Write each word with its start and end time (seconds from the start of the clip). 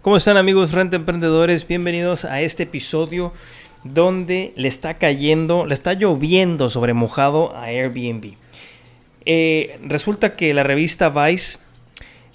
¿Cómo 0.00 0.16
están 0.16 0.36
amigos 0.36 0.70
Renta 0.70 0.94
Emprendedores? 0.94 1.66
Bienvenidos 1.66 2.24
a 2.24 2.40
este 2.40 2.62
episodio 2.62 3.32
donde 3.82 4.52
le 4.54 4.68
está 4.68 4.94
cayendo, 4.94 5.66
le 5.66 5.74
está 5.74 5.94
lloviendo 5.94 6.70
sobre 6.70 6.94
mojado 6.94 7.52
a 7.56 7.64
Airbnb. 7.64 8.34
Eh, 9.26 9.76
resulta 9.82 10.36
que 10.36 10.54
la 10.54 10.62
revista 10.62 11.08
Vice, 11.08 11.58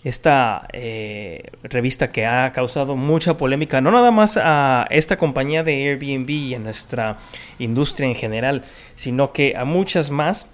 esta 0.04 0.68
eh, 0.74 1.52
revista 1.64 2.12
que 2.12 2.26
ha 2.26 2.52
causado 2.52 2.98
mucha 2.98 3.38
polémica, 3.38 3.80
no 3.80 3.92
nada 3.92 4.12
más 4.12 4.36
a 4.36 4.86
esta 4.90 5.18
compañía 5.18 5.64
de 5.64 5.88
Airbnb 5.88 6.30
y 6.30 6.56
a 6.56 6.60
nuestra 6.60 7.18
industria 7.60 8.10
en 8.10 8.16
general, 8.16 8.66
sino 8.96 9.32
que 9.32 9.56
a 9.56 9.64
muchas 9.64 10.12
más 10.12 10.50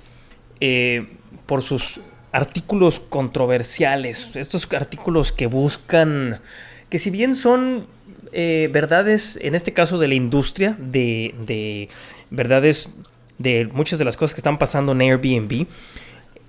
eh, 0.62 1.07
por 1.48 1.63
sus 1.63 2.02
artículos 2.32 2.99
controversiales, 2.99 4.35
estos 4.35 4.71
artículos 4.71 5.32
que 5.32 5.48
buscan, 5.48 6.40
que 6.89 6.99
si 6.99 7.09
bien 7.09 7.35
son 7.35 7.88
eh, 8.31 8.70
verdades, 8.71 9.38
en 9.41 9.55
este 9.55 9.73
caso 9.73 9.98
de 9.99 10.07
la 10.07 10.15
industria, 10.15 10.76
de, 10.79 11.34
de 11.46 11.90
verdades 12.29 12.93
de 13.37 13.70
muchas 13.71 13.98
de 13.99 14.05
las 14.05 14.18
cosas 14.18 14.34
que 14.34 14.40
están 14.40 14.57
pasando 14.57 14.91
en 14.91 15.01
Airbnb, 15.01 15.65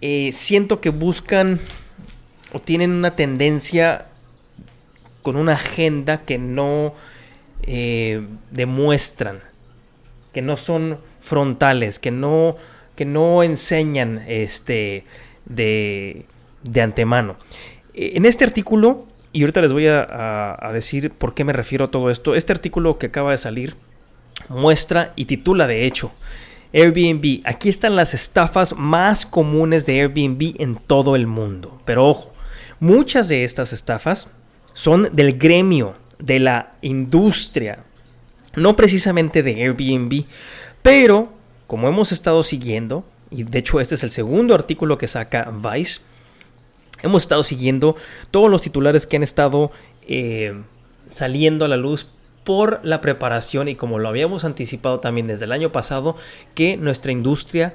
eh, 0.00 0.32
siento 0.32 0.80
que 0.80 0.90
buscan 0.90 1.60
o 2.52 2.60
tienen 2.60 2.90
una 2.90 3.14
tendencia 3.16 4.06
con 5.22 5.36
una 5.36 5.52
agenda 5.52 6.22
que 6.22 6.38
no 6.38 6.94
eh, 7.62 8.26
demuestran, 8.50 9.40
que 10.32 10.42
no 10.42 10.56
son 10.56 10.98
frontales, 11.20 11.98
que 11.98 12.10
no, 12.10 12.56
que 12.96 13.04
no 13.04 13.42
enseñan 13.42 14.22
este, 14.26 15.04
de, 15.44 16.24
de 16.62 16.80
antemano. 16.80 17.36
En 17.94 18.24
este 18.24 18.44
artículo, 18.44 19.06
y 19.32 19.42
ahorita 19.42 19.60
les 19.62 19.72
voy 19.72 19.86
a, 19.86 20.70
decir 20.72 21.10
por 21.10 21.34
qué 21.34 21.44
me 21.44 21.52
refiero 21.52 21.86
a 21.86 21.90
todo 21.90 22.10
esto, 22.10 22.34
este 22.34 22.52
artículo 22.52 22.98
que 22.98 23.06
acaba 23.06 23.30
de 23.32 23.38
salir 23.38 23.76
muestra 24.48 25.12
y 25.16 25.26
titula 25.26 25.66
de 25.66 25.86
hecho 25.86 26.12
Airbnb, 26.72 27.40
aquí 27.44 27.68
están 27.68 27.96
las 27.96 28.14
estafas 28.14 28.76
más 28.76 29.26
comunes 29.26 29.86
de 29.86 30.00
Airbnb 30.00 30.54
en 30.60 30.76
todo 30.76 31.16
el 31.16 31.26
mundo. 31.26 31.80
Pero 31.84 32.06
ojo, 32.06 32.32
muchas 32.78 33.28
de 33.28 33.42
estas 33.42 33.72
estafas 33.72 34.28
son 34.72 35.08
del 35.12 35.36
gremio, 35.36 35.94
de 36.20 36.38
la 36.38 36.74
industria, 36.80 37.80
no 38.54 38.76
precisamente 38.76 39.42
de 39.42 39.62
Airbnb, 39.64 40.24
pero 40.82 41.32
como 41.66 41.88
hemos 41.88 42.12
estado 42.12 42.42
siguiendo, 42.42 43.04
y 43.30 43.42
de 43.42 43.58
hecho 43.58 43.80
este 43.80 43.96
es 43.96 44.04
el 44.04 44.10
segundo 44.10 44.54
artículo 44.54 44.96
que 44.96 45.08
saca 45.08 45.50
Vice, 45.50 46.00
hemos 47.02 47.22
estado 47.22 47.42
siguiendo 47.42 47.96
todos 48.30 48.50
los 48.50 48.62
titulares 48.62 49.06
que 49.06 49.16
han 49.16 49.22
estado 49.22 49.70
eh, 50.06 50.54
saliendo 51.08 51.64
a 51.64 51.68
la 51.68 51.76
luz 51.76 52.06
por 52.44 52.80
la 52.82 53.00
preparación 53.00 53.68
y 53.68 53.74
como 53.74 53.98
lo 53.98 54.08
habíamos 54.08 54.44
anticipado 54.44 55.00
también 55.00 55.26
desde 55.26 55.44
el 55.44 55.52
año 55.52 55.72
pasado, 55.72 56.16
que 56.54 56.76
nuestra 56.76 57.12
industria 57.12 57.74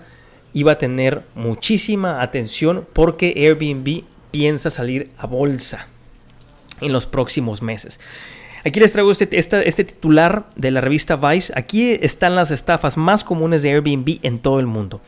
iba 0.54 0.74
a 0.74 0.78
tener 0.78 1.24
muchísima 1.36 2.22
atención 2.22 2.88
porque 2.94 3.34
Airbnb 3.36 4.04
piensa 4.32 4.70
salir 4.70 5.12
a 5.18 5.28
bolsa 5.28 5.88
en 6.82 6.92
los 6.92 7.06
próximos 7.06 7.62
meses. 7.62 8.00
Aquí 8.66 8.80
les 8.80 8.94
traigo 8.94 9.12
este, 9.12 9.38
este 9.38 9.84
titular 9.84 10.50
de 10.56 10.72
la 10.72 10.82
revista 10.82 11.18
Vice. 11.18 11.54
Aquí 11.56 12.00
están 12.02 12.36
las 12.36 12.50
estafas 12.50 12.98
más 12.98 13.24
comunes 13.24 13.62
de 13.62 13.70
Airbnb 13.70 14.20
en 14.24 14.40
todo 14.40 14.60
el 14.60 14.66
mundo. 14.66 15.02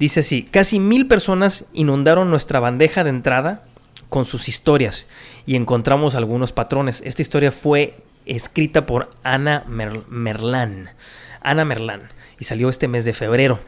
Dice 0.00 0.20
así, 0.20 0.42
casi 0.42 0.80
mil 0.80 1.06
personas 1.06 1.66
inundaron 1.74 2.30
nuestra 2.30 2.58
bandeja 2.58 3.04
de 3.04 3.10
entrada 3.10 3.64
con 4.08 4.24
sus 4.24 4.48
historias 4.48 5.06
y 5.44 5.56
encontramos 5.56 6.14
algunos 6.14 6.52
patrones. 6.52 7.02
Esta 7.04 7.20
historia 7.20 7.52
fue 7.52 7.98
escrita 8.24 8.86
por 8.86 9.10
Ana 9.22 9.62
Mer- 9.68 10.08
Merlán. 10.08 10.88
Ana 11.42 11.66
Merlán. 11.66 12.08
Y 12.38 12.44
salió 12.44 12.70
este 12.70 12.88
mes 12.88 13.04
de 13.04 13.12
febrero. 13.12 13.58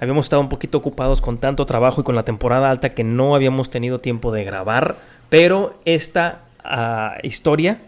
Habíamos 0.00 0.26
estado 0.26 0.42
un 0.42 0.48
poquito 0.48 0.78
ocupados 0.78 1.20
con 1.22 1.38
tanto 1.38 1.66
trabajo 1.66 2.00
y 2.00 2.04
con 2.04 2.16
la 2.16 2.24
temporada 2.24 2.68
alta 2.68 2.92
que 2.92 3.04
no 3.04 3.36
habíamos 3.36 3.70
tenido 3.70 4.00
tiempo 4.00 4.32
de 4.32 4.42
grabar. 4.42 4.96
Pero 5.28 5.80
esta 5.84 6.46
ah, 6.64 7.18
historia 7.22 7.80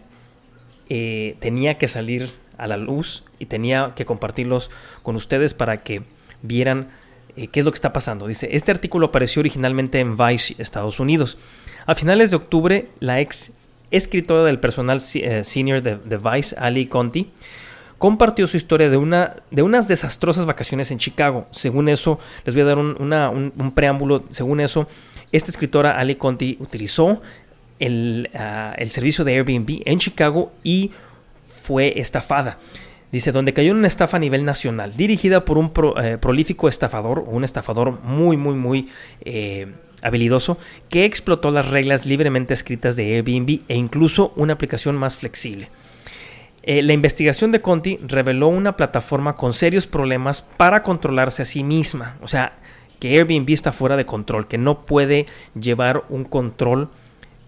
eh, 0.87 1.35
tenía 1.41 1.77
que 1.77 1.89
salir 1.89 2.31
a 2.57 2.65
la 2.65 2.77
luz 2.77 3.25
y 3.39 3.47
tenía 3.47 3.91
que 3.93 4.05
compartirlos 4.05 4.71
con 5.03 5.17
ustedes 5.17 5.53
para 5.53 5.83
que 5.83 6.03
vieran 6.41 6.87
eh, 7.37 7.47
qué 7.47 7.59
es 7.59 7.65
lo 7.65 7.71
que 7.71 7.77
está 7.77 7.93
pasando. 7.93 8.27
Dice, 8.27 8.49
este 8.51 8.71
artículo 8.71 9.07
apareció 9.07 9.39
originalmente 9.39 9.99
en 9.99 10.17
Vice, 10.17 10.55
Estados 10.57 10.99
Unidos. 10.99 11.37
A 11.85 11.95
finales 11.95 12.31
de 12.31 12.35
octubre, 12.35 12.89
la 12.99 13.21
ex 13.21 13.53
escritora 13.91 14.43
del 14.43 14.59
personal 14.59 15.01
eh, 15.15 15.43
senior 15.43 15.81
de, 15.81 15.95
de 15.95 16.17
Vice, 16.17 16.55
Ali 16.59 16.87
Conti, 16.87 17.31
compartió 17.97 18.47
su 18.47 18.57
historia 18.57 18.89
de, 18.89 18.97
una, 18.97 19.37
de 19.51 19.61
unas 19.61 19.87
desastrosas 19.87 20.45
vacaciones 20.45 20.91
en 20.91 20.97
Chicago. 20.97 21.47
Según 21.51 21.89
eso, 21.89 22.19
les 22.45 22.55
voy 22.55 22.61
a 22.63 22.65
dar 22.65 22.77
un, 22.77 23.71
preámbulo. 23.73 24.23
Según 24.29 24.59
eso, 24.59 24.87
esta 25.31 25.51
escritora, 25.51 25.97
Ali 25.97 26.15
Conti, 26.15 26.57
utilizó 26.59 27.21
el, 27.79 28.29
ah, 28.35 28.73
el 28.77 28.91
servicio 28.91 29.23
de 29.23 29.33
Airbnb 29.33 29.81
en 29.85 29.99
Chicago 29.99 30.51
y 30.63 30.91
fue 31.45 31.99
estafada. 31.99 32.57
Dice, 33.11 33.31
donde 33.31 33.53
cayó 33.53 33.71
en 33.71 33.77
una 33.77 33.87
estafa 33.87 34.17
a 34.17 34.19
nivel 34.19 34.43
nacional, 34.43 34.97
dirigida 34.97 35.45
por 35.45 35.57
un 35.57 35.71
pro- 35.71 35.97
eh, 36.01 36.17
prolífico 36.17 36.67
estafador, 36.67 37.19
un 37.19 37.43
estafador 37.45 38.01
muy, 38.03 38.35
muy, 38.35 38.55
muy 38.55 38.89
eh, 39.21 39.71
habilidoso, 40.01 40.57
que 40.89 41.05
explotó 41.05 41.51
las 41.51 41.69
reglas 41.69 42.05
libremente 42.05 42.53
escritas 42.53 42.97
de 42.97 43.15
Airbnb 43.15 43.61
e 43.69 43.75
incluso 43.75 44.33
una 44.35 44.53
aplicación 44.53 44.95
más 44.95 45.15
flexible. 45.15 45.69
Eh, 46.63 46.81
la 46.81 46.91
investigación 46.91 47.53
de 47.53 47.61
Conti 47.61 47.97
reveló 48.05 48.49
una 48.49 48.75
plataforma 48.75 49.37
con 49.37 49.53
serios 49.53 49.87
problemas 49.87 50.41
para 50.41 50.83
controlarse 50.83 51.43
a 51.43 51.45
sí 51.45 51.63
misma. 51.63 52.17
O 52.21 52.27
sea, 52.27 52.57
que 52.99 53.17
Airbnb 53.17 53.49
está 53.51 53.71
fuera 53.71 53.95
de 53.95 54.05
control, 54.05 54.49
que 54.49 54.57
no 54.57 54.85
puede 54.85 55.27
llevar 55.57 56.03
un 56.09 56.25
control 56.25 56.89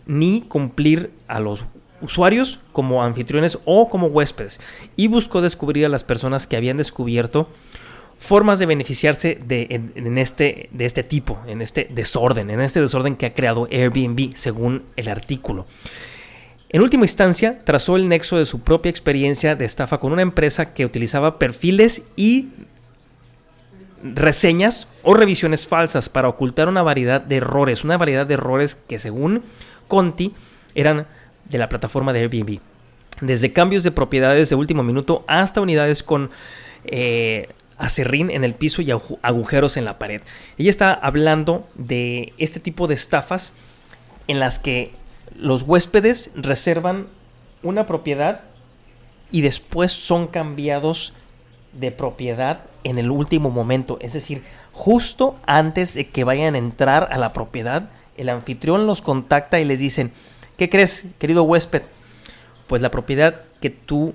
ni 0.06 0.42
cumplir 0.48 1.12
a 1.28 1.42
los 1.42 1.66
usuarios 2.02 2.60
como 2.72 3.04
anfitriones 3.04 3.60
o 3.66 3.90
como 3.90 4.08
huéspedes. 4.08 4.60
Y 4.96 5.08
buscó 5.08 5.42
descubrir 5.42 5.86
a 5.86 5.90
las 5.90 6.04
personas 6.04 6.48
que 6.48 6.58
habían 6.58 6.78
descubierto 6.78 7.50
formas 8.20 8.60
de 8.60 8.66
beneficiarse 8.66 9.40
de, 9.44 9.68
en, 9.96 10.18
este, 10.18 10.70
de 10.72 10.86
este 10.86 11.04
tipo, 11.04 11.40
en 11.48 11.62
este 11.62 11.88
desorden, 11.90 12.50
en 12.50 12.60
este 12.60 12.82
desorden 12.82 13.16
que 13.16 13.28
ha 13.28 13.34
creado 13.34 13.68
Airbnb, 13.72 14.36
según 14.36 14.84
el 14.98 15.08
artículo. 15.08 15.66
En 16.68 16.82
última 16.82 17.06
instancia, 17.06 17.64
trazó 17.64 17.96
el 17.96 18.08
nexo 18.10 18.38
de 18.38 18.46
su 18.46 18.62
propia 18.62 18.90
experiencia 18.90 19.56
de 19.56 19.66
estafa 19.66 20.00
con 20.00 20.12
una 20.12 20.22
empresa 20.22 20.74
que 20.74 20.86
utilizaba 20.86 21.40
perfiles 21.40 22.04
y 22.16 22.50
reseñas 24.04 24.88
o 25.04 25.14
revisiones 25.14 25.68
falsas 25.68 26.10
para 26.10 26.28
ocultar 26.28 26.68
una 26.68 26.84
variedad 26.84 27.22
de 27.22 27.38
errores, 27.38 27.84
una 27.84 27.98
variedad 27.98 28.28
de 28.28 28.36
errores 28.36 28.76
que 28.76 29.00
según 29.00 29.44
Conti 29.88 30.34
eran 30.76 31.08
de 31.50 31.58
la 31.58 31.70
plataforma 31.70 32.14
de 32.14 32.20
Airbnb. 32.22 32.60
Desde 33.22 33.52
cambios 33.52 33.84
de 33.84 33.92
propiedades 33.92 34.50
de 34.50 34.56
último 34.56 34.84
minuto 34.84 35.26
hasta 35.28 35.62
unidades 35.62 36.04
con 36.04 36.30
eh, 36.86 37.50
acerrín 37.78 38.30
en 38.30 38.44
el 38.44 38.54
piso 38.54 38.82
y 38.82 38.88
agu- 38.88 39.18
agujeros 39.22 39.78
en 39.78 39.86
la 39.86 40.00
pared. 40.00 40.22
Ella 40.58 40.70
está 40.70 40.94
hablando 40.94 41.68
de 41.76 42.34
este 42.38 42.60
tipo 42.60 42.88
de 42.88 42.96
estafas 42.96 43.52
en 44.28 44.40
las 44.40 44.60
que 44.60 44.92
los 45.36 45.64
huéspedes 45.64 46.32
reservan 46.36 47.08
una 47.64 47.86
propiedad 47.86 48.42
y 49.32 49.42
después 49.42 49.92
son 49.92 50.28
cambiados 50.28 51.14
de 51.74 51.92
propiedad 51.92 52.62
en 52.84 52.98
el 52.98 53.12
último 53.12 53.50
momento. 53.52 53.98
Es 54.02 54.14
decir, 54.14 54.44
justo 54.72 55.38
antes 55.46 55.94
de 55.94 56.08
que 56.08 56.24
vayan 56.24 56.56
a 56.56 56.58
entrar 56.58 57.10
a 57.12 57.18
la 57.18 57.34
propiedad, 57.34 57.90
el 58.18 58.30
anfitrión 58.30 58.88
los 58.88 59.02
contacta 59.02 59.60
y 59.60 59.66
les 59.66 59.80
dicen, 59.80 60.12
¿qué 60.60 60.70
crees, 60.70 61.06
querido 61.18 61.44
huésped? 61.44 61.84
Pues 62.68 62.82
la 62.82 62.92
propiedad 62.92 63.44
que 63.62 63.70
tú 63.70 64.14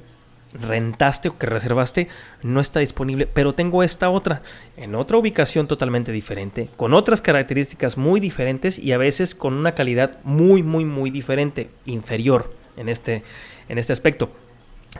rentaste 0.52 1.30
o 1.30 1.38
que 1.38 1.46
reservaste 1.46 2.06
no 2.42 2.60
está 2.60 2.80
disponible, 2.80 3.26
pero 3.26 3.54
tengo 3.54 3.82
esta 3.82 4.10
otra 4.10 4.42
en 4.76 4.94
otra 4.94 5.16
ubicación 5.16 5.66
totalmente 5.66 6.12
diferente, 6.12 6.68
con 6.76 6.92
otras 6.92 7.22
características 7.22 7.96
muy 7.96 8.20
diferentes 8.20 8.78
y 8.78 8.92
a 8.92 8.98
veces 8.98 9.34
con 9.34 9.54
una 9.54 9.72
calidad 9.72 10.18
muy, 10.22 10.62
muy, 10.62 10.84
muy 10.84 11.10
diferente, 11.10 11.70
inferior 11.86 12.52
en 12.76 12.90
este, 12.90 13.22
en 13.70 13.78
este 13.78 13.94
aspecto. 13.94 14.30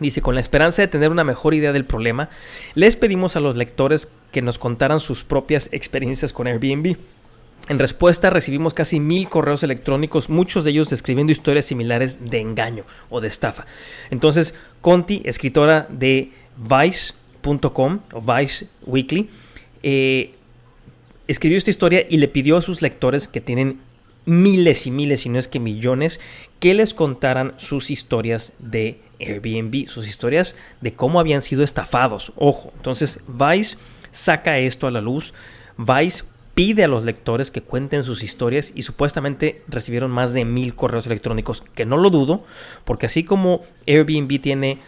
Dice, 0.01 0.23
con 0.23 0.35
la 0.35 0.41
esperanza 0.41 0.81
de 0.81 0.89
tener 0.89 1.11
una 1.11 1.25
mejor 1.25 1.53
idea 1.53 1.73
del 1.73 1.85
problema, 1.85 2.31
les 2.75 2.97
pedimos 2.97 3.37
a 3.37 3.41
los 3.41 3.55
lectores 3.55 4.09
que 4.33 4.43
nos 4.43 4.59
contaran 4.59 4.99
sus 4.99 5.25
propias 5.25 5.69
experiencias 5.73 6.33
con 6.33 6.47
Airbnb. 6.47 6.97
En 7.69 7.79
respuesta 7.79 8.29
recibimos 8.29 8.75
casi 8.75 9.01
mil 9.01 9.29
correos 9.29 9.63
electrónicos, 9.63 10.29
muchos 10.29 10.65
de 10.65 10.71
ellos 10.71 10.91
describiendo 10.91 11.33
historias 11.33 11.65
similares 11.65 12.31
de 12.31 12.41
engaño 12.41 12.85
o 13.09 13.23
de 13.23 13.29
estafa. 13.29 13.67
Entonces, 14.11 14.55
Conti, 14.83 15.23
escritora 15.25 15.87
de 15.89 16.31
Vice.com 16.59 18.01
o 18.13 18.21
Vice 18.21 18.69
Weekly, 18.85 19.31
eh, 19.83 20.35
escribió 21.27 21.57
esta 21.57 21.71
historia 21.71 22.07
y 22.09 22.19
le 22.19 22.29
pidió 22.29 22.59
a 22.59 22.63
sus 22.63 22.83
lectores 22.83 23.29
que 23.29 23.41
tienen 23.41 23.81
miles 24.27 24.87
y 24.87 24.91
miles, 24.91 25.23
si 25.23 25.31
no 25.31 25.39
es 25.39 25.49
que 25.49 25.61
millones, 25.61 26.21
que 26.61 26.75
les 26.75 26.93
contaran 26.93 27.55
sus 27.57 27.91
historias 27.91 28.53
de 28.59 29.01
Airbnb, 29.21 29.89
sus 29.89 30.07
historias 30.07 30.57
de 30.83 30.93
cómo 30.93 31.19
habían 31.19 31.41
sido 31.41 31.63
estafados. 31.63 32.33
Ojo, 32.37 32.73
entonces 32.77 33.21
Vice 33.27 33.79
saca 34.11 34.59
esto 34.59 34.87
a 34.87 34.91
la 34.91 35.01
luz. 35.01 35.33
Vice 35.77 36.25
pide 36.55 36.85
a 36.85 36.89
los 36.89 37.05
lectores 37.05 37.51
que 37.51 37.63
cuenten 37.63 38.05
sus 38.05 38.23
historias 38.23 38.73
y 38.75 38.83
supuestamente 38.83 39.63
recibieron 39.69 40.11
más 40.11 40.33
de 40.33 40.45
mil 40.45 40.75
correos 40.75 41.07
electrónicos, 41.07 41.63
que 41.63 41.85
no 41.85 41.97
lo 41.97 42.11
dudo, 42.11 42.45
porque 42.85 43.07
así 43.07 43.25
como 43.25 43.63
Airbnb 43.87 44.41
tiene 44.41 44.79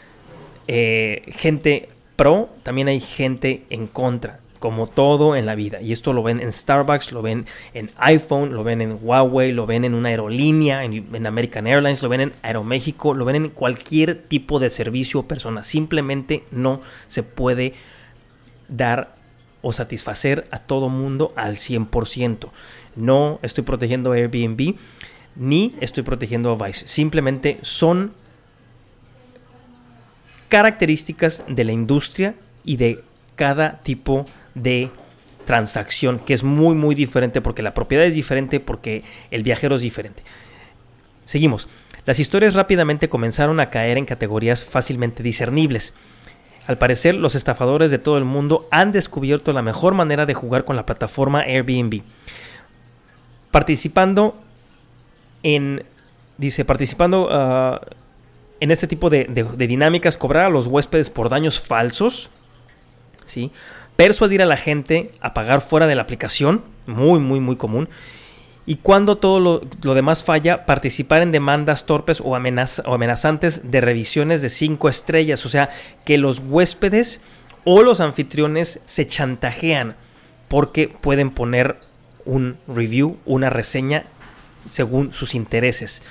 eh, 0.69 1.23
gente 1.37 1.89
pro, 2.15 2.49
también 2.63 2.89
hay 2.89 3.01
gente 3.01 3.65
en 3.69 3.89
contra, 3.89 4.41
como 4.61 4.87
todo 4.87 5.37
en 5.37 5.45
la 5.45 5.57
vida. 5.57 5.83
Y 5.83 5.93
esto 5.93 6.13
lo 6.13 6.23
ven 6.23 6.41
en 6.41 6.53
Starbucks, 6.53 7.11
lo 7.13 7.21
ven 7.21 7.47
en 7.75 7.91
iPhone, 7.97 8.55
lo 8.55 8.63
ven 8.63 8.81
en 8.81 8.99
Huawei, 9.03 9.53
lo 9.53 9.67
ven 9.67 9.85
en 9.85 9.95
una 9.95 10.09
aerolínea, 10.11 10.85
en, 10.85 11.15
en 11.15 11.27
American 11.27 11.67
Airlines, 11.67 12.03
lo 12.03 12.09
ven 12.09 12.21
en 12.21 12.33
Aeroméxico, 12.43 13.13
lo 13.13 13.25
ven 13.25 13.37
en 13.37 13.49
cualquier 13.49 14.15
tipo 14.15 14.61
de 14.61 14.71
servicio 14.71 15.21
o 15.21 15.23
persona. 15.25 15.65
Simplemente 15.65 16.45
no 16.53 16.81
se 17.09 17.25
puede 17.25 17.75
dar 18.69 19.15
o 19.67 19.73
satisfacer 19.73 20.47
a 20.53 20.61
todo 20.61 20.89
mundo 20.89 21.33
al 21.35 21.57
100%. 21.57 22.51
No 22.95 23.41
estoy 23.43 23.65
protegiendo 23.65 24.13
a 24.13 24.15
Airbnb 24.15 24.77
ni 25.35 25.75
estoy 25.81 26.05
protegiendo 26.05 26.53
a 26.53 26.67
Vice. 26.67 26.87
Simplemente 26.87 27.59
son 27.63 28.13
características 30.49 31.43
de 31.49 31.65
la 31.65 31.73
industria 31.73 32.37
y 32.65 32.77
de 32.77 33.03
cada 33.35 33.81
tipo 33.83 34.27
de 34.55 34.89
transacción 35.47 36.21
que 36.21 36.35
es 36.35 36.45
muy 36.45 36.77
muy 36.77 36.95
diferente 36.95 37.41
porque 37.41 37.65
la 37.65 37.75
propiedad 37.75 38.07
es 38.07 38.15
diferente 38.15 38.61
porque 38.61 39.03
el 39.33 39.43
viajero 39.43 39.75
es 39.75 39.83
diferente. 39.83 40.23
Seguimos. 41.25 41.67
Las 42.05 42.21
historias 42.21 42.55
rápidamente 42.55 43.09
comenzaron 43.09 43.59
a 43.59 43.71
caer 43.71 43.99
en 43.99 44.05
categorías 44.05 44.65
fácilmente 44.65 45.25
discernibles. 45.25 45.93
Al 46.67 46.79
parecer, 46.79 47.15
los 47.15 47.35
estafadores 47.35 47.91
de 47.91 47.99
todo 47.99 48.19
el 48.19 48.25
mundo 48.25 48.67
han 48.71 48.91
descubierto 48.91 49.53
la 49.53 49.63
mejor 49.63 49.95
manera 49.95 50.27
de 50.27 50.35
jugar 50.35 50.65
con 50.65 50.75
la 50.77 50.85
plataforma 50.85 51.41
Airbnb. 51.41 52.03
Participando 53.51 54.37
en. 55.43 55.85
Dice, 56.39 56.65
participando 56.65 57.29
uh, 57.29 57.79
en 58.61 58.71
este 58.71 58.87
tipo 58.87 59.09
de, 59.09 59.25
de, 59.25 59.45
de, 59.45 59.67
dinámicas, 59.67 60.19
cobrar 60.19 60.47
a 60.47 60.51
los 60.51 60.67
huéspedes 60.67 61.09
por 61.09 61.29
daños 61.29 61.61
falsos. 61.61 62.31
¿sí? 63.25 63.53
Persuadir 63.97 64.43
a 64.43 64.47
la 64.47 64.57
gente 64.57 65.13
a 65.21 65.33
pagar 65.33 65.61
fuera 65.61 65.87
de 65.87 65.95
la 65.95 66.03
aplicación. 66.03 66.63
Muy, 66.87 67.21
muy, 67.21 67.41
muy 67.41 67.57
común. 67.57 67.89
Y 68.67 68.77
cuando 68.77 69.17
todo 69.17 69.39
lo, 69.81 69.95
demás 69.95 70.25
falla, 70.25 70.67
participar 70.67 71.23
en 71.23 71.31
demandas 71.31 71.87
torpes 71.87 72.21
o, 72.21 72.35
amenaz 72.35 72.83
o 72.85 72.95
amenazantes 72.95 73.71
de 73.71 73.81
revisiones 73.81 74.43
de 74.43 74.51
5 74.51 74.89
estrellas. 74.89 75.47
O 75.47 75.49
sea, 75.49 75.71
que 76.05 76.19
los 76.19 76.41
huéspedes 76.41 77.21
o 77.65 77.85
los 77.85 78.01
anfitriones 78.01 78.81
se 78.85 79.07
chantajean 79.07 79.95
porque 80.49 80.89
pueden 80.89 81.31
poner 81.31 81.77
un 82.25 82.59
review, 82.67 83.19
una 83.25 83.51
reseña 83.51 84.05
según 84.69 85.13
sus 85.13 85.37
intereses. 85.37 86.03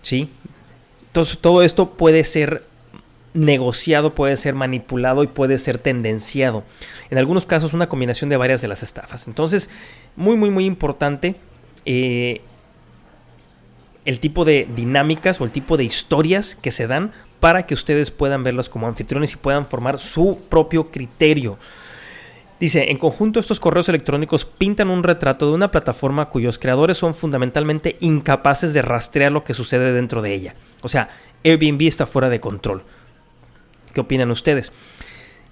¿Sí? 0.00 0.30
Entonces 1.08 1.38
todo 1.38 1.62
esto 1.62 1.90
puede 1.90 2.24
ser 2.24 2.64
negociado, 3.34 4.14
puede 4.14 4.38
ser 4.38 4.54
manipulado 4.54 5.22
y 5.24 5.26
puede 5.26 5.58
ser 5.58 5.76
tendenciado. 5.76 6.64
En 7.10 7.18
algunos 7.18 7.44
casos 7.44 7.74
una 7.74 7.88
combinación 7.88 8.30
de 8.30 8.38
varias 8.38 8.62
de 8.62 8.68
las 8.68 8.82
estafas. 8.82 9.28
Entonces, 9.28 9.68
muy, 10.16 10.36
muy, 10.36 10.48
muy 10.48 10.64
importante 10.64 11.36
eh, 11.86 12.42
el 14.04 14.20
tipo 14.20 14.44
de 14.44 14.68
dinámicas 14.74 15.40
o 15.40 15.44
el 15.44 15.50
tipo 15.50 15.76
de 15.76 15.84
historias 15.84 16.54
que 16.54 16.70
se 16.70 16.86
dan 16.86 17.12
para 17.40 17.66
que 17.66 17.74
ustedes 17.74 18.10
puedan 18.10 18.44
verlos 18.44 18.68
como 18.68 18.86
anfitriones 18.86 19.32
y 19.32 19.36
puedan 19.36 19.66
formar 19.66 19.98
su 19.98 20.44
propio 20.48 20.90
criterio. 20.90 21.58
Dice, 22.58 22.90
en 22.90 22.96
conjunto 22.96 23.38
estos 23.38 23.60
correos 23.60 23.88
electrónicos 23.88 24.46
pintan 24.46 24.88
un 24.88 25.02
retrato 25.02 25.48
de 25.48 25.54
una 25.54 25.70
plataforma 25.70 26.30
cuyos 26.30 26.58
creadores 26.58 26.96
son 26.96 27.14
fundamentalmente 27.14 27.96
incapaces 28.00 28.72
de 28.72 28.80
rastrear 28.82 29.30
lo 29.30 29.44
que 29.44 29.54
sucede 29.54 29.92
dentro 29.92 30.22
de 30.22 30.32
ella. 30.32 30.54
O 30.82 30.88
sea, 30.88 31.10
Airbnb 31.44 31.82
está 31.82 32.06
fuera 32.06 32.30
de 32.30 32.40
control. 32.40 32.82
¿Qué 33.92 34.00
opinan 34.00 34.30
ustedes? 34.30 34.72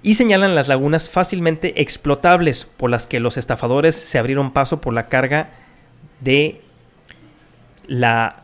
Y 0.03 0.15
señalan 0.15 0.55
las 0.55 0.69
lagunas 0.69 1.11
fácilmente 1.11 1.81
explotables 1.83 2.67
por 2.77 2.91
las 2.91 3.07
que 3.07 3.21
los 3.21 3.37
estafadores 3.37 3.95
se 3.95 4.19
abrieron 4.19 4.53
paso 4.53 4.81
por 4.81 4.95
la 4.95 5.07
carga 5.07 5.51
de 6.25 6.61
la 7.87 8.43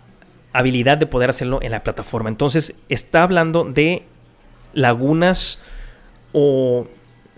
habilidad 0.53 0.99
de 0.99 1.06
poder 1.06 1.31
hacerlo 1.31 1.61
en 1.62 1.73
la 1.73 1.82
plataforma. 1.82 2.29
Entonces 2.29 2.75
está 2.88 3.23
hablando 3.23 3.65
de 3.65 4.03
lagunas 4.73 5.61
o 6.32 6.87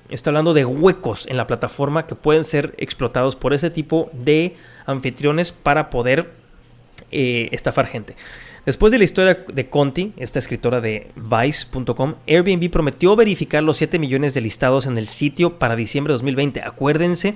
está 0.09 0.31
hablando 0.31 0.55
de 0.55 0.65
huecos 0.65 1.27
en 1.27 1.37
la 1.37 1.47
plataforma 1.47 2.06
que 2.06 2.15
pueden 2.15 2.44
ser 2.44 2.75
explotados 2.79 3.37
por 3.37 3.55
ese 3.55 3.71
tipo 3.71 4.11
de 4.12 4.56
anfitriones 4.87 5.53
para 5.53 5.91
poder 5.91 6.31
eh, 7.11 7.49
estafar 7.53 7.87
gente. 7.87 8.17
Después 8.65 8.93
de 8.93 8.99
la 8.99 9.05
historia 9.05 9.45
de 9.53 9.69
Conti, 9.69 10.12
esta 10.17 10.38
escritora 10.38 10.81
de 10.81 11.11
Vice.com, 11.17 12.15
Airbnb 12.29 12.71
prometió 12.71 13.17
verificar 13.17 13.62
los 13.62 13.79
7 13.79 13.99
millones 13.99 14.35
de 14.35 14.41
listados 14.41 14.87
en 14.87 14.99
el 14.99 15.09
sitio 15.09 15.59
para 15.59 15.75
diciembre 15.75 16.12
de 16.12 16.15
2020. 16.15 16.62
Acuérdense 16.62 17.35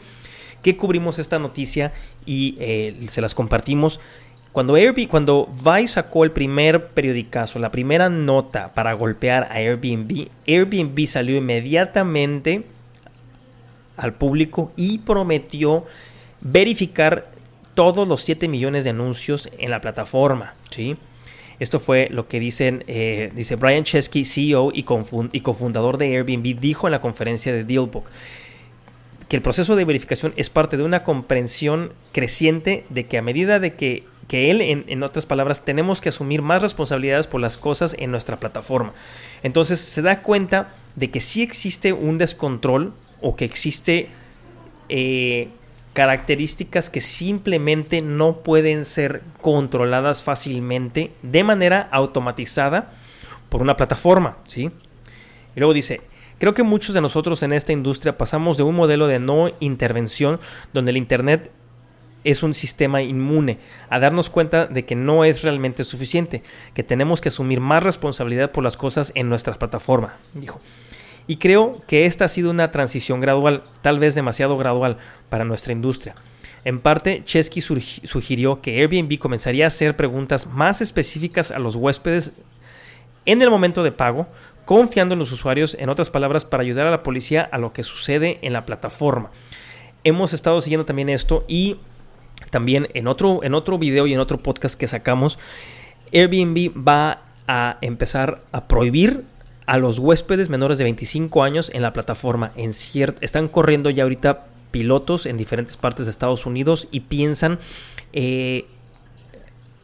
que 0.62 0.76
cubrimos 0.76 1.19
esta 1.19 1.38
noticia 1.38 1.93
y 2.25 2.56
eh, 2.58 3.06
se 3.08 3.20
las 3.20 3.35
compartimos. 3.35 4.00
Cuando, 4.53 4.75
Airbnb, 4.75 5.08
cuando 5.08 5.49
Vice 5.62 5.94
sacó 5.94 6.25
el 6.25 6.31
primer 6.31 6.88
periodicazo, 6.88 7.59
la 7.59 7.71
primera 7.71 8.09
nota 8.09 8.73
para 8.73 8.95
golpear 8.95 9.45
a 9.45 9.57
Airbnb, 9.57 10.28
Airbnb 10.47 11.07
salió 11.07 11.37
inmediatamente 11.37 12.64
al 13.99 14.14
público 14.14 14.73
y 14.76 14.99
prometió 14.99 15.85
verificar 16.40 17.28
todos 17.75 18.09
los 18.09 18.23
7 18.23 18.49
millones 18.49 18.85
de 18.85 18.90
anuncios 18.90 19.50
en 19.59 19.71
la 19.71 19.80
plataforma. 19.80 20.54
¿sí? 20.71 20.97
Esto 21.59 21.78
fue 21.78 22.09
lo 22.11 22.28
que 22.28 22.40
dicen, 22.40 22.85
eh, 22.87 23.30
dice 23.35 23.57
Brian 23.57 23.85
Chesky, 23.85 24.25
CEO 24.25 24.73
y, 24.73 24.87
y 25.33 25.40
cofundador 25.40 25.99
de 25.99 26.16
Airbnb, 26.16 26.59
dijo 26.59 26.87
en 26.87 26.92
la 26.92 27.00
conferencia 27.00 27.52
de 27.52 27.64
Dealbook 27.64 28.07
que 29.28 29.37
el 29.37 29.42
proceso 29.42 29.76
de 29.76 29.85
verificación 29.85 30.33
es 30.37 30.50
parte 30.50 30.76
de 30.76 30.85
una 30.85 31.02
comprensión 31.02 31.92
creciente 32.12 32.85
de 32.90 33.06
que 33.06 33.18
a 33.18 33.23
medida 33.23 33.59
de 33.59 33.75
que, 33.75 34.04
que 34.28 34.50
él, 34.50 34.61
en, 34.61 34.85
en, 34.87 35.02
otras 35.02 35.26
palabras, 35.26 35.64
tenemos 35.64 36.00
que 36.00 36.11
asumir 36.11 36.42
más 36.42 36.62
responsabilidades 36.62 37.26
por 37.26 37.40
las 37.40 37.59
cosas 37.59 37.97
en 37.99 38.11
nuestra 38.11 38.38
plataforma. 38.38 38.92
Entonces 39.42 39.80
se 39.80 40.02
da 40.02 40.23
cuenta 40.23 40.75
de 40.95 41.11
que 41.11 41.21
sí 41.21 41.42
existe 41.42 41.92
un 41.92 42.18
descontrol 42.18 42.92
o 43.21 43.37
que 43.37 43.45
existe 43.45 44.09
eh, 44.88 45.49
características 45.92 46.90
que 46.90 47.00
simplemente 47.00 48.02
no 48.02 48.40
pueden 48.40 48.85
ser 48.85 49.23
controladas 49.40 50.23
fácilmente 50.23 51.11
de 51.23 51.42
manera 51.42 51.88
automatizada 51.90 52.92
por 53.49 53.62
una 53.62 53.78
plataforma, 53.78 54.37
¿sí? 54.47 54.71
Y 55.54 55.59
luego 55.59 55.73
dice, 55.73 56.02
Creo 56.38 56.55
que 56.55 56.62
muchos 56.62 56.95
de 56.95 57.00
nosotros 57.00 57.43
en 57.43 57.52
esta 57.52 57.73
industria 57.73 58.19
pasamos 58.19 58.57
de 58.57 58.62
un 58.62 58.76
modelo 58.76 59.07
de 59.07 59.19
no 59.19 59.50
intervención 59.61 60.38
donde 60.73 60.90
el 60.90 60.99
Internet 60.99 61.50
es 62.25 62.43
un 62.43 62.55
sistema 62.55 63.02
inmune, 63.02 63.59
a 63.88 64.00
darnos 64.00 64.31
cuenta 64.31 64.66
de 64.66 64.85
que 64.85 64.97
no 64.97 65.25
es 65.25 65.43
realmente 65.43 65.85
suficiente, 65.85 66.43
que 66.75 66.83
tenemos 66.83 67.21
que 67.21 67.28
asumir 67.28 67.61
más 67.61 67.83
responsabilidad 67.83 68.50
por 68.50 68.64
las 68.64 68.76
cosas 68.76 69.12
en 69.14 69.28
nuestra 69.28 69.55
plataforma, 69.55 70.16
dijo. 70.35 70.61
Y 71.28 71.37
creo 71.37 71.83
que 71.87 72.05
esta 72.05 72.25
ha 72.25 72.28
sido 72.28 72.50
una 72.50 72.71
transición 72.71 73.21
gradual, 73.21 73.62
tal 73.81 73.99
vez 73.99 74.14
demasiado 74.14 74.59
gradual 74.59 74.99
para 75.28 75.45
nuestra 75.45 75.73
industria. 75.73 76.16
En 76.64 76.81
parte, 76.81 77.23
Chesky 77.25 77.61
sugirió 77.61 78.61
que 78.61 78.81
Airbnb 78.81 79.19
comenzaría 79.19 79.64
a 79.64 79.69
hacer 79.69 79.97
preguntas 79.97 80.49
más 80.49 80.81
específicas 80.81 81.52
a 81.52 81.61
los 81.61 81.76
huéspedes 81.76 82.33
en 83.25 83.40
el 83.40 83.50
momento 83.50 83.85
de 83.85 83.93
pago 83.93 84.26
confiando 84.66 85.14
en 85.14 85.20
los 85.20 85.32
usuarios, 85.32 85.75
en 85.80 85.88
otras 85.88 86.11
palabras, 86.11 86.44
para 86.44 86.62
ayudar 86.62 86.87
a 86.87 86.90
la 86.90 87.02
policía 87.02 87.49
a 87.50 87.56
lo 87.56 87.73
que 87.73 87.85
sucede 87.85 88.38
en 88.42 88.52
la 88.52 88.66
plataforma. 88.66 89.30
Hemos 90.04 90.35
estado 90.35 90.61
siguiendo 90.61 90.85
también 90.85 91.08
esto 91.08 91.44
y 91.49 91.78
también 92.50 92.88
en 92.92 93.06
otro, 93.06 93.42
en 93.42 93.54
otro 93.54 93.78
video 93.78 94.06
y 94.06 94.12
en 94.12 94.20
otro 94.20 94.38
podcast 94.38 94.78
que 94.78 94.88
sacamos, 94.88 95.38
Airbnb 96.12 96.73
va 96.76 97.23
a 97.46 97.78
empezar 97.80 98.42
a 98.52 98.66
prohibir 98.66 99.25
a 99.66 99.78
los 99.78 99.99
huéspedes 99.99 100.49
menores 100.49 100.78
de 100.78 100.85
25 100.85 101.42
años 101.42 101.70
en 101.73 101.82
la 101.82 101.92
plataforma. 101.92 102.52
En 102.56 102.70
están 102.70 103.49
corriendo 103.49 103.90
ya 103.90 104.02
ahorita 104.02 104.46
pilotos 104.73 105.26
en 105.26 105.37
diferentes 105.37 105.76
partes 105.76 106.06
de 106.06 106.11
Estados 106.11 106.44
Unidos 106.44 106.88
y 106.90 107.00
piensan 107.00 107.58
eh, 108.12 108.66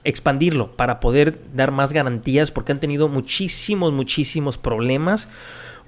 expandirlo 0.04 0.72
para 0.72 1.00
poder 1.00 1.38
dar 1.54 1.70
más 1.70 1.92
garantías 1.92 2.50
porque 2.50 2.72
han 2.72 2.80
tenido 2.80 3.08
muchísimos, 3.08 3.92
muchísimos 3.92 4.58
problemas 4.58 5.28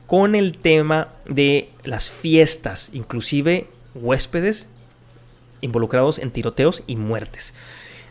con 0.06 0.35
el 0.35 0.59
tema 0.59 1.09
de 1.26 1.71
las 1.83 2.11
fiestas, 2.11 2.90
inclusive 2.92 3.68
huéspedes 3.94 4.68
involucrados 5.61 6.18
en 6.18 6.30
tiroteos 6.30 6.83
y 6.87 6.97
muertes. 6.97 7.54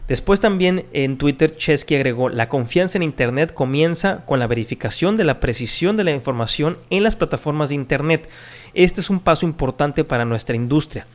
Después 0.07 0.41
también 0.41 0.85
en 0.91 1.17
Twitter 1.17 1.55
Chesky 1.55 1.95
agregó, 1.95 2.27
la 2.27 2.49
confianza 2.49 2.97
en 2.97 3.03
Internet 3.03 3.53
comienza 3.53 4.25
con 4.25 4.39
la 4.39 4.47
verificación 4.47 5.15
de 5.15 5.23
la 5.23 5.39
precisión 5.39 5.95
de 5.95 6.03
la 6.03 6.11
información 6.11 6.77
en 6.89 7.03
las 7.03 7.15
plataformas 7.15 7.69
de 7.69 7.75
Internet. 7.75 8.29
Este 8.73 8.99
es 8.99 9.09
un 9.09 9.21
paso 9.21 9.45
importante 9.45 10.03
para 10.03 10.25
nuestra 10.25 10.57
industria. 10.57 11.07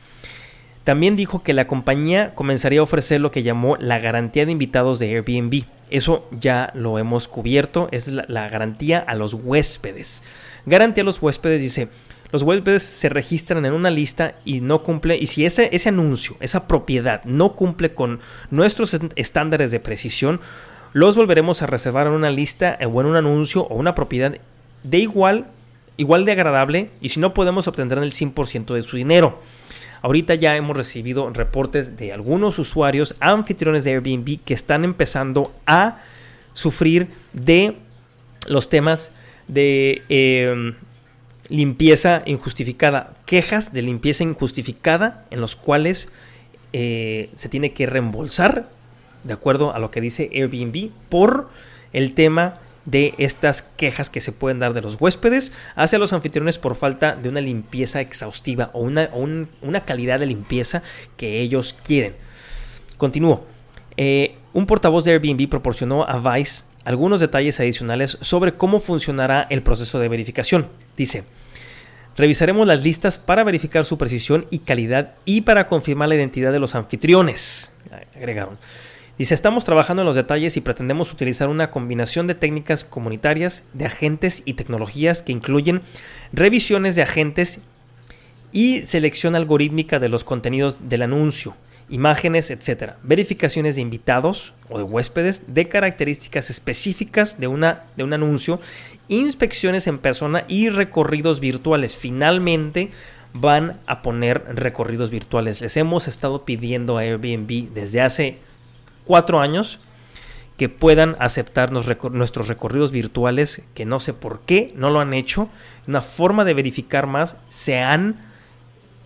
También 0.83 1.15
dijo 1.15 1.43
que 1.43 1.53
la 1.53 1.67
compañía 1.67 2.33
comenzaría 2.35 2.79
a 2.79 2.83
ofrecer 2.83 3.21
lo 3.21 3.31
que 3.31 3.43
llamó 3.43 3.77
la 3.77 3.99
garantía 3.99 4.45
de 4.45 4.51
invitados 4.51 4.99
de 4.99 5.09
Airbnb. 5.15 5.63
Eso 5.89 6.27
ya 6.39 6.71
lo 6.73 6.99
hemos 6.99 7.27
cubierto, 7.27 7.89
es 7.91 8.07
la, 8.07 8.49
garantía 8.49 8.99
a 8.99 9.15
los 9.15 9.33
huéspedes. 9.33 10.23
Garantía 10.65 11.03
a 11.03 11.05
los 11.05 11.21
huéspedes 11.21 11.61
dice, 11.61 11.89
los 12.31 12.43
huéspedes 12.43 12.83
se 12.83 13.09
registran 13.09 13.65
en 13.65 13.73
una 13.73 13.89
lista 13.89 14.35
y 14.45 14.61
no 14.61 14.83
cumple, 14.83 15.17
y 15.17 15.25
si 15.25 15.45
ese, 15.45 15.69
ese 15.71 15.89
anuncio, 15.89 16.37
esa 16.39 16.67
propiedad 16.67 17.23
no 17.23 17.53
cumple 17.53 17.93
con 17.93 18.19
nuestros 18.51 18.97
estándares 19.15 19.71
de 19.71 19.79
precisión, 19.79 20.39
los 20.93 21.15
volveremos 21.15 21.61
a 21.61 21.67
reservar 21.67 22.07
en 22.07 22.13
una 22.13 22.31
lista 22.31 22.77
eh, 22.79 22.85
o 22.85 23.01
en 23.01 23.07
un 23.07 23.15
anuncio 23.15 23.63
o 23.63 23.75
una 23.75 23.95
propiedad 23.95 24.35
de 24.83 24.97
igual, 24.97 25.47
igual 25.97 26.25
de 26.25 26.31
agradable 26.31 26.89
y 27.01 27.09
si 27.09 27.19
no 27.19 27.33
podemos 27.33 27.67
obtener 27.67 27.97
el 27.99 28.11
100% 28.11 28.73
de 28.73 28.83
su 28.83 28.97
dinero. 28.97 29.39
Ahorita 30.01 30.35
ya 30.35 30.55
hemos 30.55 30.77
recibido 30.77 31.29
reportes 31.31 31.97
de 31.97 32.13
algunos 32.13 32.59
usuarios, 32.59 33.15
anfitriones 33.19 33.83
de 33.83 33.91
Airbnb, 33.91 34.39
que 34.43 34.53
están 34.53 34.83
empezando 34.83 35.53
a 35.65 35.97
sufrir 36.53 37.07
de 37.33 37.75
los 38.47 38.69
temas 38.69 39.13
de 39.47 40.03
em, 40.09 40.75
limpieza 41.49 42.23
injustificada, 42.25 43.13
quejas 43.25 43.73
de 43.73 43.81
limpieza 43.81 44.23
injustificada 44.23 45.25
en 45.31 45.41
los 45.41 45.55
cuales 45.55 46.11
eh, 46.71 47.29
se 47.35 47.49
tiene 47.49 47.73
que 47.73 47.85
reembolsar, 47.85 48.69
de 49.23 49.33
acuerdo 49.33 49.73
a 49.73 49.79
lo 49.79 49.91
que 49.91 50.01
dice 50.01 50.29
Airbnb, 50.33 50.91
por 51.09 51.49
el 51.91 52.13
tema 52.13 52.55
de 52.85 53.13
estas 53.17 53.61
quejas 53.61 54.09
que 54.09 54.21
se 54.21 54.31
pueden 54.31 54.59
dar 54.59 54.73
de 54.73 54.81
los 54.81 54.99
huéspedes 54.99 55.51
hacia 55.75 55.99
los 55.99 56.13
anfitriones 56.13 56.57
por 56.57 56.75
falta 56.75 57.15
de 57.15 57.29
una 57.29 57.41
limpieza 57.41 58.01
exhaustiva 58.01 58.71
o 58.73 58.81
una, 58.81 59.09
una 59.61 59.85
calidad 59.85 60.19
de 60.19 60.25
limpieza 60.25 60.81
que 61.17 61.39
ellos 61.41 61.75
quieren. 61.83 62.13
Continúo. 62.97 63.45
Eh, 63.97 64.35
un 64.53 64.65
portavoz 64.65 65.05
de 65.05 65.11
Airbnb 65.11 65.49
proporcionó 65.49 66.05
a 66.07 66.17
Vice 66.19 66.63
algunos 66.85 67.19
detalles 67.19 67.59
adicionales 67.59 68.17
sobre 68.21 68.53
cómo 68.53 68.79
funcionará 68.79 69.45
el 69.49 69.61
proceso 69.61 69.99
de 69.99 70.07
verificación. 70.07 70.67
Dice, 70.97 71.23
revisaremos 72.17 72.65
las 72.65 72.83
listas 72.83 73.19
para 73.19 73.43
verificar 73.43 73.85
su 73.85 73.97
precisión 73.97 74.47
y 74.49 74.59
calidad 74.59 75.15
y 75.25 75.41
para 75.41 75.67
confirmar 75.67 76.09
la 76.09 76.15
identidad 76.15 76.51
de 76.51 76.59
los 76.59 76.75
anfitriones. 76.75 77.73
Agregaron. 78.15 78.57
Dice, 79.19 79.35
estamos 79.35 79.65
trabajando 79.65 80.03
en 80.03 80.05
los 80.05 80.15
detalles 80.15 80.55
y 80.55 80.61
pretendemos 80.61 81.11
utilizar 81.11 81.49
una 81.49 81.71
combinación 81.71 82.25
de 82.25 82.35
técnicas 82.35 82.85
comunitarias, 82.85 83.65
de 83.73 83.85
agentes 83.85 84.43
y 84.45 84.53
tecnologías 84.53 85.21
que 85.23 85.33
incluyen 85.33 85.81
revisiones 86.31 86.95
de 86.95 87.01
agentes 87.01 87.59
y 88.53 88.85
selección 88.85 89.35
algorítmica 89.35 89.99
de 89.99 90.07
los 90.07 90.23
contenidos 90.23 90.87
del 90.87 91.01
anuncio, 91.01 91.57
imágenes, 91.89 92.49
etc. 92.49 92.93
Verificaciones 93.03 93.75
de 93.75 93.81
invitados 93.81 94.53
o 94.69 94.77
de 94.77 94.85
huéspedes, 94.85 95.53
de 95.53 95.67
características 95.67 96.49
específicas 96.49 97.41
de, 97.41 97.47
una, 97.47 97.83
de 97.97 98.05
un 98.05 98.13
anuncio, 98.13 98.61
inspecciones 99.09 99.87
en 99.87 99.97
persona 99.97 100.45
y 100.47 100.69
recorridos 100.69 101.41
virtuales. 101.41 101.97
Finalmente, 101.97 102.91
van 103.33 103.81
a 103.85 104.01
poner 104.01 104.45
recorridos 104.55 105.09
virtuales. 105.09 105.59
Les 105.59 105.75
hemos 105.75 106.07
estado 106.07 106.45
pidiendo 106.45 106.97
a 106.97 107.01
Airbnb 107.01 107.73
desde 107.73 107.99
hace 107.99 108.48
cuatro 109.09 109.39
años 109.39 109.79
que 110.55 110.69
puedan 110.69 111.15
aceptar 111.17 111.71
nuestros 111.71 112.47
recorridos 112.47 112.91
virtuales, 112.91 113.63
que 113.73 113.83
no 113.83 113.99
sé 113.99 114.13
por 114.13 114.41
qué 114.41 114.71
no 114.75 114.91
lo 114.91 114.99
han 114.99 115.15
hecho. 115.15 115.49
Una 115.87 116.01
forma 116.01 116.45
de 116.45 116.53
verificar 116.53 117.07
más, 117.07 117.37
se 117.47 117.79
han, 117.79 118.17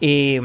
eh, 0.01 0.41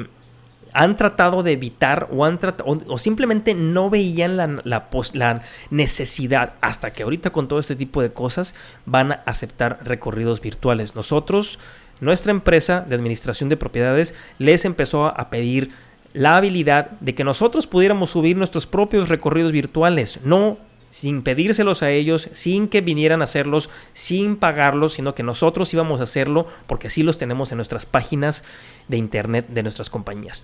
han 0.75 0.95
tratado 0.95 1.43
de 1.43 1.51
evitar 1.51 2.07
o, 2.13 2.25
han 2.25 2.39
o, 2.65 2.99
simplemente 2.99 3.57
no 3.57 3.91
veían 3.91 4.37
la, 4.37 4.61
la, 4.63 5.43
necesidad, 5.71 6.53
hasta 6.61 6.93
que 6.93 7.03
ahorita 7.03 7.31
con 7.31 7.49
todo 7.49 7.59
este 7.59 7.75
tipo 7.75 8.01
de 8.01 8.13
cosas 8.13 8.55
van 8.87 9.11
a 9.11 9.23
aceptar 9.27 9.81
recorridos 9.83 10.41
virtuales. 10.41 10.95
Nosotros, 10.95 11.59
nuestra 11.99 12.31
empresa 12.31 12.87
de 12.89 12.95
administración 12.95 13.49
de 13.49 13.57
propiedades, 13.57 14.15
les 14.39 14.65
empezó 14.65 15.07
a 15.07 15.31
pedir 15.31 15.73
la 16.19 16.37
habilidad 16.37 16.91
de 16.99 17.15
que 17.15 17.23
nosotros 17.23 17.69
pudiéramos 17.69 18.11
subir 18.11 18.37
nuestros 18.37 18.67
propios 18.67 19.09
recorridos 19.09 19.53
virtuales, 19.53 20.19
no 20.25 20.59
sin 20.91 21.23
pedírselos 21.23 21.85
a 21.85 21.91
ellos, 21.91 22.29
sin 22.33 22.67
que 22.67 22.81
vinieran 22.81 23.21
a 23.21 23.25
hacerlos, 23.25 23.71
sin 23.93 24.35
pagarlos, 24.35 24.95
sino 24.95 25.15
que 25.15 25.23
nosotros 25.23 25.73
íbamos 25.73 26.01
a 26.01 26.05
hacerlo 26.05 26.47
porque 26.67 26.89
así 26.89 27.05
los 27.05 27.19
tenemos 27.19 27.53
en 27.53 27.59
nuestras 27.59 27.87
páginas 27.87 28.43
de 28.89 28.97
internet 28.97 29.47
de 29.49 29.63
nuestras 29.63 29.91
compañías. 29.91 30.43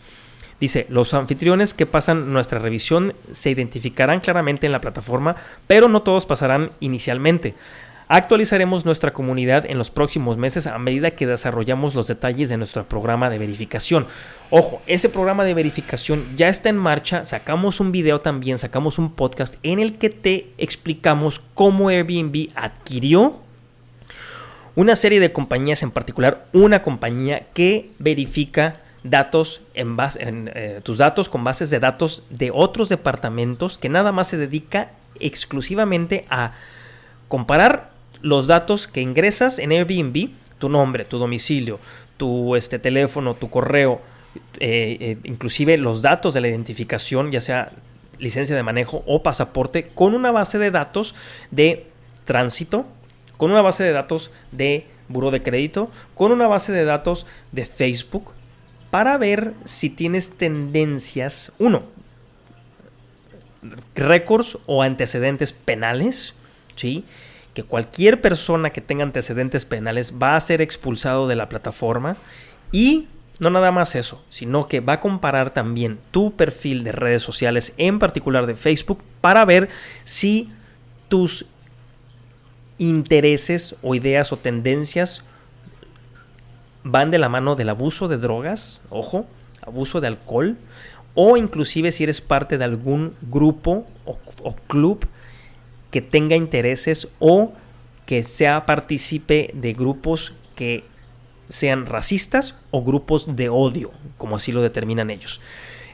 Dice, 0.60 0.86
los 0.90 1.12
anfitriones 1.12 1.74
que 1.74 1.86
pasan 1.86 2.32
nuestra 2.32 2.60
revisión 2.60 3.14
se 3.32 3.50
identificarán 3.50 4.20
claramente 4.20 4.66
en 4.66 4.72
la 4.72 4.80
plataforma, 4.80 5.34
pero 5.66 5.88
no 5.88 6.02
todos 6.02 6.24
pasarán 6.24 6.70
inicialmente. 6.78 7.56
Actualizaremos 8.06 8.84
nuestra 8.84 9.14
comunidad 9.14 9.64
en 9.64 9.78
los 9.78 9.90
próximos 9.90 10.36
meses 10.36 10.66
a 10.66 10.78
medida 10.78 11.12
que 11.12 11.26
desarrollamos 11.26 11.94
los 11.94 12.06
detalles 12.06 12.50
de 12.50 12.58
nuestro 12.58 12.84
programa 12.84 13.30
de 13.30 13.38
verificación. 13.38 14.06
Ojo, 14.50 14.82
ese 14.86 15.08
programa 15.08 15.44
de 15.44 15.54
verificación 15.54 16.24
ya 16.36 16.48
está 16.48 16.68
en 16.68 16.76
marcha. 16.76 17.24
Sacamos 17.24 17.80
un 17.80 17.92
video 17.92 18.20
también, 18.20 18.58
sacamos 18.58 18.98
un 18.98 19.12
podcast 19.12 19.54
en 19.62 19.78
el 19.78 19.96
que 19.96 20.10
te 20.10 20.50
explicamos 20.58 21.40
cómo 21.54 21.88
Airbnb 21.88 22.50
adquirió 22.54 23.40
una 24.76 24.96
serie 24.96 25.20
de 25.20 25.32
compañías, 25.32 25.82
en 25.82 25.90
particular 25.90 26.46
una 26.52 26.82
compañía 26.82 27.46
que 27.54 27.90
verifica 27.98 28.80
datos 29.02 29.62
en 29.74 29.96
base, 29.96 30.22
en, 30.22 30.50
eh, 30.54 30.80
tus 30.82 30.98
datos 30.98 31.30
con 31.30 31.42
bases 31.42 31.70
de 31.70 31.80
datos 31.80 32.24
de 32.28 32.50
otros 32.52 32.90
departamentos 32.90 33.78
que 33.78 33.88
nada 33.88 34.12
más 34.12 34.28
se 34.28 34.36
dedica 34.36 34.90
exclusivamente 35.20 36.26
a 36.28 36.52
comparar 37.28 37.93
los 38.24 38.46
datos 38.46 38.88
que 38.88 39.02
ingresas 39.02 39.58
en 39.58 39.70
Airbnb, 39.70 40.30
tu 40.58 40.70
nombre, 40.70 41.04
tu 41.04 41.18
domicilio, 41.18 41.78
tu 42.16 42.56
este, 42.56 42.78
teléfono, 42.78 43.34
tu 43.34 43.50
correo, 43.50 44.00
eh, 44.60 44.96
eh, 44.98 45.18
inclusive 45.24 45.76
los 45.76 46.00
datos 46.00 46.32
de 46.32 46.40
la 46.40 46.48
identificación, 46.48 47.30
ya 47.30 47.42
sea 47.42 47.72
licencia 48.18 48.56
de 48.56 48.62
manejo 48.62 49.04
o 49.06 49.22
pasaporte, 49.22 49.88
con 49.88 50.14
una 50.14 50.32
base 50.32 50.56
de 50.56 50.70
datos 50.70 51.14
de 51.50 51.86
tránsito, 52.24 52.86
con 53.36 53.50
una 53.50 53.60
base 53.60 53.84
de 53.84 53.92
datos 53.92 54.30
de 54.52 54.86
buro 55.08 55.30
de 55.30 55.42
crédito, 55.42 55.90
con 56.14 56.32
una 56.32 56.48
base 56.48 56.72
de 56.72 56.84
datos 56.86 57.26
de 57.52 57.66
Facebook, 57.66 58.30
para 58.90 59.18
ver 59.18 59.52
si 59.66 59.90
tienes 59.90 60.38
tendencias, 60.38 61.52
uno, 61.58 61.82
récords 63.94 64.56
o 64.64 64.82
antecedentes 64.82 65.52
penales, 65.52 66.34
¿sí? 66.74 67.04
Que 67.54 67.62
cualquier 67.62 68.20
persona 68.20 68.70
que 68.70 68.80
tenga 68.80 69.04
antecedentes 69.04 69.64
penales 69.64 70.14
va 70.20 70.36
a 70.36 70.40
ser 70.40 70.60
expulsado 70.60 71.28
de 71.28 71.36
la 71.36 71.48
plataforma. 71.48 72.16
Y 72.72 73.06
no 73.38 73.50
nada 73.50 73.72
más 73.72 73.94
eso, 73.94 74.22
sino 74.28 74.68
que 74.68 74.80
va 74.80 74.94
a 74.94 75.00
comparar 75.00 75.54
también 75.54 75.98
tu 76.10 76.32
perfil 76.32 76.84
de 76.84 76.92
redes 76.92 77.22
sociales, 77.22 77.72
en 77.78 77.98
particular 77.98 78.46
de 78.46 78.56
Facebook, 78.56 79.02
para 79.20 79.44
ver 79.44 79.68
si 80.02 80.50
tus 81.08 81.46
intereses 82.78 83.76
o 83.82 83.94
ideas 83.94 84.32
o 84.32 84.36
tendencias 84.36 85.22
van 86.82 87.10
de 87.10 87.18
la 87.18 87.28
mano 87.28 87.54
del 87.54 87.68
abuso 87.68 88.08
de 88.08 88.18
drogas, 88.18 88.80
ojo, 88.90 89.26
abuso 89.62 90.00
de 90.00 90.08
alcohol, 90.08 90.56
o 91.14 91.36
inclusive 91.36 91.92
si 91.92 92.02
eres 92.02 92.20
parte 92.20 92.58
de 92.58 92.64
algún 92.64 93.14
grupo 93.22 93.86
o, 94.04 94.18
o 94.42 94.56
club 94.66 95.06
que 95.94 96.02
tenga 96.02 96.34
intereses 96.34 97.06
o 97.20 97.52
que 98.04 98.24
sea 98.24 98.66
partícipe 98.66 99.52
de 99.54 99.74
grupos 99.74 100.34
que 100.56 100.82
sean 101.48 101.86
racistas 101.86 102.56
o 102.72 102.82
grupos 102.82 103.36
de 103.36 103.48
odio, 103.48 103.92
como 104.18 104.34
así 104.34 104.50
lo 104.50 104.60
determinan 104.60 105.08
ellos. 105.08 105.40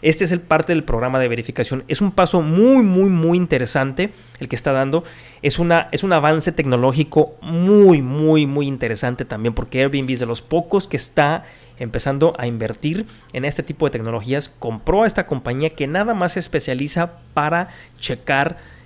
Este 0.01 0.25
es 0.25 0.33
el 0.33 0.41
parte 0.41 0.73
del 0.73 0.85
programa 0.85 1.19
de 1.19 1.29
verificación. 1.29 1.85
Es 1.87 2.01
un 2.01 2.13
paso 2.13 2.41
muy, 2.41 2.83
muy, 2.83 3.11
muy 3.11 3.37
interesante 3.37 4.11
el 4.39 4.49
que 4.49 4.57
está 4.57 4.73
dando. 4.73 5.05
Es, 5.43 5.59
una, 5.59 5.91
es 5.93 6.03
un 6.03 6.15
avance 6.15 6.51
tecnológico 6.51 7.35
muy, 7.43 8.01
muy, 8.01 8.47
muy 8.47 8.69
interesante 8.69 9.27
también 9.27 9.53
porque 9.53 9.83
Airbnb 9.83 10.13
es 10.13 10.21
de 10.21 10.25
los 10.25 10.41
pocos 10.41 10.89
que 10.89 10.97
está 10.97 11.45
empezando 11.79 12.35
a 12.39 12.47
invertir 12.47 13.05
en 13.35 13.45
este 13.45 13.63
tipo 13.63 13.85
de 13.85 13.91
tecnologías. 13.91 14.49
Compró 14.49 15.03
a 15.03 15.07
esta 15.07 15.27
compañía 15.27 15.69
que 15.69 15.87
nada 15.87 16.15
más 16.15 16.33
se 16.33 16.41
especializa 16.41 17.19
para 17.35 17.69
checar 17.99 18.80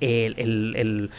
el, 0.00 1.10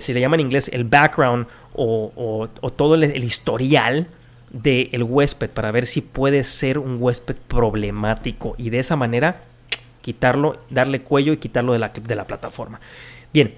se 0.00 0.14
le 0.14 0.20
llama 0.20 0.36
en 0.36 0.40
inglés 0.40 0.70
el 0.72 0.84
background 0.84 1.46
o, 1.74 2.48
todo 2.76 2.94
el, 2.94 3.24
historial 3.24 4.08
del 4.50 5.02
huésped 5.02 5.50
para 5.50 5.70
ver 5.70 5.86
si 5.86 6.00
puede 6.00 6.44
ser 6.44 6.78
un 6.78 6.96
huésped 7.00 7.36
problemático 7.48 8.54
y 8.58 8.70
de 8.70 8.78
esa 8.78 8.96
manera 8.96 9.42
quitarlo, 10.00 10.58
darle 10.70 11.02
cuello 11.02 11.32
y 11.32 11.36
quitarlo 11.36 11.72
de 11.72 11.78
la, 11.78 11.88
de 11.88 12.14
la 12.14 12.26
plataforma. 12.26 12.80
Bien, 13.32 13.54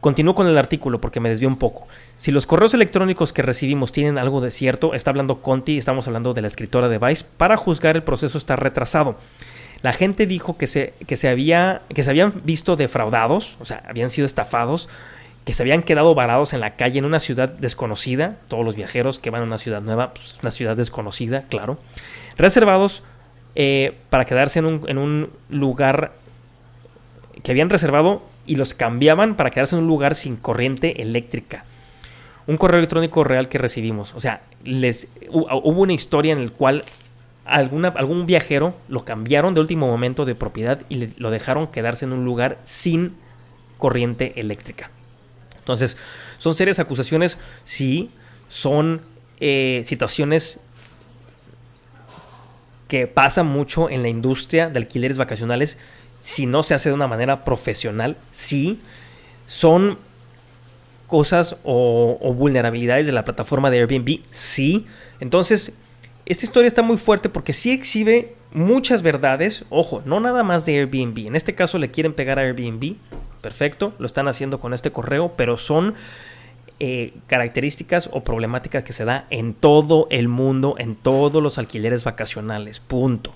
continúo 0.00 0.34
con 0.34 0.46
el 0.46 0.58
artículo 0.58 1.00
porque 1.00 1.20
me 1.20 1.28
desvió 1.28 1.48
un 1.48 1.56
poco. 1.56 1.86
Si 2.18 2.30
los 2.30 2.46
correos 2.46 2.74
electrónicos 2.74 3.32
que 3.32 3.42
recibimos 3.42 3.92
tienen 3.92 4.18
algo 4.18 4.40
de 4.40 4.50
cierto, 4.50 4.94
está 4.94 5.10
hablando 5.10 5.40
Conti, 5.40 5.78
estamos 5.78 6.06
hablando 6.06 6.34
de 6.34 6.42
la 6.42 6.48
escritora 6.48 6.88
de 6.88 6.98
Vice, 6.98 7.24
para 7.36 7.56
juzgar 7.56 7.96
el 7.96 8.02
proceso 8.02 8.36
está 8.36 8.56
retrasado. 8.56 9.16
La 9.82 9.92
gente 9.92 10.26
dijo 10.26 10.58
que 10.58 10.66
se, 10.66 10.94
que 11.06 11.16
se, 11.16 11.28
había, 11.28 11.82
que 11.94 12.04
se 12.04 12.10
habían 12.10 12.42
visto 12.44 12.76
defraudados, 12.76 13.56
o 13.60 13.64
sea, 13.64 13.82
habían 13.88 14.10
sido 14.10 14.26
estafados 14.26 14.88
que 15.44 15.54
se 15.54 15.62
habían 15.62 15.82
quedado 15.82 16.14
varados 16.14 16.52
en 16.52 16.60
la 16.60 16.74
calle 16.74 16.98
en 16.98 17.04
una 17.04 17.18
ciudad 17.18 17.48
desconocida, 17.48 18.36
todos 18.48 18.64
los 18.64 18.76
viajeros 18.76 19.18
que 19.18 19.30
van 19.30 19.42
a 19.42 19.44
una 19.44 19.58
ciudad 19.58 19.80
nueva, 19.80 20.12
pues 20.12 20.38
una 20.42 20.50
ciudad 20.50 20.76
desconocida, 20.76 21.42
claro, 21.48 21.78
reservados 22.36 23.02
eh, 23.54 23.96
para 24.10 24.26
quedarse 24.26 24.58
en 24.58 24.66
un, 24.66 24.88
en 24.88 24.98
un 24.98 25.30
lugar 25.48 26.12
que 27.42 27.50
habían 27.52 27.70
reservado 27.70 28.22
y 28.46 28.56
los 28.56 28.74
cambiaban 28.74 29.34
para 29.34 29.50
quedarse 29.50 29.76
en 29.76 29.82
un 29.82 29.88
lugar 29.88 30.14
sin 30.14 30.36
corriente 30.36 31.02
eléctrica. 31.02 31.64
Un 32.46 32.56
correo 32.56 32.78
electrónico 32.78 33.22
real 33.24 33.48
que 33.48 33.58
recibimos. 33.58 34.14
O 34.14 34.20
sea, 34.20 34.42
les, 34.64 35.08
hubo 35.30 35.82
una 35.82 35.92
historia 35.92 36.32
en 36.32 36.44
la 36.44 36.50
cual 36.50 36.84
alguna, 37.44 37.88
algún 37.88 38.26
viajero 38.26 38.74
lo 38.88 39.04
cambiaron 39.04 39.54
de 39.54 39.60
último 39.60 39.86
momento 39.86 40.24
de 40.24 40.34
propiedad 40.34 40.80
y 40.88 41.08
lo 41.20 41.30
dejaron 41.30 41.68
quedarse 41.68 42.04
en 42.04 42.12
un 42.12 42.24
lugar 42.24 42.58
sin 42.64 43.14
corriente 43.78 44.38
eléctrica. 44.40 44.90
Entonces, 45.58 45.96
son 46.38 46.54
serias 46.54 46.78
acusaciones, 46.78 47.38
sí, 47.64 48.10
son 48.48 49.02
eh, 49.40 49.82
situaciones 49.84 50.60
que 52.88 53.06
pasan 53.06 53.46
mucho 53.46 53.88
en 53.88 54.02
la 54.02 54.08
industria 54.08 54.68
de 54.68 54.78
alquileres 54.78 55.16
vacacionales 55.16 55.78
si 56.18 56.46
no 56.46 56.62
se 56.62 56.74
hace 56.74 56.90
de 56.90 56.94
una 56.94 57.06
manera 57.08 57.44
profesional, 57.44 58.16
sí, 58.30 58.80
son 59.46 59.98
cosas 61.06 61.56
o, 61.64 62.18
o, 62.20 62.34
vulnerabilidades 62.34 63.06
de 63.06 63.12
la 63.12 63.24
plataforma 63.24 63.70
de 63.70 63.78
Airbnb, 63.78 64.20
sí. 64.28 64.86
Entonces, 65.18 65.72
esta 66.30 66.44
historia 66.44 66.68
está 66.68 66.82
muy 66.82 66.96
fuerte 66.96 67.28
porque 67.28 67.52
sí 67.52 67.72
exhibe 67.72 68.34
muchas 68.52 69.02
verdades, 69.02 69.64
ojo, 69.68 70.00
no 70.04 70.20
nada 70.20 70.44
más 70.44 70.64
de 70.64 70.78
Airbnb, 70.78 71.26
en 71.26 71.34
este 71.34 71.56
caso 71.56 71.78
le 71.78 71.90
quieren 71.90 72.12
pegar 72.12 72.38
a 72.38 72.42
Airbnb, 72.42 72.94
perfecto, 73.40 73.94
lo 73.98 74.06
están 74.06 74.28
haciendo 74.28 74.60
con 74.60 74.72
este 74.72 74.92
correo, 74.92 75.32
pero 75.36 75.56
son 75.56 75.94
eh, 76.78 77.14
características 77.26 78.08
o 78.12 78.22
problemáticas 78.22 78.84
que 78.84 78.92
se 78.92 79.04
da 79.04 79.26
en 79.30 79.54
todo 79.54 80.06
el 80.10 80.28
mundo, 80.28 80.76
en 80.78 80.94
todos 80.94 81.42
los 81.42 81.58
alquileres 81.58 82.04
vacacionales, 82.04 82.78
punto. 82.78 83.34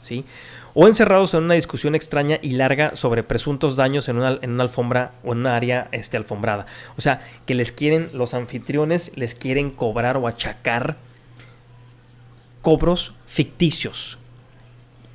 ¿sí? 0.00 0.24
O 0.72 0.86
encerrados 0.86 1.34
en 1.34 1.42
una 1.42 1.54
discusión 1.54 1.94
extraña 1.96 2.38
y 2.42 2.52
larga 2.52 2.94
sobre 2.94 3.24
presuntos 3.24 3.74
daños 3.74 4.08
en 4.08 4.18
una, 4.18 4.38
en 4.40 4.52
una 4.52 4.62
alfombra 4.62 5.12
o 5.24 5.32
en 5.32 5.38
una 5.38 5.56
área 5.56 5.88
este, 5.90 6.16
alfombrada. 6.16 6.66
O 6.96 7.00
sea, 7.00 7.26
que 7.44 7.54
les 7.54 7.72
quieren, 7.72 8.10
los 8.12 8.34
anfitriones 8.34 9.12
les 9.16 9.34
quieren 9.34 9.70
cobrar 9.70 10.16
o 10.16 10.28
achacar 10.28 10.96
cobros 12.66 13.14
ficticios 13.26 14.18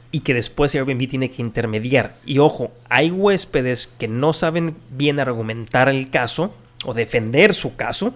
y 0.09 0.21
que 0.21 0.33
después 0.33 0.73
Airbnb 0.73 1.09
tiene 1.09 1.29
que 1.29 1.41
intermediar. 1.41 2.15
Y 2.25 2.37
ojo, 2.37 2.71
hay 2.87 3.11
huéspedes 3.11 3.87
que 3.87 4.07
no 4.07 4.31
saben 4.31 4.77
bien 4.89 5.19
argumentar 5.19 5.89
el 5.89 6.09
caso 6.09 6.55
o 6.85 6.93
defender 6.93 7.53
su 7.53 7.75
caso 7.75 8.13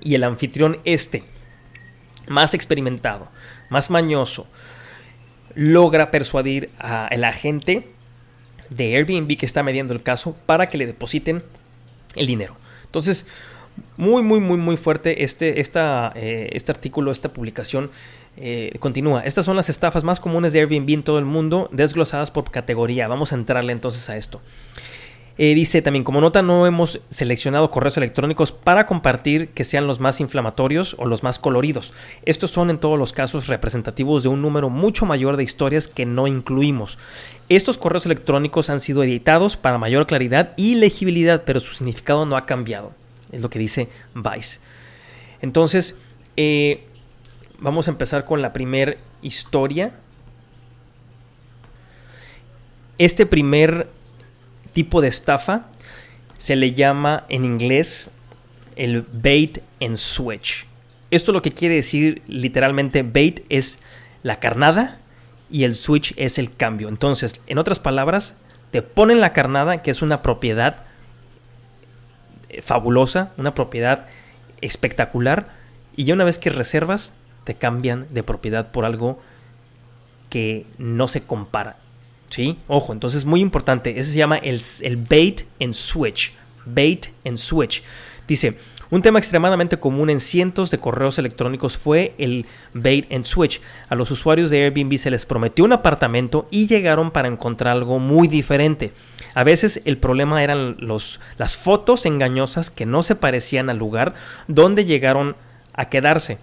y 0.00 0.14
el 0.14 0.24
anfitrión 0.24 0.78
este, 0.86 1.24
más 2.26 2.54
experimentado, 2.54 3.28
más 3.68 3.90
mañoso, 3.90 4.46
logra 5.54 6.10
persuadir 6.10 6.70
al 6.78 7.22
agente 7.24 7.90
de 8.70 8.96
Airbnb 8.96 9.36
que 9.36 9.44
está 9.44 9.62
mediando 9.62 9.92
el 9.92 10.02
caso 10.02 10.38
para 10.46 10.70
que 10.70 10.78
le 10.78 10.86
depositen 10.86 11.44
el 12.14 12.26
dinero. 12.26 12.56
Entonces, 12.86 13.26
muy, 13.96 14.22
muy, 14.22 14.40
muy, 14.40 14.56
muy 14.56 14.76
fuerte 14.76 15.22
este, 15.22 15.60
esta, 15.60 16.12
eh, 16.14 16.48
este 16.52 16.72
artículo, 16.72 17.10
esta 17.12 17.32
publicación. 17.32 17.90
Eh, 18.36 18.76
continúa. 18.80 19.20
Estas 19.20 19.44
son 19.44 19.56
las 19.56 19.68
estafas 19.68 20.04
más 20.04 20.20
comunes 20.20 20.52
de 20.52 20.60
Airbnb 20.60 20.90
en 20.90 21.02
todo 21.02 21.18
el 21.18 21.24
mundo, 21.24 21.68
desglosadas 21.72 22.30
por 22.30 22.50
categoría. 22.50 23.08
Vamos 23.08 23.32
a 23.32 23.36
entrarle 23.36 23.72
entonces 23.72 24.08
a 24.10 24.16
esto. 24.16 24.40
Eh, 25.36 25.54
dice 25.54 25.82
también, 25.82 26.04
como 26.04 26.20
nota, 26.20 26.42
no 26.42 26.64
hemos 26.64 27.00
seleccionado 27.10 27.68
correos 27.70 27.96
electrónicos 27.96 28.52
para 28.52 28.86
compartir 28.86 29.48
que 29.48 29.64
sean 29.64 29.88
los 29.88 29.98
más 29.98 30.20
inflamatorios 30.20 30.94
o 30.98 31.06
los 31.06 31.24
más 31.24 31.40
coloridos. 31.40 31.92
Estos 32.24 32.52
son 32.52 32.70
en 32.70 32.78
todos 32.78 32.98
los 32.98 33.12
casos 33.12 33.48
representativos 33.48 34.22
de 34.22 34.28
un 34.28 34.42
número 34.42 34.70
mucho 34.70 35.06
mayor 35.06 35.36
de 35.36 35.42
historias 35.42 35.88
que 35.88 36.06
no 36.06 36.28
incluimos. 36.28 36.98
Estos 37.48 37.78
correos 37.78 38.06
electrónicos 38.06 38.70
han 38.70 38.78
sido 38.78 39.02
editados 39.02 39.56
para 39.56 39.78
mayor 39.78 40.06
claridad 40.06 40.52
y 40.56 40.76
legibilidad, 40.76 41.42
pero 41.44 41.58
su 41.58 41.74
significado 41.74 42.26
no 42.26 42.36
ha 42.36 42.46
cambiado. 42.46 42.92
Es 43.32 43.42
lo 43.42 43.50
que 43.50 43.58
dice 43.58 43.88
Vice. 44.14 44.60
Entonces, 45.40 45.96
eh, 46.36 46.86
vamos 47.64 47.88
a 47.88 47.92
empezar 47.92 48.26
con 48.26 48.42
la 48.42 48.52
primera 48.52 48.94
historia. 49.22 49.92
Este 52.98 53.24
primer 53.24 53.88
tipo 54.74 55.00
de 55.00 55.08
estafa 55.08 55.64
se 56.36 56.56
le 56.56 56.74
llama 56.74 57.24
en 57.30 57.46
inglés 57.46 58.10
el 58.76 59.00
bait 59.10 59.60
and 59.80 59.96
switch. 59.96 60.66
Esto 61.10 61.32
lo 61.32 61.40
que 61.40 61.52
quiere 61.52 61.76
decir 61.76 62.20
literalmente 62.28 63.02
bait 63.02 63.40
es 63.48 63.78
la 64.22 64.40
carnada 64.40 64.98
y 65.50 65.64
el 65.64 65.74
switch 65.74 66.12
es 66.18 66.36
el 66.36 66.54
cambio. 66.54 66.88
Entonces, 66.88 67.40
en 67.46 67.56
otras 67.56 67.78
palabras, 67.78 68.36
te 68.72 68.82
ponen 68.82 69.22
la 69.22 69.32
carnada, 69.32 69.80
que 69.80 69.90
es 69.90 70.02
una 70.02 70.20
propiedad 70.20 70.82
eh, 72.50 72.60
fabulosa, 72.60 73.32
una 73.38 73.54
propiedad 73.54 74.06
espectacular, 74.60 75.48
y 75.96 76.04
ya 76.04 76.14
una 76.14 76.24
vez 76.24 76.38
que 76.38 76.50
reservas, 76.50 77.14
te 77.44 77.54
cambian 77.54 78.06
de 78.10 78.22
propiedad 78.22 78.70
por 78.70 78.84
algo 78.84 79.20
que 80.30 80.66
no 80.78 81.08
se 81.08 81.22
compara. 81.22 81.76
¿Sí? 82.30 82.58
Ojo, 82.66 82.92
entonces 82.92 83.24
muy 83.24 83.40
importante. 83.40 83.98
Ese 84.00 84.10
se 84.10 84.18
llama 84.18 84.36
el, 84.38 84.60
el 84.82 84.96
bait 84.96 85.42
and 85.60 85.74
switch. 85.74 86.32
Bait 86.64 87.06
and 87.24 87.38
switch. 87.38 87.84
Dice, 88.26 88.56
un 88.90 89.02
tema 89.02 89.18
extremadamente 89.18 89.78
común 89.78 90.10
en 90.10 90.20
cientos 90.20 90.70
de 90.70 90.78
correos 90.78 91.18
electrónicos 91.18 91.76
fue 91.76 92.14
el 92.18 92.46
bait 92.74 93.10
and 93.12 93.24
switch. 93.24 93.60
A 93.88 93.94
los 93.94 94.10
usuarios 94.10 94.50
de 94.50 94.62
Airbnb 94.64 94.98
se 94.98 95.10
les 95.10 95.26
prometió 95.26 95.64
un 95.64 95.72
apartamento 95.72 96.46
y 96.50 96.66
llegaron 96.66 97.10
para 97.10 97.28
encontrar 97.28 97.76
algo 97.76 97.98
muy 97.98 98.28
diferente. 98.28 98.92
A 99.34 99.42
veces 99.42 99.82
el 99.84 99.98
problema 99.98 100.44
eran 100.44 100.76
los, 100.78 101.20
las 101.38 101.56
fotos 101.56 102.06
engañosas 102.06 102.70
que 102.70 102.86
no 102.86 103.02
se 103.02 103.16
parecían 103.16 103.68
al 103.68 103.78
lugar 103.78 104.14
donde 104.48 104.84
llegaron 104.84 105.34
a 105.72 105.88
quedarse. 105.88 106.38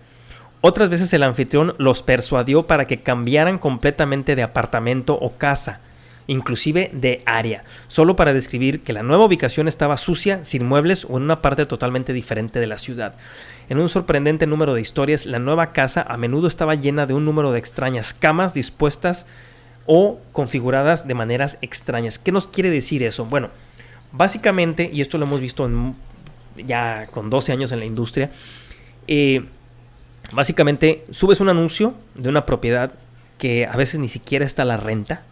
Otras 0.62 0.90
veces 0.90 1.12
el 1.14 1.24
anfitrión 1.24 1.74
los 1.80 2.04
persuadió 2.04 2.68
para 2.68 2.86
que 2.86 3.02
cambiaran 3.02 3.58
completamente 3.58 4.36
de 4.36 4.44
apartamento 4.44 5.18
o 5.20 5.36
casa, 5.38 5.82
inclusive 6.28 6.92
de 6.94 7.24
área, 7.26 7.64
solo 7.88 8.16
para 8.16 8.32
describir 8.32 8.82
que 8.82 8.94
la 8.94 9.02
nueva 9.02 9.26
ubicación 9.26 9.68
estaba 9.68 9.98
sucia, 9.98 10.46
sin 10.46 10.66
muebles 10.66 11.06
o 11.10 11.18
en 11.18 11.24
una 11.24 11.42
parte 11.42 11.66
totalmente 11.66 12.14
diferente 12.14 12.60
de 12.60 12.68
la 12.68 12.78
ciudad. 12.78 13.16
En 13.70 13.80
un 13.80 13.90
sorprendente 13.90 14.46
número 14.46 14.76
de 14.76 14.82
historias, 14.82 15.26
la 15.26 15.40
nueva 15.40 15.72
casa 15.74 16.06
a 16.08 16.16
menudo 16.18 16.48
estaba 16.48 16.76
llena 16.76 17.08
de 17.08 17.16
un 17.16 17.26
número 17.26 17.52
de 17.52 17.58
extrañas 17.58 18.14
camas 18.14 18.54
dispuestas 18.54 19.26
o 19.88 20.20
configuradas 20.32 21.08
de 21.08 21.16
maneras 21.16 21.58
extrañas. 21.62 22.20
¿Qué 22.20 22.32
nos 22.32 22.46
quiere 22.48 22.70
decir 22.70 23.02
eso? 23.02 23.26
Bueno, 23.26 23.50
básicamente, 24.12 24.92
y 24.94 25.02
esto 25.02 25.18
lo 25.18 25.26
hemos 25.26 25.42
visto 25.42 25.68
ya 26.56 27.08
con 27.08 27.32
12 27.32 27.52
años 27.52 27.72
en 27.72 27.80
la 27.80 27.86
industria, 27.86 28.30
eh, 29.08 29.46
Básicamente, 30.34 31.06
subes 31.12 31.40
un 31.40 31.50
anuncio 31.50 31.94
de 32.16 32.30
una 32.30 32.46
propiedad 32.46 32.94
que 33.38 33.66
a 33.66 33.76
veces 33.76 34.00
ni 34.00 34.08
siquiera 34.08 34.46
está 34.46 34.62
a 34.62 34.66
la 34.66 34.78
renta. 34.78 35.24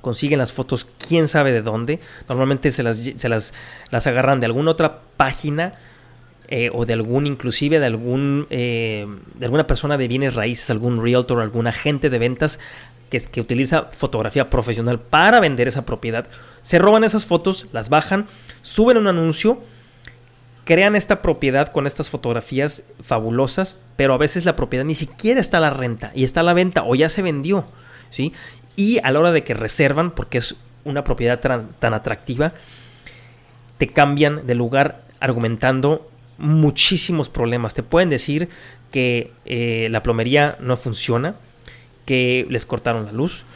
Consiguen 0.00 0.38
las 0.38 0.52
fotos 0.52 0.86
quién 1.06 1.28
sabe 1.28 1.52
de 1.52 1.62
dónde. 1.62 2.00
Normalmente 2.28 2.72
se 2.72 2.82
las, 2.82 2.98
se 2.98 3.28
las, 3.28 3.52
las 3.90 4.06
agarran 4.06 4.40
de 4.40 4.46
alguna 4.46 4.70
otra 4.70 5.00
página 5.16 5.74
eh, 6.48 6.70
o 6.72 6.86
de 6.86 6.94
algún, 6.94 7.26
inclusive 7.26 7.78
de 7.78 7.86
algún, 7.86 8.46
eh, 8.48 9.06
de 9.34 9.44
alguna 9.44 9.66
persona 9.66 9.98
de 9.98 10.08
bienes 10.08 10.34
raíces, 10.34 10.70
algún 10.70 11.02
realtor, 11.02 11.42
algún 11.42 11.66
agente 11.66 12.08
de 12.08 12.18
ventas 12.18 12.58
que, 13.10 13.20
que 13.20 13.42
utiliza 13.42 13.90
fotografía 13.92 14.48
profesional 14.48 14.98
para 14.98 15.40
vender 15.40 15.68
esa 15.68 15.84
propiedad, 15.84 16.26
se 16.62 16.78
roban 16.78 17.04
esas 17.04 17.26
fotos, 17.26 17.66
las 17.72 17.90
bajan, 17.90 18.26
suben 18.62 18.96
un 18.96 19.08
anuncio, 19.08 19.62
crean 20.68 20.96
esta 20.96 21.22
propiedad 21.22 21.68
con 21.68 21.86
estas 21.86 22.10
fotografías 22.10 22.82
fabulosas, 23.02 23.74
pero 23.96 24.12
a 24.12 24.18
veces 24.18 24.44
la 24.44 24.54
propiedad 24.54 24.84
ni 24.84 24.94
siquiera 24.94 25.40
está 25.40 25.56
a 25.56 25.60
la 25.62 25.70
renta 25.70 26.12
y 26.14 26.24
está 26.24 26.40
a 26.40 26.42
la 26.42 26.52
venta 26.52 26.84
o 26.84 26.94
ya 26.94 27.08
se 27.08 27.22
vendió, 27.22 27.64
¿sí? 28.10 28.34
Y 28.76 28.98
a 29.02 29.10
la 29.10 29.18
hora 29.18 29.32
de 29.32 29.42
que 29.44 29.54
reservan, 29.54 30.10
porque 30.10 30.36
es 30.36 30.56
una 30.84 31.04
propiedad 31.04 31.40
tan, 31.40 31.70
tan 31.78 31.94
atractiva, 31.94 32.52
te 33.78 33.88
cambian 33.88 34.46
de 34.46 34.54
lugar 34.54 35.04
argumentando 35.20 36.06
muchísimos 36.36 37.30
problemas. 37.30 37.72
Te 37.72 37.82
pueden 37.82 38.10
decir 38.10 38.50
que 38.92 39.32
eh, 39.46 39.88
la 39.90 40.02
plomería 40.02 40.58
no 40.60 40.76
funciona, 40.76 41.36
que 42.04 42.46
les 42.50 42.66
cortaron 42.66 43.06
la 43.06 43.12
luz, 43.12 43.46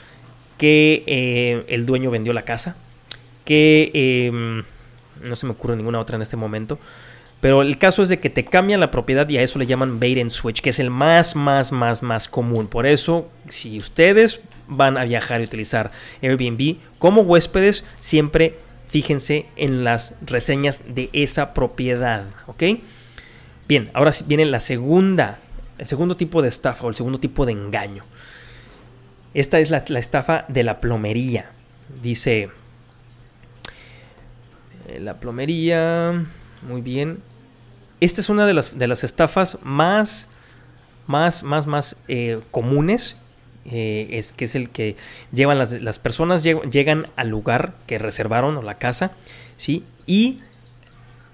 que 0.56 1.04
eh, 1.06 1.66
el 1.68 1.84
dueño 1.84 2.10
vendió 2.10 2.32
la 2.32 2.46
casa, 2.46 2.74
que 3.44 3.90
em, 3.92 4.64
no 5.22 5.36
se 5.36 5.46
me 5.46 5.52
ocurre 5.52 5.76
ninguna 5.76 6.00
otra 6.00 6.16
en 6.16 6.22
este 6.22 6.36
momento. 6.36 6.78
Pero 7.42 7.62
el 7.62 7.76
caso 7.76 8.04
es 8.04 8.08
de 8.08 8.20
que 8.20 8.30
te 8.30 8.44
cambian 8.44 8.78
la 8.78 8.92
propiedad 8.92 9.28
y 9.28 9.36
a 9.36 9.42
eso 9.42 9.58
le 9.58 9.66
llaman 9.66 9.98
bait 9.98 10.16
and 10.20 10.30
switch, 10.30 10.60
que 10.60 10.70
es 10.70 10.78
el 10.78 10.90
más, 10.90 11.34
más, 11.34 11.72
más, 11.72 12.00
más 12.02 12.28
común. 12.28 12.68
Por 12.68 12.86
eso, 12.86 13.28
si 13.48 13.78
ustedes 13.78 14.42
van 14.68 14.96
a 14.96 15.04
viajar 15.04 15.40
y 15.40 15.44
utilizar 15.44 15.90
Airbnb 16.22 16.76
como 16.98 17.22
huéspedes, 17.22 17.84
siempre 17.98 18.58
fíjense 18.86 19.46
en 19.56 19.82
las 19.82 20.14
reseñas 20.24 20.94
de 20.94 21.10
esa 21.12 21.52
propiedad, 21.52 22.26
¿ok? 22.46 22.62
Bien, 23.66 23.90
ahora 23.92 24.12
viene 24.26 24.44
la 24.44 24.60
segunda, 24.60 25.40
el 25.78 25.86
segundo 25.86 26.16
tipo 26.16 26.42
de 26.42 26.48
estafa 26.48 26.84
o 26.84 26.90
el 26.90 26.94
segundo 26.94 27.18
tipo 27.18 27.44
de 27.44 27.52
engaño. 27.52 28.04
Esta 29.34 29.58
es 29.58 29.70
la, 29.70 29.84
la 29.88 29.98
estafa 29.98 30.44
de 30.46 30.62
la 30.62 30.78
plomería. 30.78 31.50
Dice, 32.02 32.50
la 35.00 35.20
plomería, 35.20 36.24
muy 36.62 36.80
bien. 36.80 37.20
Esta 38.00 38.20
es 38.20 38.28
una 38.28 38.46
de 38.46 38.54
las, 38.54 38.78
de 38.78 38.88
las 38.88 39.04
estafas 39.04 39.58
más, 39.62 40.28
más, 41.06 41.42
más, 41.42 41.66
más 41.66 41.96
eh, 42.08 42.40
comunes 42.50 43.16
eh, 43.64 44.08
es 44.10 44.32
que 44.32 44.46
es 44.46 44.56
el 44.56 44.70
que 44.70 44.96
llevan 45.32 45.58
las, 45.58 45.70
las 45.80 46.00
personas 46.00 46.42
llegan 46.42 47.06
al 47.14 47.28
lugar 47.28 47.74
que 47.86 47.98
reservaron 47.98 48.56
o 48.56 48.62
la 48.62 48.78
casa, 48.78 49.12
¿sí? 49.56 49.84
Y 50.04 50.40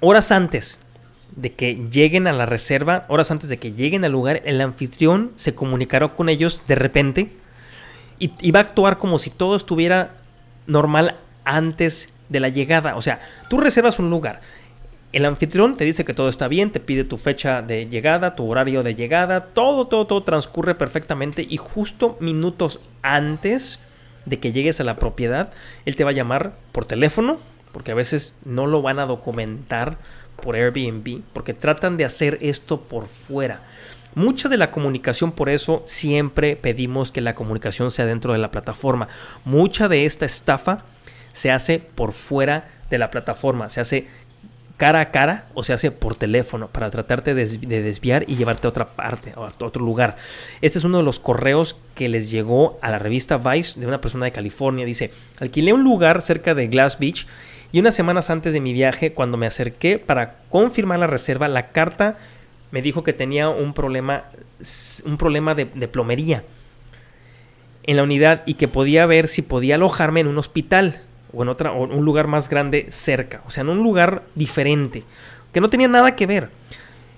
horas 0.00 0.30
antes 0.30 0.78
de 1.34 1.54
que 1.54 1.76
lleguen 1.90 2.26
a 2.26 2.32
la 2.34 2.44
reserva, 2.44 3.06
horas 3.08 3.30
antes 3.30 3.48
de 3.48 3.58
que 3.58 3.72
lleguen 3.72 4.04
al 4.04 4.12
lugar, 4.12 4.42
el 4.44 4.60
anfitrión 4.60 5.32
se 5.36 5.54
comunicará 5.54 6.08
con 6.08 6.28
ellos 6.28 6.62
de 6.66 6.74
repente 6.74 7.32
y, 8.18 8.32
y 8.40 8.50
va 8.50 8.60
a 8.60 8.62
actuar 8.64 8.98
como 8.98 9.18
si 9.18 9.30
todo 9.30 9.56
estuviera 9.56 10.16
normal 10.66 11.16
antes 11.44 12.12
de 12.28 12.40
la 12.40 12.48
llegada. 12.48 12.96
O 12.96 13.02
sea, 13.02 13.20
tú 13.48 13.58
reservas 13.58 13.98
un 13.98 14.10
lugar, 14.10 14.40
el 15.12 15.24
anfitrión 15.24 15.76
te 15.76 15.84
dice 15.84 16.04
que 16.04 16.12
todo 16.12 16.28
está 16.28 16.48
bien, 16.48 16.70
te 16.70 16.80
pide 16.80 17.04
tu 17.04 17.16
fecha 17.16 17.62
de 17.62 17.86
llegada, 17.86 18.36
tu 18.36 18.48
horario 18.50 18.82
de 18.82 18.94
llegada, 18.94 19.46
todo, 19.46 19.86
todo, 19.86 20.06
todo 20.06 20.22
transcurre 20.22 20.74
perfectamente 20.74 21.46
y 21.48 21.56
justo 21.56 22.18
minutos 22.20 22.80
antes 23.00 23.80
de 24.26 24.38
que 24.38 24.52
llegues 24.52 24.80
a 24.80 24.84
la 24.84 24.96
propiedad, 24.96 25.50
él 25.86 25.96
te 25.96 26.04
va 26.04 26.10
a 26.10 26.14
llamar 26.14 26.52
por 26.72 26.84
teléfono, 26.84 27.38
porque 27.72 27.92
a 27.92 27.94
veces 27.94 28.34
no 28.44 28.66
lo 28.66 28.82
van 28.82 28.98
a 28.98 29.06
documentar 29.06 29.96
por 30.42 30.56
Airbnb, 30.56 31.22
porque 31.32 31.54
tratan 31.54 31.96
de 31.96 32.04
hacer 32.04 32.38
esto 32.42 32.80
por 32.82 33.06
fuera. 33.06 33.62
Mucha 34.14 34.48
de 34.48 34.56
la 34.56 34.70
comunicación, 34.70 35.32
por 35.32 35.48
eso 35.48 35.82
siempre 35.86 36.56
pedimos 36.56 37.12
que 37.12 37.20
la 37.20 37.34
comunicación 37.34 37.90
sea 37.90 38.04
dentro 38.04 38.32
de 38.32 38.38
la 38.38 38.50
plataforma. 38.50 39.08
Mucha 39.44 39.88
de 39.88 40.06
esta 40.06 40.26
estafa 40.26 40.84
se 41.32 41.50
hace 41.50 41.78
por 41.78 42.12
fuera 42.12 42.68
de 42.90 42.98
la 42.98 43.10
plataforma, 43.10 43.68
se 43.68 43.80
hace 43.80 44.06
cara 44.78 45.00
a 45.00 45.10
cara 45.10 45.46
o 45.54 45.64
se 45.64 45.72
hace 45.72 45.90
por 45.90 46.14
teléfono 46.14 46.68
para 46.68 46.88
tratarte 46.88 47.34
de 47.34 47.82
desviar 47.82 48.24
y 48.28 48.36
llevarte 48.36 48.66
a 48.66 48.70
otra 48.70 48.86
parte, 48.86 49.32
a 49.34 49.40
otro 49.40 49.84
lugar. 49.84 50.16
Este 50.62 50.78
es 50.78 50.84
uno 50.84 50.98
de 50.98 51.04
los 51.04 51.18
correos 51.18 51.76
que 51.96 52.08
les 52.08 52.30
llegó 52.30 52.78
a 52.80 52.90
la 52.90 53.00
revista 53.00 53.38
Vice 53.38 53.80
de 53.80 53.86
una 53.86 54.00
persona 54.00 54.24
de 54.24 54.30
California. 54.30 54.86
Dice, 54.86 55.10
alquilé 55.40 55.72
un 55.72 55.82
lugar 55.82 56.22
cerca 56.22 56.54
de 56.54 56.68
Glass 56.68 56.98
Beach 57.00 57.26
y 57.72 57.80
unas 57.80 57.96
semanas 57.96 58.30
antes 58.30 58.52
de 58.52 58.60
mi 58.60 58.72
viaje, 58.72 59.12
cuando 59.12 59.36
me 59.36 59.46
acerqué 59.46 59.98
para 59.98 60.36
confirmar 60.48 61.00
la 61.00 61.08
reserva, 61.08 61.48
la 61.48 61.68
carta 61.68 62.16
me 62.70 62.80
dijo 62.80 63.02
que 63.02 63.12
tenía 63.12 63.48
un 63.48 63.74
problema, 63.74 64.24
un 65.04 65.18
problema 65.18 65.56
de 65.56 65.88
plomería 65.88 66.44
en 67.82 67.96
la 67.96 68.04
unidad 68.04 68.42
y 68.46 68.54
que 68.54 68.68
podía 68.68 69.06
ver 69.06 69.26
si 69.26 69.42
podía 69.42 69.74
alojarme 69.74 70.20
en 70.20 70.28
un 70.28 70.38
hospital 70.38 71.02
o 71.32 71.42
en 71.42 71.48
otra, 71.48 71.72
o 71.72 71.84
un 71.84 72.04
lugar 72.04 72.26
más 72.26 72.48
grande 72.48 72.86
cerca, 72.90 73.42
o 73.46 73.50
sea, 73.50 73.62
en 73.62 73.68
un 73.68 73.82
lugar 73.82 74.22
diferente, 74.34 75.04
que 75.52 75.60
no 75.60 75.68
tenía 75.68 75.88
nada 75.88 76.16
que 76.16 76.26
ver. 76.26 76.50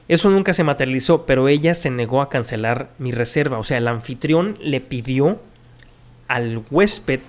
Eso 0.08 0.28
nunca 0.28 0.52
se 0.54 0.64
materializó, 0.64 1.24
pero 1.24 1.46
ella 1.46 1.74
se 1.76 1.88
negó 1.88 2.20
a 2.20 2.28
cancelar 2.28 2.90
mi 2.98 3.12
reserva. 3.12 3.58
O 3.58 3.64
sea, 3.64 3.78
el 3.78 3.86
anfitrión 3.86 4.58
le 4.60 4.80
pidió 4.80 5.38
al 6.26 6.64
huésped, 6.68 7.20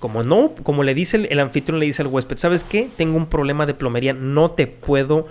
como 0.00 0.24
no, 0.24 0.52
como 0.64 0.82
le 0.82 0.94
dice 0.94 1.28
el, 1.30 1.38
anfitrión 1.38 1.78
le 1.78 1.86
dice 1.86 2.02
al 2.02 2.08
huésped, 2.08 2.38
¿sabes 2.38 2.64
qué? 2.64 2.88
Tengo 2.96 3.16
un 3.16 3.26
problema 3.26 3.64
de 3.64 3.74
plomería, 3.74 4.12
no 4.12 4.50
te 4.50 4.66
puedo, 4.66 5.28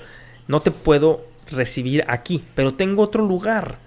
no 0.47 0.61
te 0.61 0.71
puedo 0.71 1.25
recibir 1.51 2.05
aquí, 2.07 2.45
pero 2.55 2.73
tengo 2.73 3.01
otro 3.01 3.25
lugar. 3.25 3.77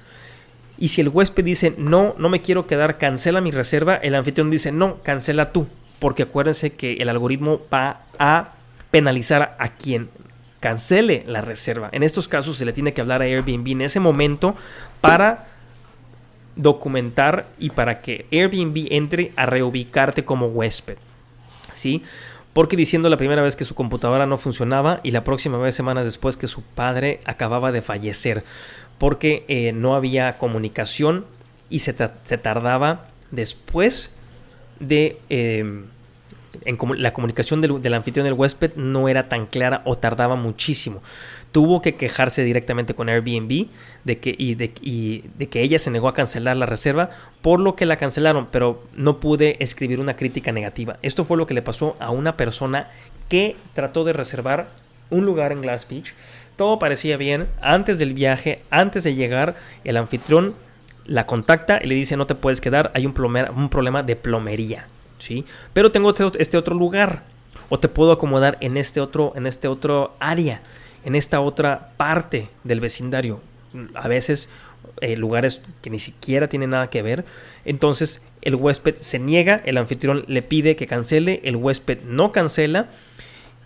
Y 0.77 0.89
si 0.89 1.01
el 1.01 1.09
huésped 1.09 1.45
dice, 1.45 1.75
no, 1.79 2.15
no 2.19 2.29
me 2.29 2.43
quiero 2.43 2.67
quedar, 2.67 2.99
cancela 2.99 3.41
mi 3.41 3.53
reserva, 3.53 3.95
el 3.95 4.15
anfitrión 4.15 4.51
dice, 4.51 4.71
no, 4.71 5.03
cancela 5.03 5.51
tú 5.53 5.67
porque 6.03 6.25
acuérdense 6.25 6.73
que 6.73 6.95
el 6.95 7.09
algoritmo 7.09 7.61
va 7.73 8.01
a 8.19 8.55
penalizar 8.91 9.55
a 9.61 9.69
quien 9.69 10.09
cancele 10.59 11.23
la 11.29 11.43
reserva. 11.43 11.91
En 11.93 12.03
estos 12.03 12.27
casos 12.27 12.57
se 12.57 12.65
le 12.65 12.73
tiene 12.73 12.93
que 12.93 13.01
hablar 13.01 13.23
a 13.23 13.27
Airbnb 13.27 13.69
en 13.69 13.83
ese 13.83 14.01
momento 14.01 14.57
para 15.01 15.47
documentar 16.57 17.47
y 17.57 17.71
para 17.71 18.01
que 18.01 18.27
Airbnb 18.33 18.89
entre 18.91 19.31
a 19.37 19.47
reubicarte 19.47 20.25
como 20.25 20.47
huésped. 20.47 20.97
¿Sí? 21.73 22.03
Porque 22.53 22.77
diciendo 22.77 23.09
la 23.09 23.17
primera 23.17 23.43
vez 23.43 23.55
que 23.55 23.65
su 23.65 23.77
computadora 23.77 24.27
no 24.27 24.39
funcionaba 24.39 24.99
y 25.05 25.13
la 25.13 25.23
próxima 25.23 25.57
vez 25.59 25.77
semanas 25.77 26.05
después 26.05 26.37
que 26.37 26.49
su 26.49 26.63
padre 26.63 27.21
acababa 27.27 27.71
de 27.71 27.81
fallecer. 27.81 28.43
Porque 28.99 29.45
eh, 29.47 29.71
no 29.71 29.95
había 29.95 30.37
comunicación 30.37 31.27
y 31.71 31.79
se, 31.79 31.95
se 32.25 32.39
tardaba 32.39 33.07
después 33.31 34.17
de 34.81 35.19
eh, 35.29 35.85
en 36.65 36.79
la 36.97 37.13
comunicación 37.13 37.61
del, 37.61 37.95
anfitrión 37.95 38.25
del 38.25 38.35
huésped 38.35 38.73
no 38.77 39.09
era 39.09 39.29
tan 39.29 39.47
clara 39.47 39.83
o 39.85 39.97
tardaba 39.97 40.37
muchísimo. 40.37 41.03
Tuvo 41.51 41.83
que 41.83 41.97
quejarse 41.97 42.45
directamente 42.45 42.95
con 42.95 43.09
Airbnb 43.09 43.67
de 44.05 44.19
que, 44.19 44.35
y 44.39 44.55
de 44.55 45.49
que 45.49 45.61
ella 45.61 45.79
se 45.79 45.91
negó 45.91 46.09
a 46.09 46.15
cancelar 46.15 46.57
la 46.57 46.67
reserva, 46.67 47.11
por 47.41 47.61
lo 47.61 47.75
que 47.75 47.87
la 47.87 47.97
cancelaron, 47.97 48.49
pero 48.51 48.83
no 48.95 49.19
pude 49.19 49.57
escribir 49.61 50.01
una 50.01 50.17
crítica 50.17 50.53
negativa. 50.53 50.99
Esto 51.03 51.25
fue 51.25 51.37
lo 51.37 51.47
que 51.47 51.55
le 51.55 51.63
pasó 51.63 51.97
a 52.01 52.11
una 52.11 52.37
persona 52.37 52.89
que 53.29 53.57
trató 53.75 54.05
de 54.05 54.13
reservar 54.13 54.69
un 55.11 55.25
lugar 55.25 55.53
en 55.53 55.63
Glass 55.63 55.87
Beach. 55.89 56.15
Todo 56.57 56.79
parecía 56.79 57.17
bien. 57.17 57.49
Antes 57.61 57.99
del 57.99 58.15
viaje, 58.15 58.63
antes 58.71 59.05
de 59.05 59.15
llegar, 59.15 59.57
el 59.85 59.97
anfitrión 59.97 60.55
la 61.07 61.27
contacta 61.27 61.81
y 61.83 61.87
le 61.87 61.95
dice 61.95 62.17
no 62.17 62.27
te 62.27 62.35
puedes 62.35 62.61
quedar, 62.61 62.91
hay 62.95 63.07
un, 63.07 63.15
un 63.55 63.69
problema 63.69 64.03
de 64.03 64.17
plomería, 64.17 64.87
¿sí? 65.19 65.45
Pero 65.73 65.91
tengo 65.91 66.11
este, 66.11 66.25
este 66.39 66.57
otro 66.57 66.75
lugar 66.75 67.23
o 67.69 67.79
te 67.79 67.89
puedo 67.89 68.13
acomodar 68.13 68.59
en 68.61 68.77
este 68.77 69.01
otro, 69.01 69.33
en 69.37 69.47
este 69.47 69.69
otro 69.69 70.15
área, 70.21 70.61
en 71.05 71.15
esta 71.15 71.41
otra 71.41 71.93
parte 71.97 72.49
del 72.65 72.81
vecindario. 72.81 73.41
A 73.95 74.07
veces 74.09 74.51
eh, 75.01 75.17
lugares 75.17 75.63
que 75.81 75.91
ni 75.91 75.99
siquiera 75.99 76.49
tienen 76.49 76.71
nada 76.71 76.91
que 76.91 77.03
ver. 77.03 77.25
Entonces 77.65 78.23
el 78.43 78.55
huésped 78.55 78.97
se 78.97 79.19
niega, 79.19 79.61
el 79.65 79.79
anfitrión 79.79 80.25
le 80.29 80.43
pide 80.43 80.77
que 80.77 80.87
cancele, 80.87 81.41
el 81.45 81.57
huésped 81.57 82.03
no 82.05 82.33
cancela 82.33 82.89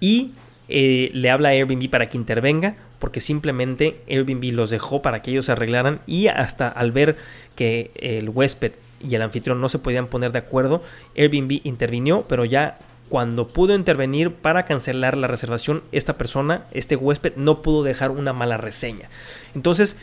y 0.01 0.33
eh, 0.69 1.11
le 1.13 1.31
habla 1.31 1.51
a 1.51 1.53
Airbnb 1.53 1.89
para 1.91 2.09
que 2.09 2.17
intervenga 2.17 2.77
porque 2.99 3.21
simplemente 3.21 4.01
Airbnb 4.09 4.53
los 4.53 4.71
dejó 4.71 5.03
para 5.03 5.23
que 5.23 5.31
ellos 5.31 5.47
se 5.47 5.53
arreglaran 5.53 6.01
y 6.07 6.29
hasta 6.29 6.69
al 6.69 6.93
ver 6.93 7.17
que 7.55 7.91
el 7.97 8.29
huésped 8.31 8.73
y 9.01 9.15
el 9.15 9.23
anfitrión 9.23 9.61
no 9.61 9.69
se 9.69 9.79
podían 9.79 10.07
poner 10.07 10.33
de 10.33 10.39
acuerdo, 10.39 10.83
Airbnb 11.17 11.61
intervinió, 11.65 12.25
pero 12.29 12.45
ya 12.45 12.79
cuando 13.09 13.49
pudo 13.49 13.75
intervenir 13.75 14.33
para 14.33 14.65
cancelar 14.65 15.17
la 15.17 15.29
reservación, 15.29 15.83
esta 15.93 16.15
persona, 16.15 16.65
este 16.73 16.97
huésped, 16.97 17.35
no 17.37 17.63
pudo 17.63 17.83
dejar 17.83 18.11
una 18.11 18.33
mala 18.33 18.57
reseña. 18.57 19.09
Entonces, 19.55 19.97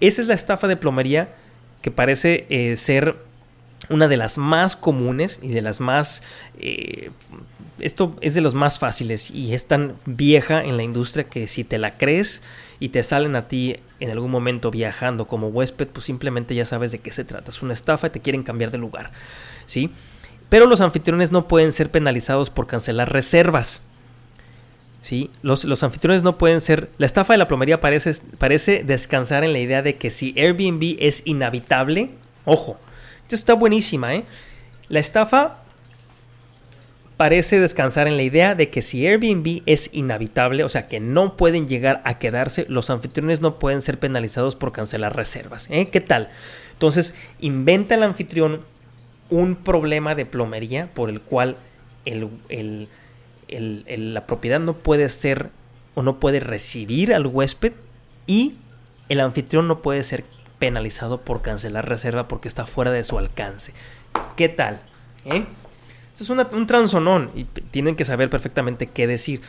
esa 0.00 0.22
es 0.22 0.28
la 0.28 0.34
estafa 0.34 0.66
de 0.66 0.76
plomería 0.76 1.28
que 1.82 1.90
parece 1.90 2.46
eh, 2.48 2.76
ser 2.76 3.16
una 3.90 4.08
de 4.08 4.16
las 4.16 4.38
más 4.38 4.76
comunes 4.76 5.38
y 5.42 5.48
de 5.48 5.62
las 5.62 5.80
más 5.80 6.22
eh, 6.58 7.10
esto 7.80 8.16
es 8.20 8.34
de 8.34 8.40
los 8.40 8.54
más 8.54 8.78
fáciles 8.78 9.30
y 9.30 9.54
es 9.54 9.66
tan 9.66 9.94
vieja 10.06 10.62
en 10.62 10.76
la 10.76 10.82
industria 10.82 11.24
que 11.24 11.48
si 11.48 11.64
te 11.64 11.78
la 11.78 11.96
crees 11.96 12.42
y 12.80 12.90
te 12.90 13.02
salen 13.02 13.36
a 13.36 13.48
ti 13.48 13.76
en 14.00 14.10
algún 14.10 14.30
momento 14.30 14.70
viajando 14.70 15.26
como 15.26 15.48
huésped, 15.48 15.88
pues 15.88 16.06
simplemente 16.06 16.54
ya 16.54 16.64
sabes 16.64 16.92
de 16.92 16.98
qué 16.98 17.10
se 17.10 17.24
trata. 17.24 17.50
Es 17.50 17.62
una 17.62 17.72
estafa 17.72 18.08
y 18.08 18.10
te 18.10 18.20
quieren 18.20 18.42
cambiar 18.42 18.70
de 18.70 18.78
lugar, 18.78 19.10
¿sí? 19.66 19.90
Pero 20.48 20.66
los 20.66 20.80
anfitriones 20.80 21.32
no 21.32 21.48
pueden 21.48 21.72
ser 21.72 21.90
penalizados 21.90 22.50
por 22.50 22.66
cancelar 22.66 23.12
reservas. 23.12 23.82
¿Sí? 25.00 25.30
Los, 25.42 25.64
los, 25.64 25.84
anfitriones 25.84 26.22
no 26.22 26.38
pueden 26.38 26.60
ser... 26.60 26.90
La 26.98 27.06
estafa 27.06 27.32
de 27.32 27.38
la 27.38 27.46
plomería 27.46 27.80
parece, 27.80 28.12
parece 28.36 28.82
descansar 28.82 29.44
en 29.44 29.52
la 29.52 29.60
idea 29.60 29.80
de 29.80 29.96
que 29.96 30.10
si 30.10 30.34
Airbnb 30.36 30.96
es 30.98 31.22
inhabitable, 31.24 32.10
ojo, 32.44 32.78
esto 33.22 33.36
está 33.36 33.54
buenísima, 33.54 34.14
¿eh? 34.14 34.24
La 34.88 34.98
estafa 34.98 35.62
parece 37.18 37.58
descansar 37.58 38.06
en 38.06 38.16
la 38.16 38.22
idea 38.22 38.54
de 38.54 38.70
que 38.70 38.80
si 38.80 39.04
Airbnb 39.04 39.62
es 39.66 39.90
inhabitable, 39.92 40.62
o 40.62 40.68
sea 40.68 40.86
que 40.86 41.00
no 41.00 41.36
pueden 41.36 41.68
llegar 41.68 42.00
a 42.04 42.18
quedarse, 42.18 42.64
los 42.68 42.90
anfitriones 42.90 43.40
no 43.40 43.58
pueden 43.58 43.82
ser 43.82 43.98
penalizados 43.98 44.54
por 44.54 44.70
cancelar 44.72 45.16
reservas. 45.16 45.66
¿eh? 45.68 45.88
¿Qué 45.88 46.00
tal? 46.00 46.30
Entonces, 46.72 47.16
inventa 47.40 47.96
el 47.96 48.04
anfitrión 48.04 48.62
un 49.30 49.56
problema 49.56 50.14
de 50.14 50.26
plomería 50.26 50.90
por 50.94 51.10
el 51.10 51.20
cual 51.20 51.56
la 53.48 54.26
propiedad 54.26 54.60
no 54.60 54.74
puede 54.74 55.08
ser 55.08 55.50
o 55.96 56.04
no 56.04 56.20
puede 56.20 56.38
recibir 56.38 57.12
al 57.12 57.26
huésped 57.26 57.72
y 58.28 58.54
el 59.08 59.18
anfitrión 59.18 59.66
no 59.66 59.82
puede 59.82 60.04
ser 60.04 60.24
penalizado 60.60 61.22
por 61.22 61.42
cancelar 61.42 61.88
reserva 61.88 62.28
porque 62.28 62.46
está 62.46 62.64
fuera 62.64 62.92
de 62.92 63.02
su 63.02 63.18
alcance. 63.18 63.72
¿Qué 64.36 64.48
tal? 64.48 64.80
¿Eh? 65.24 65.44
Es 66.24 66.30
un 66.30 66.66
transonón 66.66 67.30
y 67.34 67.44
tienen 67.44 67.96
que 67.96 68.04
saber 68.04 68.30
perfectamente 68.30 68.86
qué 68.86 69.06
decir. 69.06 69.40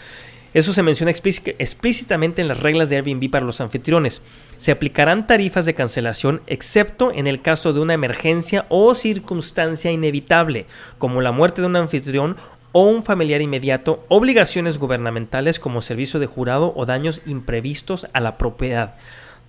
Eso 0.52 0.74
se 0.74 0.82
menciona 0.82 1.12
explícitamente 1.12 2.42
en 2.42 2.48
las 2.48 2.62
reglas 2.62 2.90
de 2.90 2.96
Airbnb 2.96 3.30
para 3.30 3.46
los 3.46 3.62
anfitriones. 3.62 4.24
Se 4.58 4.72
aplicarán 4.72 5.28
tarifas 5.28 5.66
de 5.66 5.76
cancelación 5.76 6.42
excepto 6.48 7.12
en 7.12 7.28
el 7.28 7.42
caso 7.42 7.72
de 7.72 7.80
una 7.80 7.94
emergencia 7.94 8.66
o 8.70 8.96
circunstancia 8.96 9.92
inevitable, 9.92 10.66
como 10.98 11.22
la 11.22 11.32
muerte 11.32 11.62
de 11.62 11.68
un 11.68 11.76
anfitrión 11.76 12.36
o 12.72 12.84
un 12.84 13.04
familiar 13.04 13.42
inmediato, 13.42 14.04
obligaciones 14.10 14.80
gubernamentales 14.80 15.60
como 15.60 15.84
servicio 15.84 16.20
de 16.20 16.26
jurado 16.26 16.74
o 16.76 16.88
daños 16.88 17.22
imprevistos 17.28 18.08
a 18.14 18.20
la 18.20 18.38
propiedad, 18.38 18.96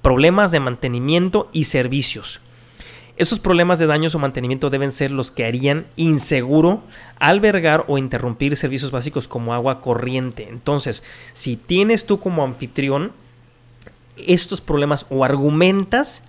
problemas 0.02 0.50
de 0.50 0.61
mantenimiento 0.61 1.48
y 1.52 1.64
servicios. 1.64 2.42
Esos 3.20 3.38
problemas 3.38 3.78
de 3.78 3.85
daños 3.85 4.14
o 4.14 4.18
mantenimiento 4.18 4.70
deben 4.70 4.90
ser 4.90 5.11
los 5.11 5.30
que 5.30 5.44
harían 5.44 5.85
inseguro 5.96 6.83
albergar 7.18 7.85
o 7.87 7.98
interrumpir 7.98 8.56
servicios 8.56 8.92
básicos 8.92 9.28
como 9.28 9.52
agua 9.52 9.83
corriente. 9.83 10.48
Entonces, 10.48 11.04
si 11.35 11.56
tienes 11.56 12.06
tú 12.06 12.18
como 12.18 12.42
anfitrión 12.42 13.12
estos 14.16 14.62
problemas 14.62 15.04
o 15.11 15.22
argumentas 15.22 16.22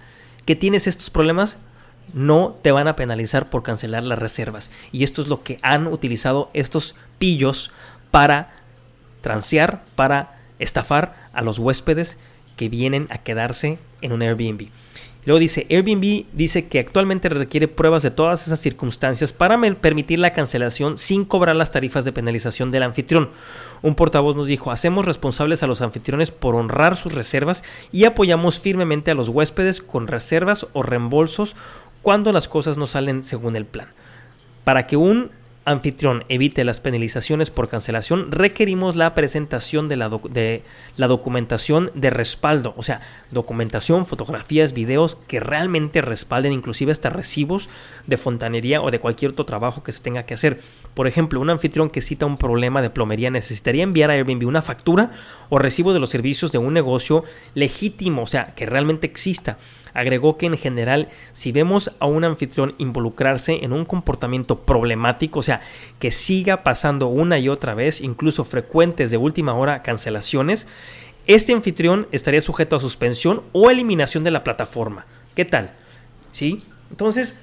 que 0.43 0.57
tienes 0.57 0.85
estos 0.85 1.09
problemas, 1.09 1.59
no 2.13 2.57
te 2.61 2.73
van 2.73 2.89
a 2.89 2.97
penalizar 2.97 3.49
por 3.49 3.63
cancelar 3.63 4.03
las 4.03 4.19
reservas. 4.19 4.69
Y 4.91 5.05
esto 5.05 5.21
es 5.21 5.29
lo 5.29 5.43
que 5.43 5.59
han 5.61 5.87
utilizado 5.87 6.49
estos 6.53 6.95
pillos 7.17 7.71
para 8.11 8.49
transear, 9.21 9.85
para 9.95 10.41
estafar 10.59 11.29
a 11.31 11.41
los 11.41 11.57
huéspedes 11.57 12.17
que 12.57 12.67
vienen 12.67 13.07
a 13.11 13.17
quedarse 13.19 13.79
en 14.01 14.11
un 14.11 14.23
Airbnb. 14.23 14.67
Luego 15.25 15.39
dice, 15.39 15.67
Airbnb 15.69 16.25
dice 16.33 16.67
que 16.67 16.79
actualmente 16.79 17.29
requiere 17.29 17.67
pruebas 17.67 18.01
de 18.01 18.09
todas 18.09 18.47
esas 18.47 18.59
circunstancias 18.59 19.33
para 19.33 19.59
permitir 19.75 20.17
la 20.17 20.33
cancelación 20.33 20.97
sin 20.97 21.25
cobrar 21.25 21.55
las 21.55 21.71
tarifas 21.71 22.05
de 22.05 22.11
penalización 22.11 22.71
del 22.71 22.83
anfitrión. 22.83 23.29
Un 23.83 23.93
portavoz 23.93 24.35
nos 24.35 24.47
dijo, 24.47 24.71
hacemos 24.71 25.05
responsables 25.05 25.61
a 25.61 25.67
los 25.67 25.81
anfitriones 25.81 26.31
por 26.31 26.55
honrar 26.55 26.97
sus 26.97 27.13
reservas 27.13 27.63
y 27.91 28.05
apoyamos 28.05 28.59
firmemente 28.59 29.11
a 29.11 29.15
los 29.15 29.29
huéspedes 29.29 29.81
con 29.81 30.07
reservas 30.07 30.65
o 30.73 30.81
reembolsos 30.81 31.55
cuando 32.01 32.31
las 32.31 32.47
cosas 32.47 32.77
no 32.77 32.87
salen 32.87 33.23
según 33.23 33.55
el 33.55 33.65
plan. 33.65 33.89
Para 34.63 34.87
que 34.87 34.97
un 34.97 35.29
anfitrión 35.63 36.23
evite 36.27 36.63
las 36.63 36.81
penalizaciones 36.81 37.51
por 37.51 37.69
cancelación, 37.69 38.31
requerimos 38.31 38.95
la 38.95 39.13
presentación 39.13 39.87
de 39.87 39.95
la, 39.95 40.09
de 40.29 40.63
la, 40.97 41.07
documentación 41.07 41.91
de 41.93 42.09
respaldo, 42.09 42.73
o 42.77 42.83
sea, 42.83 43.01
documentación, 43.29 44.07
fotografías, 44.07 44.73
videos 44.73 45.17
que 45.27 45.39
realmente 45.39 46.01
respalden 46.01 46.51
inclusive 46.51 46.91
hasta 46.91 47.11
recibos 47.11 47.69
de 48.07 48.17
fontanería 48.17 48.81
o 48.81 48.89
de 48.89 48.99
cualquier 48.99 49.31
otro 49.31 49.45
trabajo 49.45 49.83
que 49.83 49.91
se 49.91 50.01
tenga 50.01 50.23
que 50.23 50.33
hacer. 50.33 50.59
Por 50.95 51.07
ejemplo, 51.07 51.39
un 51.39 51.51
anfitrión 51.51 51.91
que 51.91 52.01
cita 52.01 52.25
un 52.25 52.37
problema 52.37 52.81
de 52.81 52.89
plomería 52.89 53.29
necesitaría 53.29 53.83
enviar 53.83 54.09
a 54.09 54.13
Airbnb 54.13 54.47
una 54.47 54.63
factura 54.63 55.11
o 55.49 55.59
recibo 55.59 55.93
de 55.93 55.99
los 55.99 56.09
servicios 56.09 56.51
de 56.51 56.57
un 56.57 56.73
negocio 56.73 57.23
legítimo, 57.53 58.23
o 58.23 58.27
sea, 58.27 58.55
que 58.55 58.65
realmente 58.65 59.05
exista 59.05 59.57
Agregó 59.93 60.37
que 60.37 60.45
en 60.45 60.57
general, 60.57 61.09
si 61.33 61.51
vemos 61.51 61.91
a 61.99 62.05
un 62.05 62.23
anfitrión 62.23 62.75
involucrarse 62.77 63.63
en 63.63 63.73
un 63.73 63.85
comportamiento 63.85 64.59
problemático, 64.59 65.39
o 65.39 65.43
sea, 65.43 65.61
que 65.99 66.11
siga 66.11 66.63
pasando 66.63 67.07
una 67.07 67.39
y 67.39 67.49
otra 67.49 67.73
vez, 67.73 68.01
incluso 68.01 68.43
frecuentes 68.43 69.11
de 69.11 69.17
última 69.17 69.53
hora 69.53 69.81
cancelaciones, 69.83 70.67
este 71.27 71.53
anfitrión 71.53 72.07
estaría 72.11 72.41
sujeto 72.41 72.75
a 72.75 72.79
suspensión 72.79 73.41
o 73.51 73.69
eliminación 73.69 74.23
de 74.23 74.31
la 74.31 74.43
plataforma. 74.43 75.05
¿Qué 75.35 75.45
tal? 75.45 75.71
¿Sí? 76.31 76.57
Entonces, 76.89 77.35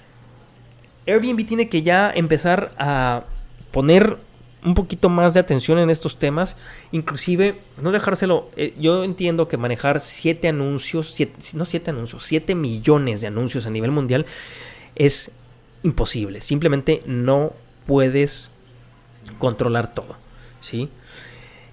Airbnb 1.06 1.46
tiene 1.46 1.68
que 1.68 1.82
ya 1.82 2.10
empezar 2.14 2.72
a 2.78 3.24
poner 3.70 4.18
un 4.68 4.74
poquito 4.74 5.08
más 5.08 5.32
de 5.32 5.40
atención 5.40 5.78
en 5.78 5.88
estos 5.88 6.18
temas, 6.18 6.56
inclusive 6.92 7.58
no 7.80 7.90
dejárselo, 7.90 8.50
eh, 8.54 8.74
yo 8.78 9.02
entiendo 9.02 9.48
que 9.48 9.56
manejar 9.56 9.98
siete 9.98 10.48
anuncios, 10.48 11.16
no 11.54 11.64
siete 11.64 11.90
anuncios, 11.90 12.22
siete 12.22 12.54
millones 12.54 13.22
de 13.22 13.28
anuncios 13.28 13.64
a 13.64 13.70
nivel 13.70 13.92
mundial 13.92 14.26
es 14.94 15.32
imposible, 15.82 16.42
simplemente 16.42 17.00
no 17.06 17.54
puedes 17.86 18.50
controlar 19.38 19.94
todo, 19.94 20.16
¿sí? 20.60 20.90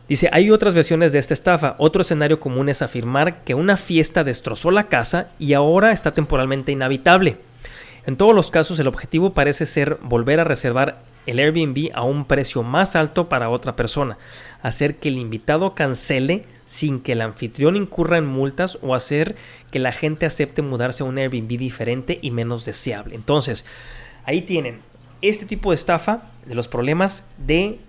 Dice, 0.07 0.29
hay 0.31 0.51
otras 0.51 0.73
versiones 0.73 1.11
de 1.11 1.19
esta 1.19 1.33
estafa. 1.33 1.75
Otro 1.79 2.03
escenario 2.03 2.39
común 2.39 2.69
es 2.69 2.83
afirmar 2.83 3.43
que 3.43 3.55
una 3.55 3.75
fiesta 3.75 4.23
destrozó 4.23 4.69
la 4.69 4.87
casa 4.87 5.31
y 5.39 5.53
ahora 5.53 5.91
está 5.91 6.13
temporalmente 6.13 6.71
inhabitable. 6.71 7.39
En 8.05 8.17
todos 8.17 8.35
los 8.35 8.51
casos 8.51 8.79
el 8.79 8.87
objetivo 8.87 9.33
parece 9.33 9.65
ser 9.65 9.97
volver 10.03 10.39
a 10.39 10.43
reservar 10.43 11.03
el 11.25 11.39
Airbnb 11.39 11.89
a 11.95 12.03
un 12.03 12.25
precio 12.25 12.61
más 12.61 12.95
alto 12.95 13.29
para 13.29 13.49
otra 13.49 13.75
persona, 13.75 14.17
hacer 14.61 14.97
que 14.97 15.09
el 15.09 15.17
invitado 15.17 15.73
cancele 15.73 16.45
sin 16.65 16.99
que 16.99 17.13
el 17.13 17.21
anfitrión 17.21 17.75
incurra 17.75 18.19
en 18.19 18.27
multas 18.27 18.77
o 18.83 18.93
hacer 18.93 19.35
que 19.71 19.79
la 19.79 19.91
gente 19.91 20.25
acepte 20.27 20.61
mudarse 20.61 21.01
a 21.01 21.07
un 21.07 21.17
Airbnb 21.17 21.57
diferente 21.57 22.19
y 22.21 22.29
menos 22.29 22.63
deseable. 22.63 23.15
Entonces, 23.15 23.65
ahí 24.25 24.41
tienen 24.41 24.81
este 25.21 25.45
tipo 25.47 25.71
de 25.71 25.75
estafa 25.75 26.29
de 26.45 26.53
los 26.53 26.67
problemas 26.67 27.25
de 27.37 27.79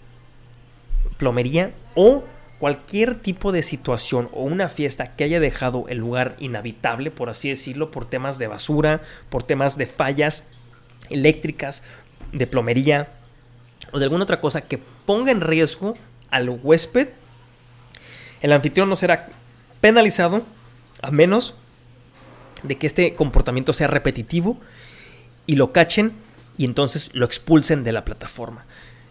plomería 1.19 1.73
o 1.95 2.25
cualquier 2.59 3.17
tipo 3.21 3.53
de 3.53 3.63
situación 3.63 4.29
o 4.33 4.43
una 4.45 4.69
fiesta 4.69 5.15
que 5.15 5.25
haya 5.25 5.41
dejado 5.41 5.87
el 5.89 5.99
lugar 5.99 6.37
inhabitable, 6.39 7.11
por 7.11 7.29
así 7.29 7.49
decirlo, 7.49 7.91
por 7.91 8.09
temas 8.09 8.39
de 8.39 8.47
basura, 8.47 9.03
por 9.29 9.43
temas 9.43 9.77
de 9.77 9.87
fallas 9.87 10.45
eléctricas, 11.11 11.83
de 12.33 12.47
plomería 12.47 13.09
o 13.93 13.99
de 13.99 14.05
alguna 14.05 14.25
otra 14.25 14.41
cosa 14.41 14.63
que 14.63 14.79
ponga 14.79 15.31
en 15.31 15.41
riesgo 15.41 15.97
al 16.31 16.49
huésped, 16.49 17.09
el 18.41 18.53
anfitrión 18.53 18.89
no 18.89 18.97
será 18.97 19.29
penalizado 19.81 20.45
a 21.03 21.11
menos 21.11 21.55
de 22.63 22.77
que 22.79 22.87
este 22.87 23.15
comportamiento 23.15 23.73
sea 23.73 23.87
repetitivo 23.87 24.59
y 25.47 25.57
lo 25.57 25.73
cachen 25.73 26.13
y 26.59 26.65
entonces 26.65 27.11
lo 27.13 27.27
expulsen 27.27 27.85
de 27.85 27.93
la 27.93 28.05
plataforma. 28.05 28.65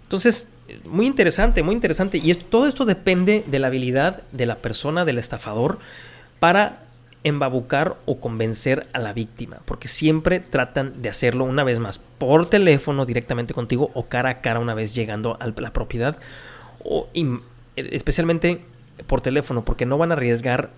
Entonces, 0.05 0.49
muy 0.85 1.07
interesante, 1.07 1.63
muy 1.63 1.73
interesante. 1.75 2.17
Y 2.17 2.33
todo 2.35 2.67
esto 2.67 2.85
depende 2.85 3.43
de 3.47 3.59
la 3.59 3.67
habilidad 3.67 4.21
de 4.31 4.45
la 4.45 4.57
persona, 4.57 5.03
del 5.03 5.17
estafador, 5.17 5.79
para 6.39 6.83
embabucar 7.23 7.95
o 8.05 8.19
convencer 8.19 8.87
a 8.93 8.99
la 8.99 9.11
víctima, 9.11 9.57
porque 9.65 9.87
siempre 9.87 10.39
tratan 10.39 11.01
de 11.01 11.09
hacerlo 11.09 11.43
una 11.45 11.63
vez 11.63 11.79
más 11.79 11.97
por 11.97 12.47
teléfono 12.47 13.07
directamente 13.07 13.55
contigo 13.55 13.89
o 13.95 14.05
cara 14.05 14.29
a 14.29 14.41
cara 14.41 14.59
una 14.59 14.75
vez 14.75 14.93
llegando 14.93 15.35
a 15.39 15.47
la 15.47 15.73
propiedad, 15.73 16.19
o 16.83 17.09
especialmente 17.75 18.61
por 19.07 19.21
teléfono, 19.21 19.65
porque 19.65 19.87
no 19.87 19.97
van 19.97 20.11
a 20.11 20.13
arriesgar 20.13 20.69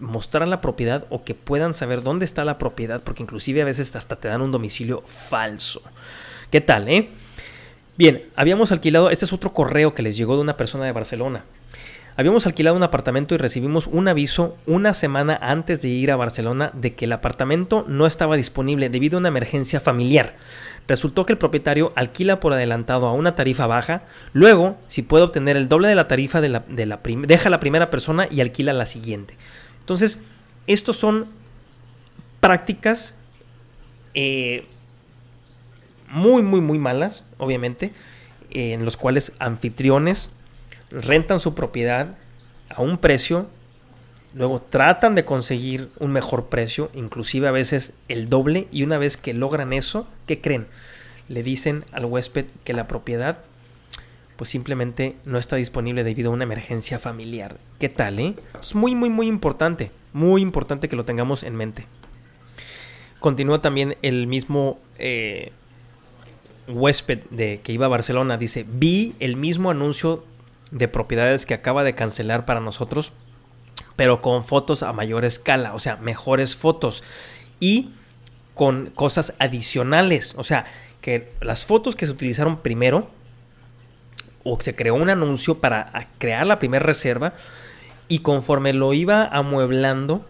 mostrar 0.00 0.48
la 0.48 0.62
propiedad 0.62 1.04
o 1.10 1.24
que 1.24 1.34
puedan 1.34 1.74
saber 1.74 2.02
dónde 2.02 2.24
está 2.24 2.44
la 2.46 2.56
propiedad, 2.56 3.02
porque 3.02 3.22
inclusive 3.22 3.60
a 3.60 3.66
veces 3.66 3.94
hasta 3.94 4.16
te 4.16 4.28
dan 4.28 4.40
un 4.40 4.50
domicilio 4.50 5.02
falso. 5.06 5.82
¿Qué 6.50 6.62
tal, 6.62 6.88
eh? 6.88 7.10
Bien, 7.98 8.22
habíamos 8.36 8.72
alquilado, 8.72 9.10
este 9.10 9.26
es 9.26 9.32
otro 9.34 9.52
correo 9.52 9.94
que 9.94 10.02
les 10.02 10.16
llegó 10.16 10.36
de 10.36 10.42
una 10.42 10.56
persona 10.56 10.86
de 10.86 10.92
Barcelona. 10.92 11.44
Habíamos 12.16 12.46
alquilado 12.46 12.76
un 12.76 12.82
apartamento 12.82 13.34
y 13.34 13.38
recibimos 13.38 13.86
un 13.86 14.08
aviso 14.08 14.56
una 14.66 14.92
semana 14.92 15.38
antes 15.40 15.82
de 15.82 15.88
ir 15.88 16.10
a 16.10 16.16
Barcelona 16.16 16.70
de 16.74 16.94
que 16.94 17.06
el 17.06 17.12
apartamento 17.12 17.84
no 17.88 18.06
estaba 18.06 18.36
disponible 18.36 18.90
debido 18.90 19.16
a 19.16 19.20
una 19.20 19.28
emergencia 19.28 19.80
familiar. 19.80 20.36
Resultó 20.88 21.24
que 21.24 21.32
el 21.32 21.38
propietario 21.38 21.92
alquila 21.94 22.40
por 22.40 22.52
adelantado 22.52 23.06
a 23.06 23.12
una 23.12 23.34
tarifa 23.34 23.66
baja, 23.66 24.02
luego, 24.32 24.76
si 24.88 25.02
puede 25.02 25.24
obtener 25.24 25.56
el 25.56 25.68
doble 25.68 25.88
de 25.88 25.94
la 25.94 26.08
tarifa, 26.08 26.40
de 26.40 26.48
la, 26.48 26.64
de 26.68 26.86
la 26.86 27.00
deja 27.04 27.48
a 27.48 27.50
la 27.50 27.60
primera 27.60 27.90
persona 27.90 28.26
y 28.30 28.40
alquila 28.40 28.72
la 28.72 28.86
siguiente. 28.86 29.34
Entonces, 29.80 30.22
estos 30.66 30.96
son 30.96 31.26
prácticas 32.40 33.16
eh, 34.14 34.66
muy, 36.12 36.42
muy, 36.42 36.60
muy 36.60 36.78
malas, 36.78 37.24
obviamente, 37.38 37.92
en 38.50 38.84
los 38.84 38.96
cuales 38.96 39.32
anfitriones 39.38 40.30
rentan 40.90 41.40
su 41.40 41.54
propiedad 41.54 42.16
a 42.68 42.82
un 42.82 42.98
precio, 42.98 43.48
luego 44.34 44.60
tratan 44.60 45.14
de 45.14 45.24
conseguir 45.24 45.88
un 45.98 46.12
mejor 46.12 46.46
precio, 46.46 46.90
inclusive 46.94 47.48
a 47.48 47.50
veces 47.50 47.94
el 48.08 48.28
doble, 48.28 48.68
y 48.70 48.82
una 48.82 48.98
vez 48.98 49.16
que 49.16 49.32
logran 49.32 49.72
eso, 49.72 50.06
¿qué 50.26 50.40
creen? 50.40 50.66
Le 51.28 51.42
dicen 51.42 51.84
al 51.92 52.04
huésped 52.04 52.44
que 52.62 52.74
la 52.74 52.86
propiedad 52.86 53.38
pues 54.36 54.50
simplemente 54.50 55.16
no 55.24 55.38
está 55.38 55.56
disponible 55.56 56.04
debido 56.04 56.30
a 56.30 56.34
una 56.34 56.44
emergencia 56.44 56.98
familiar. 56.98 57.58
¿Qué 57.78 57.88
tal, 57.88 58.18
eh? 58.18 58.34
Es 58.60 58.74
muy, 58.74 58.94
muy, 58.94 59.08
muy 59.08 59.28
importante, 59.28 59.92
muy 60.12 60.42
importante 60.42 60.88
que 60.88 60.96
lo 60.96 61.04
tengamos 61.04 61.42
en 61.42 61.54
mente. 61.54 61.86
Continúa 63.20 63.62
también 63.62 63.96
el 64.02 64.26
mismo 64.26 64.80
eh, 64.98 65.52
huésped 66.68 67.20
de 67.30 67.60
que 67.62 67.72
iba 67.72 67.86
a 67.86 67.90
Barcelona, 67.90 68.38
dice, 68.38 68.64
vi 68.68 69.14
el 69.20 69.36
mismo 69.36 69.70
anuncio 69.70 70.24
de 70.70 70.88
propiedades 70.88 71.46
que 71.46 71.54
acaba 71.54 71.84
de 71.84 71.94
cancelar 71.94 72.44
para 72.44 72.60
nosotros, 72.60 73.12
pero 73.96 74.20
con 74.20 74.44
fotos 74.44 74.82
a 74.82 74.92
mayor 74.92 75.24
escala, 75.24 75.74
o 75.74 75.78
sea, 75.78 75.96
mejores 75.96 76.56
fotos 76.56 77.02
y 77.60 77.90
con 78.54 78.86
cosas 78.86 79.34
adicionales, 79.38 80.34
o 80.36 80.44
sea, 80.44 80.66
que 81.00 81.32
las 81.40 81.66
fotos 81.66 81.96
que 81.96 82.06
se 82.06 82.12
utilizaron 82.12 82.58
primero 82.58 83.10
o 84.44 84.60
se 84.60 84.74
creó 84.74 84.94
un 84.94 85.10
anuncio 85.10 85.58
para 85.60 86.08
crear 86.18 86.46
la 86.46 86.58
primera 86.58 86.84
reserva 86.84 87.34
y 88.08 88.20
conforme 88.20 88.72
lo 88.72 88.92
iba 88.92 89.24
amueblando, 89.24 90.26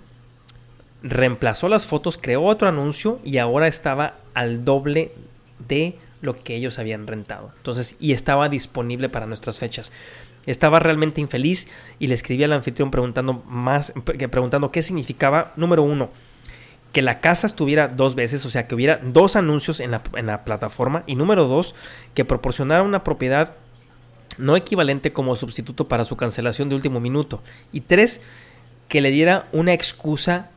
reemplazó 1.02 1.68
las 1.68 1.86
fotos, 1.86 2.18
creó 2.20 2.44
otro 2.44 2.68
anuncio 2.68 3.20
y 3.24 3.38
ahora 3.38 3.66
estaba 3.66 4.14
al 4.34 4.64
doble 4.64 5.12
de 5.68 5.98
lo 6.22 6.42
que 6.42 6.56
ellos 6.56 6.78
habían 6.78 7.06
rentado. 7.06 7.52
Entonces, 7.58 7.96
y 8.00 8.12
estaba 8.12 8.48
disponible 8.48 9.10
para 9.10 9.26
nuestras 9.26 9.58
fechas. 9.58 9.92
Estaba 10.46 10.78
realmente 10.80 11.20
infeliz 11.20 11.68
y 11.98 12.06
le 12.06 12.14
escribí 12.14 12.42
al 12.42 12.52
anfitrión 12.52 12.90
preguntando 12.90 13.42
más, 13.46 13.92
preguntando 14.30 14.72
qué 14.72 14.82
significaba, 14.82 15.52
número 15.56 15.82
uno, 15.82 16.10
que 16.92 17.02
la 17.02 17.20
casa 17.20 17.46
estuviera 17.46 17.88
dos 17.88 18.14
veces, 18.14 18.44
o 18.46 18.50
sea, 18.50 18.66
que 18.66 18.74
hubiera 18.74 18.98
dos 19.02 19.36
anuncios 19.36 19.80
en 19.80 19.90
la, 19.90 20.02
en 20.14 20.26
la 20.26 20.44
plataforma, 20.44 21.04
y 21.06 21.14
número 21.14 21.46
dos, 21.46 21.74
que 22.14 22.24
proporcionara 22.24 22.82
una 22.82 23.04
propiedad 23.04 23.54
no 24.38 24.56
equivalente 24.56 25.12
como 25.12 25.36
sustituto 25.36 25.88
para 25.88 26.04
su 26.04 26.16
cancelación 26.16 26.68
de 26.68 26.74
último 26.74 27.00
minuto, 27.00 27.42
y 27.72 27.82
tres, 27.82 28.20
que 28.88 29.00
le 29.00 29.10
diera 29.10 29.48
una 29.52 29.72
excusa, 29.72 30.50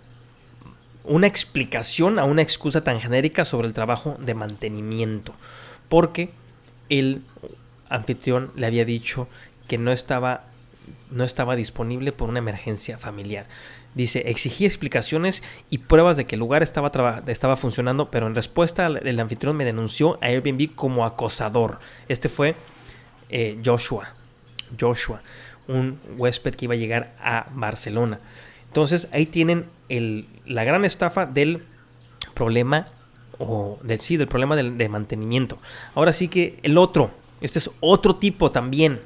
una 1.07 1.27
explicación 1.27 2.19
a 2.19 2.25
una 2.25 2.41
excusa 2.41 2.83
tan 2.83 2.99
genérica 2.99 3.45
sobre 3.45 3.67
el 3.67 3.73
trabajo 3.73 4.17
de 4.19 4.33
mantenimiento, 4.33 5.33
porque 5.89 6.29
el 6.89 7.21
anfitrión 7.89 8.51
le 8.55 8.67
había 8.67 8.85
dicho 8.85 9.27
que 9.67 9.77
no 9.77 9.91
estaba, 9.91 10.45
no 11.11 11.23
estaba 11.23 11.55
disponible 11.55 12.11
por 12.11 12.29
una 12.29 12.39
emergencia 12.39 12.97
familiar. 12.97 13.45
Dice, 13.93 14.29
exigí 14.29 14.65
explicaciones 14.65 15.41
y 15.69 15.77
pruebas 15.77 16.17
de 16.17 16.25
que 16.25 16.35
el 16.35 16.39
lugar 16.39 16.63
estaba, 16.63 17.23
estaba 17.27 17.55
funcionando, 17.55 18.11
pero 18.11 18.27
en 18.27 18.35
respuesta 18.35 18.87
el 18.87 19.19
anfitrión 19.19 19.55
me 19.55 19.63
denunció 19.63 20.19
a 20.21 20.27
Airbnb 20.27 20.75
como 20.75 21.05
acosador. 21.05 21.79
Este 22.09 22.27
fue 22.27 22.55
eh, 23.29 23.57
Joshua. 23.63 24.13
Joshua, 24.77 25.21
un 25.67 25.99
huésped 26.17 26.55
que 26.55 26.65
iba 26.65 26.73
a 26.73 26.77
llegar 26.77 27.13
a 27.21 27.47
Barcelona. 27.53 28.19
Entonces 28.75 29.07
ahí 29.13 29.25
tienen 29.25 29.67
la 30.45 30.65
gran 30.65 30.83
estafa 30.83 31.25
del 31.25 31.63
problema, 32.33 32.88
o 33.39 33.79
del, 33.81 34.01
sí, 34.01 34.17
del 34.17 34.27
problema 34.27 34.57
de 34.57 34.89
mantenimiento. 34.89 35.59
Ahora 35.93 36.11
sí 36.11 36.27
que 36.27 36.59
el 36.61 36.77
otro, 36.77 37.09
este 37.39 37.59
es 37.59 37.71
otro 37.79 38.17
tipo 38.17 38.51
también 38.51 38.99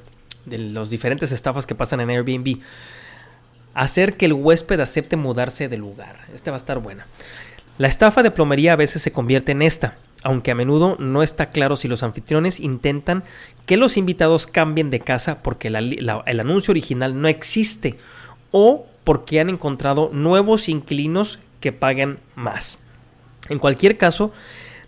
de 0.46 0.58
los 0.58 0.90
diferentes 0.90 1.32
estafas 1.32 1.68
que 1.68 1.76
pasan 1.76 2.00
en 2.00 2.10
Airbnb. 2.10 2.58
Hacer 3.76 4.18
que 4.18 4.26
el 4.26 4.34
huésped 4.34 4.80
acepte 4.80 5.18
mudarse 5.18 5.70
de 5.70 5.78
lugar. 5.78 6.26
Este 6.34 6.50
va 6.50 6.58
a 6.58 6.64
estar 6.64 6.80
buena. 6.80 7.06
La 7.78 7.90
estafa 7.90 8.24
de 8.24 8.32
plomería 8.32 8.74
a 8.74 8.76
veces 8.76 9.04
se 9.04 9.12
convierte 9.12 9.52
en 9.52 9.62
esta, 9.62 10.00
aunque 10.24 10.50
a 10.50 10.56
menudo 10.56 10.96
no 10.98 11.22
está 11.22 11.52
claro 11.52 11.76
si 11.76 11.88
los 11.88 12.02
anfitriones 12.02 12.60
intentan 12.60 13.24
que 13.68 13.78
los 13.78 13.98
invitados 13.98 14.48
cambien 14.48 14.90
de 14.90 15.00
casa 15.00 15.44
porque 15.44 15.68
el 15.68 16.40
anuncio 16.40 16.72
original 16.72 17.22
no 17.22 17.28
existe 17.28 18.00
o 18.50 18.88
porque 19.10 19.40
han 19.40 19.50
encontrado 19.50 20.12
nuevos 20.14 20.70
inquilinos 20.70 21.40
que 21.62 21.72
paguen 21.72 22.20
más. 22.36 22.78
En 23.50 23.58
cualquier 23.58 23.98
caso, 23.98 24.32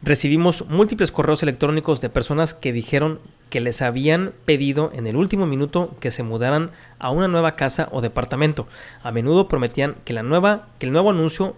recibimos 0.04 0.70
múltiples 0.70 1.12
correos 1.12 1.42
electrónicos 1.42 2.02
de 2.02 2.10
personas 2.10 2.54
que 2.54 2.72
dijeron 2.72 3.20
que 3.50 3.62
les 3.62 3.82
habían 3.82 4.34
pedido 4.46 4.92
en 4.94 5.08
el 5.08 5.16
último 5.16 5.48
minuto 5.48 5.96
que 6.00 6.12
se 6.12 6.22
mudaran 6.22 6.70
a 7.00 7.10
una 7.10 7.28
nueva 7.28 7.56
casa 7.56 7.90
o 7.92 8.02
departamento. 8.02 8.68
A 9.02 9.12
menudo 9.12 9.48
prometían 9.48 9.96
que 10.06 10.14
la 10.14 10.22
nueva, 10.22 10.68
que 10.78 10.86
el 10.86 10.92
nuevo 10.92 11.10
anuncio 11.10 11.56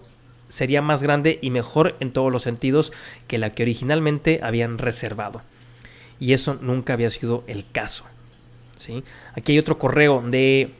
sería 0.48 0.80
más 0.80 1.02
grande 1.02 1.38
y 1.42 1.50
mejor 1.50 1.96
en 2.00 2.12
todos 2.14 2.32
los 2.32 2.44
sentidos 2.44 2.94
que 3.28 3.36
la 3.36 3.50
que 3.50 3.64
originalmente 3.64 4.40
habían 4.42 4.78
reservado. 4.78 5.42
Y 6.18 6.32
eso 6.32 6.56
nunca 6.62 6.94
había 6.94 7.10
sido 7.10 7.44
el 7.46 7.70
caso. 7.70 8.06
¿sí? 8.78 9.04
Aquí 9.34 9.52
hay 9.52 9.58
otro 9.58 9.78
correo 9.78 10.22
de 10.26 10.72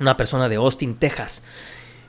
una 0.00 0.16
persona 0.16 0.48
de 0.48 0.56
Austin, 0.56 0.96
Texas. 0.96 1.42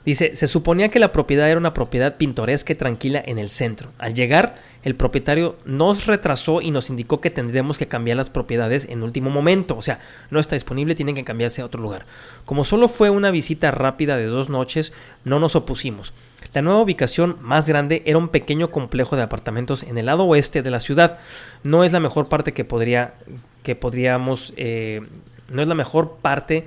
Dice, 0.04 0.34
se 0.34 0.46
suponía 0.46 0.88
que 0.88 0.98
la 0.98 1.12
propiedad 1.12 1.50
era 1.50 1.58
una 1.60 1.74
propiedad 1.74 2.16
pintoresca 2.16 2.72
y 2.72 2.76
tranquila 2.76 3.22
en 3.24 3.38
el 3.38 3.50
centro. 3.50 3.92
Al 3.98 4.14
llegar, 4.14 4.54
el 4.82 4.96
propietario 4.96 5.56
nos 5.66 6.06
retrasó 6.06 6.62
y 6.62 6.70
nos 6.70 6.88
indicó 6.88 7.20
que 7.20 7.30
tendríamos 7.30 7.76
que 7.76 7.86
cambiar 7.86 8.16
las 8.16 8.30
propiedades 8.30 8.86
en 8.88 9.02
último 9.02 9.28
momento. 9.28 9.76
O 9.76 9.82
sea, 9.82 10.00
no 10.30 10.40
está 10.40 10.56
disponible, 10.56 10.94
tienen 10.94 11.14
que 11.14 11.24
cambiarse 11.24 11.60
a 11.60 11.66
otro 11.66 11.82
lugar. 11.82 12.06
Como 12.46 12.64
solo 12.64 12.88
fue 12.88 13.10
una 13.10 13.30
visita 13.30 13.70
rápida 13.72 14.16
de 14.16 14.24
dos 14.24 14.48
noches, 14.48 14.94
no 15.24 15.38
nos 15.38 15.54
opusimos. 15.54 16.14
La 16.54 16.62
nueva 16.62 16.80
ubicación 16.80 17.36
más 17.42 17.68
grande 17.68 18.02
era 18.06 18.16
un 18.16 18.28
pequeño 18.28 18.70
complejo 18.70 19.16
de 19.16 19.22
apartamentos 19.22 19.82
en 19.82 19.98
el 19.98 20.06
lado 20.06 20.24
oeste 20.24 20.62
de 20.62 20.70
la 20.70 20.80
ciudad. 20.80 21.18
No 21.62 21.84
es 21.84 21.92
la 21.92 22.00
mejor 22.00 22.28
parte 22.28 22.54
que 22.54 22.64
podría, 22.64 23.14
que 23.62 23.76
podríamos, 23.76 24.54
eh, 24.56 25.02
no 25.50 25.60
es 25.60 25.68
la 25.68 25.74
mejor 25.74 26.16
parte 26.22 26.66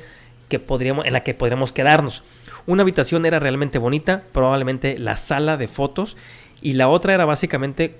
podríamos, 0.59 1.05
en 1.05 1.13
la 1.13 1.21
que 1.21 1.33
podríamos 1.33 1.71
quedarnos. 1.71 2.23
Una 2.65 2.83
habitación 2.83 3.25
era 3.25 3.39
realmente 3.39 3.77
bonita, 3.77 4.23
probablemente 4.31 4.97
la 4.97 5.17
sala 5.17 5.57
de 5.57 5.67
fotos, 5.67 6.17
y 6.61 6.73
la 6.73 6.87
otra 6.87 7.13
era 7.13 7.25
básicamente 7.25 7.95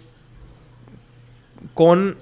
con 1.74 2.18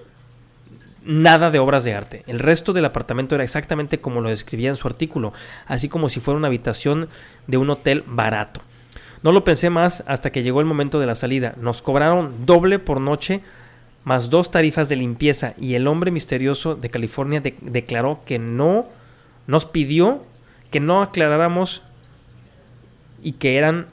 nada 1.03 1.51
de 1.51 1.59
obras 1.59 1.83
de 1.83 1.93
arte. 1.93 2.23
El 2.27 2.39
resto 2.39 2.73
del 2.73 2.85
apartamento 2.85 3.35
era 3.35 3.43
exactamente 3.43 3.99
como 3.99 4.21
lo 4.21 4.29
describía 4.29 4.69
en 4.69 4.75
su 4.75 4.87
artículo, 4.87 5.33
así 5.65 5.89
como 5.89 6.09
si 6.09 6.19
fuera 6.19 6.37
una 6.37 6.47
habitación 6.47 7.09
de 7.47 7.57
un 7.57 7.69
hotel 7.69 8.03
barato. 8.07 8.61
No 9.23 9.31
lo 9.31 9.43
pensé 9.43 9.69
más 9.69 10.03
hasta 10.07 10.31
que 10.31 10.43
llegó 10.43 10.61
el 10.61 10.65
momento 10.65 10.99
de 10.99 11.05
la 11.05 11.15
salida. 11.15 11.53
Nos 11.57 11.81
cobraron 11.81 12.45
doble 12.45 12.79
por 12.79 12.99
noche 12.99 13.41
más 14.03 14.29
dos 14.31 14.49
tarifas 14.49 14.89
de 14.89 14.95
limpieza 14.95 15.53
y 15.59 15.75
el 15.75 15.87
hombre 15.87 16.09
misterioso 16.09 16.75
de 16.75 16.89
California 16.89 17.41
declaró 17.61 18.21
que 18.25 18.39
no 18.39 18.87
nos 19.47 19.65
pidió 19.65 20.23
que 20.71 20.79
no 20.79 21.01
aclaráramos 21.01 21.81
y 23.21 23.33
que 23.33 23.57
eran 23.57 23.87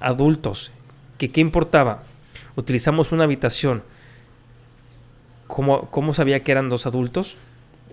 adultos, 0.00 0.70
que 1.18 1.30
qué 1.30 1.40
importaba. 1.40 2.02
Utilizamos 2.56 3.12
una 3.12 3.24
habitación. 3.24 3.82
¿Cómo, 5.46 5.90
¿Cómo 5.90 6.14
sabía 6.14 6.42
que 6.42 6.52
eran 6.52 6.68
dos 6.68 6.86
adultos? 6.86 7.36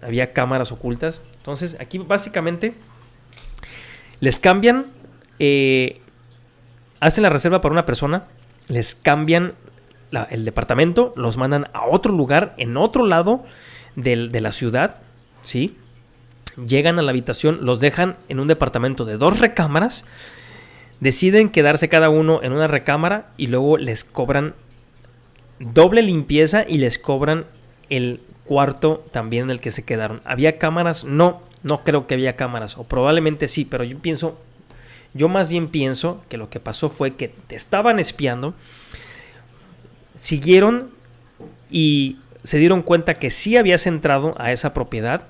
Había 0.01 0.33
cámaras 0.33 0.71
ocultas. 0.71 1.21
Entonces, 1.37 1.77
aquí 1.79 1.97
básicamente 1.99 2.73
les 4.19 4.39
cambian, 4.39 4.87
eh, 5.39 6.01
hacen 6.99 7.23
la 7.23 7.29
reserva 7.29 7.61
para 7.61 7.73
una 7.73 7.85
persona, 7.85 8.25
les 8.69 8.95
cambian 8.95 9.53
el 10.29 10.45
departamento, 10.45 11.13
los 11.15 11.37
mandan 11.37 11.67
a 11.73 11.85
otro 11.85 12.13
lugar, 12.13 12.53
en 12.57 12.77
otro 12.77 13.05
lado 13.05 13.43
de, 13.95 14.29
de 14.29 14.41
la 14.41 14.51
ciudad, 14.51 14.97
¿sí? 15.41 15.77
Llegan 16.57 16.99
a 16.99 17.01
la 17.01 17.11
habitación, 17.11 17.59
los 17.61 17.79
dejan 17.79 18.17
en 18.29 18.39
un 18.39 18.47
departamento 18.47 19.05
de 19.05 19.17
dos 19.17 19.39
recámaras 19.39 20.05
deciden 21.03 21.49
quedarse 21.49 21.89
cada 21.89 22.09
uno 22.09 22.41
en 22.43 22.53
una 22.53 22.67
recámara 22.67 23.27
y 23.35 23.47
luego 23.47 23.77
les 23.77 24.05
cobran 24.05 24.55
doble 25.59 26.01
limpieza 26.01 26.65
y 26.67 26.77
les 26.77 26.97
cobran 26.97 27.45
el 27.89 28.21
cuarto 28.45 29.05
también 29.11 29.43
en 29.43 29.49
el 29.51 29.59
que 29.59 29.71
se 29.71 29.83
quedaron. 29.83 30.21
¿Había 30.23 30.57
cámaras? 30.57 31.03
No. 31.03 31.41
No 31.61 31.83
creo 31.85 32.07
que 32.07 32.15
había 32.15 32.35
cámaras, 32.35 32.77
o 32.77 32.83
probablemente 32.83 33.47
sí, 33.47 33.63
pero 33.63 33.85
yo 33.85 33.97
pienso, 33.97 34.37
yo 35.13 35.29
más 35.29 35.47
bien 35.47 35.69
pienso 35.69 36.21
que 36.27 36.35
lo 36.35 36.49
que 36.49 36.59
pasó 36.59 36.89
fue 36.89 37.15
que 37.15 37.29
te 37.29 37.55
estaban 37.55 37.99
espiando, 37.99 38.53
siguieron 40.17 40.89
y 41.71 42.17
se 42.43 42.57
dieron 42.57 42.81
cuenta 42.81 43.13
que 43.13 43.31
sí 43.31 43.55
habías 43.55 43.87
entrado 43.87 44.35
a 44.37 44.51
esa 44.51 44.73
propiedad, 44.73 45.25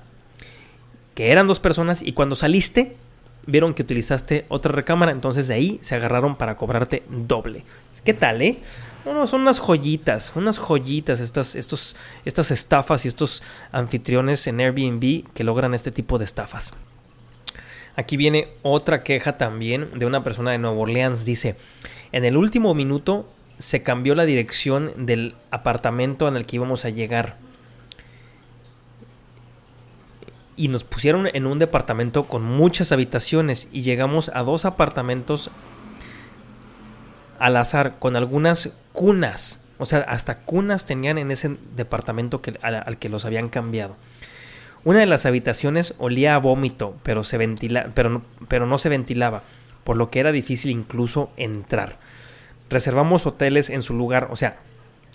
que 1.14 1.30
eran 1.30 1.46
dos 1.46 1.60
personas, 1.60 2.02
y 2.02 2.12
cuando 2.12 2.34
saliste, 2.34 2.96
vieron 3.46 3.74
que 3.74 3.82
utilizaste 3.82 4.46
otra 4.48 4.72
recámara, 4.72 5.12
entonces 5.12 5.48
de 5.48 5.54
ahí 5.54 5.78
se 5.82 5.94
agarraron 5.94 6.36
para 6.36 6.56
cobrarte 6.56 7.02
doble. 7.08 7.64
¿Qué 8.04 8.14
tal, 8.14 8.42
eh? 8.42 8.58
No, 9.04 9.26
son 9.26 9.42
unas 9.42 9.60
joyitas, 9.60 10.32
unas 10.34 10.58
joyitas 10.58 11.20
estas, 11.20 11.54
estos, 11.56 11.94
estas 12.24 12.50
estafas 12.50 13.04
y 13.04 13.08
estos 13.08 13.42
anfitriones 13.70 14.46
en 14.46 14.60
Airbnb 14.60 15.24
que 15.34 15.44
logran 15.44 15.74
este 15.74 15.90
tipo 15.90 16.18
de 16.18 16.24
estafas. 16.24 16.72
Aquí 17.96 18.16
viene 18.16 18.48
otra 18.62 19.02
queja 19.02 19.36
también 19.36 19.90
de 19.98 20.06
una 20.06 20.24
persona 20.24 20.52
de 20.52 20.58
Nueva 20.58 20.76
Orleans. 20.76 21.24
Dice, 21.26 21.56
en 22.12 22.24
el 22.24 22.36
último 22.36 22.74
minuto 22.74 23.28
se 23.58 23.82
cambió 23.82 24.14
la 24.14 24.24
dirección 24.24 25.06
del 25.06 25.34
apartamento 25.50 26.26
en 26.26 26.36
el 26.36 26.46
que 26.46 26.56
íbamos 26.56 26.84
a 26.86 26.90
llegar. 26.90 27.36
Y 30.56 30.68
nos 30.68 30.84
pusieron 30.84 31.28
en 31.32 31.46
un 31.46 31.58
departamento 31.58 32.26
con 32.26 32.44
muchas 32.44 32.92
habitaciones 32.92 33.68
y 33.72 33.82
llegamos 33.82 34.30
a 34.34 34.42
dos 34.42 34.64
apartamentos 34.64 35.50
al 37.38 37.56
azar 37.56 37.98
con 37.98 38.16
algunas 38.16 38.72
cunas. 38.92 39.60
O 39.78 39.86
sea, 39.86 40.00
hasta 40.00 40.38
cunas 40.38 40.86
tenían 40.86 41.18
en 41.18 41.30
ese 41.30 41.56
departamento 41.76 42.40
que, 42.40 42.54
al, 42.62 42.98
que 42.98 43.08
los 43.08 43.24
habían 43.24 43.48
cambiado. 43.48 43.96
Una 44.84 45.00
de 45.00 45.06
las 45.06 45.26
habitaciones 45.26 45.94
olía 45.98 46.34
a 46.34 46.38
vómito, 46.38 46.96
pero, 47.02 47.24
se 47.24 47.38
ventila, 47.38 47.90
pero, 47.94 48.22
pero 48.48 48.66
no 48.66 48.78
se 48.78 48.90
ventilaba, 48.90 49.42
por 49.82 49.96
lo 49.96 50.10
que 50.10 50.20
era 50.20 50.30
difícil 50.30 50.70
incluso 50.70 51.30
entrar. 51.36 51.98
Reservamos 52.70 53.26
hoteles 53.26 53.70
en 53.70 53.82
su 53.82 53.94
lugar, 53.94 54.28
o 54.30 54.36
sea, 54.36 54.58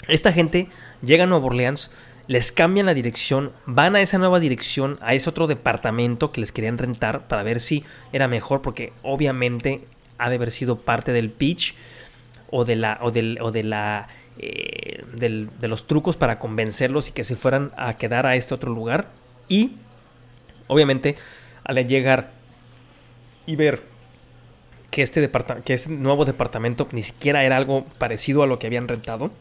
esta 0.08 0.32
gente 0.34 0.68
llega 1.02 1.26
a 1.26 1.28
Nueva 1.28 1.46
Orleans, 1.46 1.92
les 2.30 2.52
cambian 2.52 2.86
la 2.86 2.94
dirección, 2.94 3.52
van 3.66 3.96
a 3.96 4.02
esa 4.02 4.20
nueva 4.20 4.40
dirección, 4.40 5.00
a 5.02 5.16
ese 5.16 5.32
otro 5.32 5.48
departamento 5.48 6.32
que 6.32 6.42
les 6.42 6.52
querían 6.52 6.78
rentar 6.78 7.28
para 7.28 7.42
ver 7.42 7.60
si 7.60 7.84
era 8.14 8.28
mejor, 8.28 8.62
porque 8.62 8.94
obviamente 9.02 9.82
ha 10.20 10.30
de 10.30 10.36
haber 10.36 10.52
sido 10.52 10.76
parte 10.78 11.12
del 11.12 11.32
pitch 11.32 11.74
o 12.52 12.66
de 12.66 12.76
la 12.76 13.00
o 13.02 13.10
del, 13.10 13.40
o 13.42 13.52
de 13.52 13.64
la 13.64 14.10
eh, 14.38 15.04
de 15.18 15.68
los 15.68 15.88
trucos 15.88 16.18
para 16.18 16.38
convencerlos 16.38 17.10
y 17.10 17.14
que 17.14 17.24
se 17.24 17.36
fueran 17.36 17.72
a 17.78 17.96
quedar 17.96 18.28
a 18.28 18.36
este 18.36 18.54
otro 18.54 18.72
lugar. 18.72 19.08
Y 19.48 19.72
obviamente 20.68 21.18
al 21.64 21.78
llegar 21.88 22.30
y 23.48 23.56
ver 23.56 23.82
que 24.92 25.02
este, 25.02 25.32
que 25.66 25.74
este 25.74 25.90
nuevo 25.90 26.26
departamento 26.26 26.88
ni 26.92 27.02
siquiera 27.02 27.44
era 27.44 27.58
algo 27.58 27.86
parecido 27.98 28.44
a 28.44 28.48
lo 28.48 28.60
que 28.60 28.68
habían 28.68 28.88
rentado, 28.88 29.32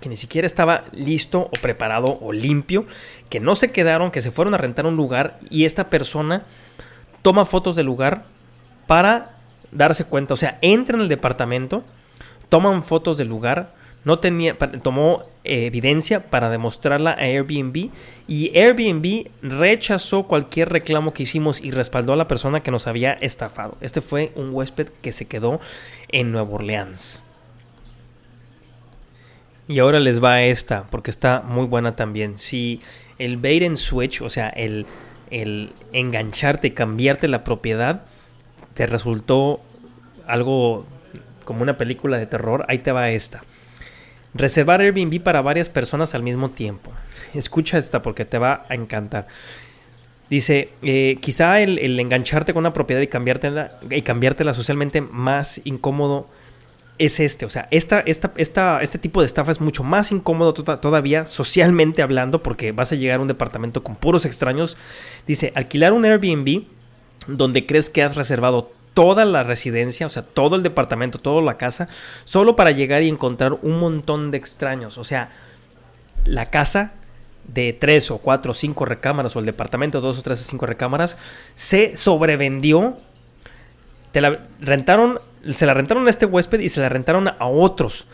que 0.00 0.08
ni 0.08 0.16
siquiera 0.16 0.46
estaba 0.46 0.84
listo 0.92 1.42
o 1.42 1.60
preparado 1.60 2.18
o 2.20 2.32
limpio, 2.32 2.86
que 3.28 3.40
no 3.40 3.56
se 3.56 3.72
quedaron, 3.72 4.10
que 4.10 4.22
se 4.22 4.30
fueron 4.30 4.54
a 4.54 4.58
rentar 4.58 4.86
un 4.86 4.96
lugar 4.96 5.38
y 5.50 5.64
esta 5.64 5.90
persona 5.90 6.44
toma 7.22 7.44
fotos 7.44 7.76
del 7.76 7.86
lugar 7.86 8.24
para 8.86 9.36
darse 9.72 10.04
cuenta, 10.04 10.34
o 10.34 10.36
sea, 10.36 10.58
entra 10.62 10.96
en 10.96 11.02
el 11.02 11.08
departamento, 11.08 11.82
toman 12.48 12.82
fotos 12.82 13.18
del 13.18 13.28
lugar, 13.28 13.74
no 14.04 14.20
tenía, 14.20 14.56
tomó 14.56 15.24
eh, 15.42 15.66
evidencia 15.66 16.26
para 16.26 16.48
demostrarla 16.48 17.10
a 17.10 17.24
Airbnb 17.24 17.90
y 18.28 18.56
Airbnb 18.56 19.28
rechazó 19.42 20.28
cualquier 20.28 20.68
reclamo 20.68 21.12
que 21.12 21.24
hicimos 21.24 21.60
y 21.60 21.72
respaldó 21.72 22.12
a 22.12 22.16
la 22.16 22.28
persona 22.28 22.62
que 22.62 22.70
nos 22.70 22.86
había 22.86 23.14
estafado. 23.14 23.76
Este 23.80 24.00
fue 24.00 24.30
un 24.36 24.54
huésped 24.54 24.88
que 25.02 25.10
se 25.10 25.26
quedó 25.26 25.58
en 26.08 26.30
Nueva 26.30 26.54
Orleans. 26.54 27.20
Y 29.68 29.80
ahora 29.80 29.98
les 29.98 30.22
va 30.22 30.42
esta, 30.42 30.84
porque 30.90 31.10
está 31.10 31.42
muy 31.42 31.66
buena 31.66 31.96
también. 31.96 32.38
Si 32.38 32.80
el 33.18 33.36
bait 33.36 33.76
switch, 33.76 34.22
o 34.22 34.30
sea, 34.30 34.48
el, 34.48 34.86
el 35.30 35.72
engancharte 35.92 36.72
cambiarte 36.72 37.28
la 37.28 37.44
propiedad, 37.44 38.02
te 38.74 38.86
resultó 38.86 39.60
algo 40.26 40.86
como 41.44 41.62
una 41.62 41.78
película 41.78 42.18
de 42.18 42.26
terror, 42.26 42.64
ahí 42.68 42.78
te 42.78 42.92
va 42.92 43.10
esta. 43.10 43.42
Reservar 44.34 44.80
Airbnb 44.80 45.22
para 45.22 45.40
varias 45.40 45.70
personas 45.70 46.14
al 46.14 46.22
mismo 46.22 46.50
tiempo. 46.50 46.92
Escucha 47.34 47.78
esta 47.78 48.02
porque 48.02 48.24
te 48.24 48.38
va 48.38 48.66
a 48.68 48.74
encantar. 48.74 49.26
Dice, 50.28 50.70
eh, 50.82 51.16
quizá 51.20 51.60
el, 51.60 51.98
engancharte 52.00 52.52
con 52.52 52.62
una 52.62 52.72
propiedad 52.72 53.00
y 53.00 53.06
cambiártela, 53.06 53.78
y 53.90 54.02
cambiártela 54.02 54.54
socialmente 54.54 55.00
más 55.00 55.60
incómodo 55.64 56.28
es 56.98 57.20
este. 57.20 57.44
O 57.44 57.48
sea, 57.48 57.68
esta, 57.70 58.00
esta, 58.00 58.32
esta, 58.36 58.80
este 58.82 58.98
tipo 58.98 59.20
de 59.20 59.26
estafa 59.26 59.52
es 59.52 59.60
mucho 59.60 59.82
más 59.84 60.12
incómodo 60.12 60.54
todavía 60.54 61.26
socialmente 61.26 62.02
hablando 62.02 62.42
porque 62.42 62.72
vas 62.72 62.92
a 62.92 62.96
llegar 62.96 63.18
a 63.18 63.22
un 63.22 63.28
departamento 63.28 63.82
con 63.82 63.96
puros 63.96 64.24
extraños. 64.24 64.76
Dice, 65.26 65.52
alquilar 65.54 65.92
un 65.92 66.04
Airbnb 66.04 66.64
donde 67.26 67.66
crees 67.66 67.90
que 67.90 68.02
has 68.02 68.16
reservado 68.16 68.72
toda 68.94 69.26
la 69.26 69.42
residencia, 69.42 70.06
o 70.06 70.08
sea, 70.08 70.22
todo 70.22 70.56
el 70.56 70.62
departamento, 70.62 71.18
toda 71.18 71.42
la 71.42 71.58
casa, 71.58 71.86
solo 72.24 72.56
para 72.56 72.70
llegar 72.70 73.02
y 73.02 73.08
encontrar 73.08 73.58
un 73.60 73.78
montón 73.78 74.30
de 74.30 74.38
extraños. 74.38 74.96
O 74.96 75.04
sea, 75.04 75.32
la 76.24 76.46
casa 76.46 76.94
de 77.44 77.72
tres 77.72 78.10
o 78.10 78.18
cuatro 78.18 78.52
o 78.52 78.54
cinco 78.54 78.86
recámaras 78.86 79.36
o 79.36 79.40
el 79.40 79.46
departamento 79.46 80.00
de 80.00 80.06
dos 80.06 80.18
o 80.18 80.22
tres 80.22 80.40
o 80.40 80.44
cinco 80.44 80.66
recámaras 80.66 81.18
se 81.54 81.96
sobrevendió. 81.96 82.96
Te 84.12 84.20
la 84.22 84.46
rentaron, 84.60 85.20
se 85.54 85.66
la 85.66 85.74
rentaron 85.74 86.06
a 86.06 86.10
este 86.10 86.26
huésped 86.26 86.60
y 86.60 86.68
se 86.68 86.80
la 86.80 86.88
rentaron 86.88 87.28
a 87.28 87.46
otros. 87.46 88.06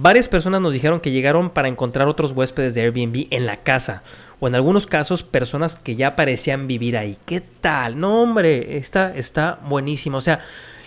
Varias 0.00 0.28
personas 0.28 0.60
nos 0.60 0.74
dijeron 0.74 1.00
que 1.00 1.10
llegaron 1.10 1.50
para 1.50 1.66
encontrar 1.66 2.06
otros 2.06 2.30
huéspedes 2.30 2.74
de 2.74 2.82
Airbnb 2.82 3.26
en 3.30 3.46
la 3.46 3.64
casa 3.64 4.04
o 4.38 4.46
en 4.46 4.54
algunos 4.54 4.86
casos 4.86 5.24
personas 5.24 5.74
que 5.74 5.96
ya 5.96 6.14
parecían 6.14 6.68
vivir 6.68 6.96
ahí. 6.96 7.18
¿Qué 7.26 7.40
tal? 7.40 7.98
No, 7.98 8.22
hombre, 8.22 8.76
esta 8.76 9.12
está 9.16 9.58
buenísimo. 9.68 10.18
O 10.18 10.20
sea, 10.20 10.38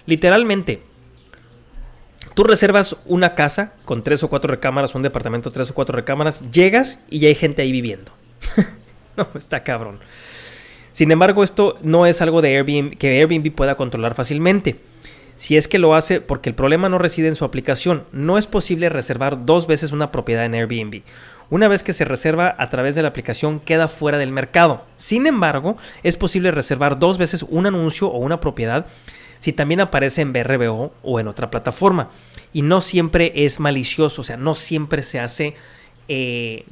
literalmente, 0.06 0.82
tú 2.36 2.46
reservas 2.46 2.96
una 3.06 3.36
casa 3.36 3.74
con 3.84 4.02
tres 4.02 4.24
o 4.24 4.30
cuatro 4.30 4.50
recámaras, 4.50 4.96
un 4.96 5.02
departamento 5.02 5.52
tres 5.52 5.72
o 5.72 5.74
cuatro 5.74 5.94
recámaras, 5.94 6.50
llegas 6.50 7.00
y 7.10 7.20
ya 7.20 7.28
hay 7.28 7.36
gente 7.36 7.64
ahí 7.64 7.74
viviendo. 7.74 8.14
no, 9.18 9.28
está 9.36 9.64
cabrón. 9.64 10.00
Sin 10.94 11.12
embargo, 11.12 11.44
esto 11.44 11.78
no 11.82 12.06
es 12.06 12.22
algo 12.22 12.42
de 12.42 12.56
Airbnb 12.56 12.98
que 12.98 13.20
Airbnb 13.20 13.54
pueda 13.54 13.76
controlar 13.76 14.16
fácilmente 14.16 14.80
si 15.42 15.58
es 15.58 15.68
que 15.68 15.80
lo 15.80 15.96
hace 15.96 16.22
porque 16.22 16.50
el 16.50 16.56
problema 16.56 16.88
no 16.88 17.00
reside 17.00 17.28
en 17.28 17.34
su 17.34 17.46
aplicación. 17.46 18.04
No 18.12 18.38
es 18.38 18.46
posible 18.46 18.90
reservar 18.90 19.44
dos 19.44 19.66
veces 19.66 19.92
una 19.92 20.12
propiedad 20.12 20.46
en 20.46 20.54
Airbnb. 20.54 21.02
Una 21.50 21.68
vez 21.68 21.82
que 21.82 21.94
se 21.94 22.06
reserva 22.06 22.54
a 22.60 22.70
través 22.70 22.94
de 22.94 23.02
la 23.02 23.08
aplicación 23.08 23.60
queda 23.60 23.88
fuera 23.88 24.20
del 24.20 24.32
mercado. 24.32 24.86
Sin 24.98 25.26
embargo, 25.26 25.78
es 26.04 26.16
posible 26.16 26.52
reservar 26.52 27.00
dos 27.00 27.18
veces 27.18 27.44
un 27.50 27.66
anuncio 27.66 28.08
o 28.08 28.20
una 28.20 28.40
propiedad 28.40 28.86
si 29.40 29.52
también 29.52 29.80
aparece 29.80 30.22
en 30.22 30.32
BRBO 30.32 30.94
o 31.02 31.20
en 31.20 31.28
otra 31.28 31.50
plataforma. 31.50 32.12
Y 32.54 32.62
no 32.62 32.82
siempre 32.82 33.32
es 33.34 33.60
malicioso, 33.60 34.22
o 34.22 34.24
sea, 34.24 34.38
no 34.38 34.54
siempre 34.54 35.02
se 35.02 35.20
hace 35.20 35.56
eh, 36.08 36.66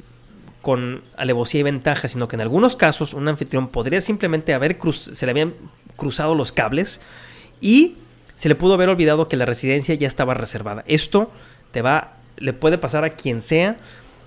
con 0.62 1.02
alevosía 1.16 1.58
y 1.58 1.64
ventaja, 1.64 2.06
sino 2.06 2.28
que 2.28 2.36
en 2.36 2.42
algunos 2.42 2.76
casos 2.76 3.14
un 3.14 3.26
anfitrión 3.26 3.66
podría 3.66 4.00
simplemente 4.00 4.54
haber 4.54 4.78
se 4.92 5.26
le 5.26 5.32
habían 5.32 5.54
cruzado 5.96 6.36
los 6.36 6.52
cables 6.52 7.00
y 7.60 7.96
se 8.40 8.48
le 8.48 8.54
pudo 8.54 8.72
haber 8.72 8.88
olvidado 8.88 9.28
que 9.28 9.36
la 9.36 9.44
residencia 9.44 9.94
ya 9.96 10.08
estaba 10.08 10.32
reservada. 10.32 10.82
Esto 10.86 11.30
te 11.72 11.82
va, 11.82 12.14
le 12.38 12.54
puede 12.54 12.78
pasar 12.78 13.04
a 13.04 13.10
quien 13.10 13.42
sea, 13.42 13.76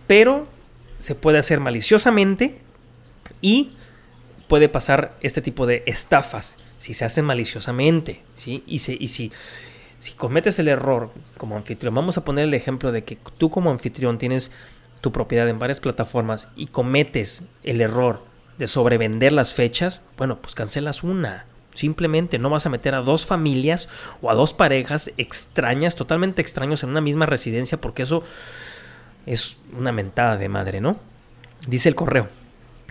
pero 0.05 0.45
se 0.99 1.16
puede 1.16 1.39
hacer 1.39 1.59
maliciosamente 1.59 2.59
y 3.41 3.72
puede 4.47 4.70
pasar 4.70 5.18
este 5.22 5.41
tipo 5.41 5.66
de 5.66 5.82
estafas 5.88 6.59
si 6.78 6.93
se 6.93 7.05
hacen 7.05 7.26
maliciosamente, 7.26 8.22
¿sí? 8.38 8.64
Y, 8.68 8.76
y 8.76 9.07
si, 9.07 9.32
si 9.97 10.11
cometes 10.11 10.59
el 10.59 10.68
error 10.68 11.09
como 11.39 11.57
anfitrión, 11.57 11.95
vamos 11.95 12.20
a 12.20 12.24
poner 12.24 12.43
el 12.43 12.53
ejemplo 12.53 12.91
de 12.91 13.03
que 13.05 13.18
tú 13.39 13.49
como 13.49 13.72
anfitrión 13.72 14.20
tienes 14.20 14.51
tu 15.01 15.11
propiedad 15.11 15.49
en 15.49 15.57
varias 15.57 15.80
plataformas 15.80 16.49
y 16.55 16.68
cometes 16.68 17.45
el 17.64 17.82
error 17.82 18.22
de 18.59 18.68
sobrevender 18.68 19.34
las 19.34 19.55
fechas, 19.55 20.01
bueno, 20.18 20.39
pues 20.39 20.53
cancelas 20.53 21.01
una. 21.01 21.47
Simplemente 21.74 22.39
no 22.39 22.49
vas 22.49 22.65
a 22.65 22.69
meter 22.69 22.95
a 22.95 23.01
dos 23.01 23.26
familias 23.26 23.89
o 24.21 24.30
a 24.30 24.36
dos 24.36 24.53
parejas 24.53 25.11
extrañas, 25.17 25.95
totalmente 25.95 26.41
extraños 26.41 26.84
en 26.84 26.89
una 26.89 27.01
misma 27.01 27.26
residencia, 27.26 27.80
porque 27.80 28.03
eso 28.03 28.24
es 29.26 29.57
una 29.78 29.91
mentada 29.91 30.38
de 30.38 30.49
madre, 30.49 30.82
¿no? 30.82 30.97
Dice 31.67 31.89
el 31.89 31.95
correo. 31.95 32.30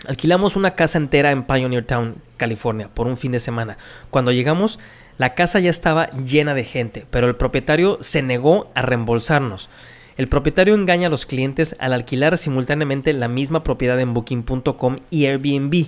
Alquilamos 0.07 0.55
una 0.55 0.75
casa 0.75 0.97
entera 0.97 1.31
en 1.31 1.43
Pioneer 1.43 1.85
Town, 1.85 2.15
California, 2.37 2.89
por 2.93 3.07
un 3.07 3.15
fin 3.15 3.31
de 3.31 3.39
semana. 3.39 3.77
Cuando 4.09 4.31
llegamos, 4.31 4.79
la 5.17 5.33
casa 5.33 5.59
ya 5.59 5.69
estaba 5.69 6.07
llena 6.11 6.53
de 6.55 6.65
gente, 6.65 7.05
pero 7.09 7.27
el 7.27 7.35
propietario 7.35 7.99
se 8.01 8.21
negó 8.21 8.71
a 8.75 8.81
reembolsarnos. 8.81 9.69
El 10.17 10.27
propietario 10.27 10.75
engaña 10.75 11.07
a 11.07 11.09
los 11.09 11.25
clientes 11.25 11.75
al 11.79 11.93
alquilar 11.93 12.37
simultáneamente 12.37 13.13
la 13.13 13.27
misma 13.27 13.63
propiedad 13.63 13.99
en 13.99 14.13
Booking.com 14.13 14.99
y 15.09 15.25
Airbnb. 15.25 15.87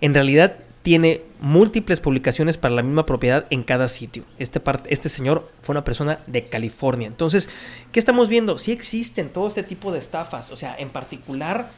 En 0.00 0.14
realidad 0.14 0.56
tiene 0.82 1.22
múltiples 1.40 2.00
publicaciones 2.00 2.58
para 2.58 2.74
la 2.74 2.82
misma 2.82 3.06
propiedad 3.06 3.46
en 3.50 3.62
cada 3.62 3.88
sitio. 3.88 4.24
Este, 4.38 4.60
este 4.88 5.08
señor 5.08 5.48
fue 5.62 5.74
una 5.74 5.84
persona 5.84 6.20
de 6.26 6.48
California. 6.48 7.06
Entonces, 7.06 7.48
¿qué 7.92 8.00
estamos 8.00 8.28
viendo? 8.28 8.58
Sí 8.58 8.72
existen 8.72 9.28
todo 9.28 9.46
este 9.46 9.62
tipo 9.62 9.92
de 9.92 10.00
estafas. 10.00 10.50
O 10.50 10.56
sea, 10.56 10.74
en 10.76 10.90
particular, 10.90 11.70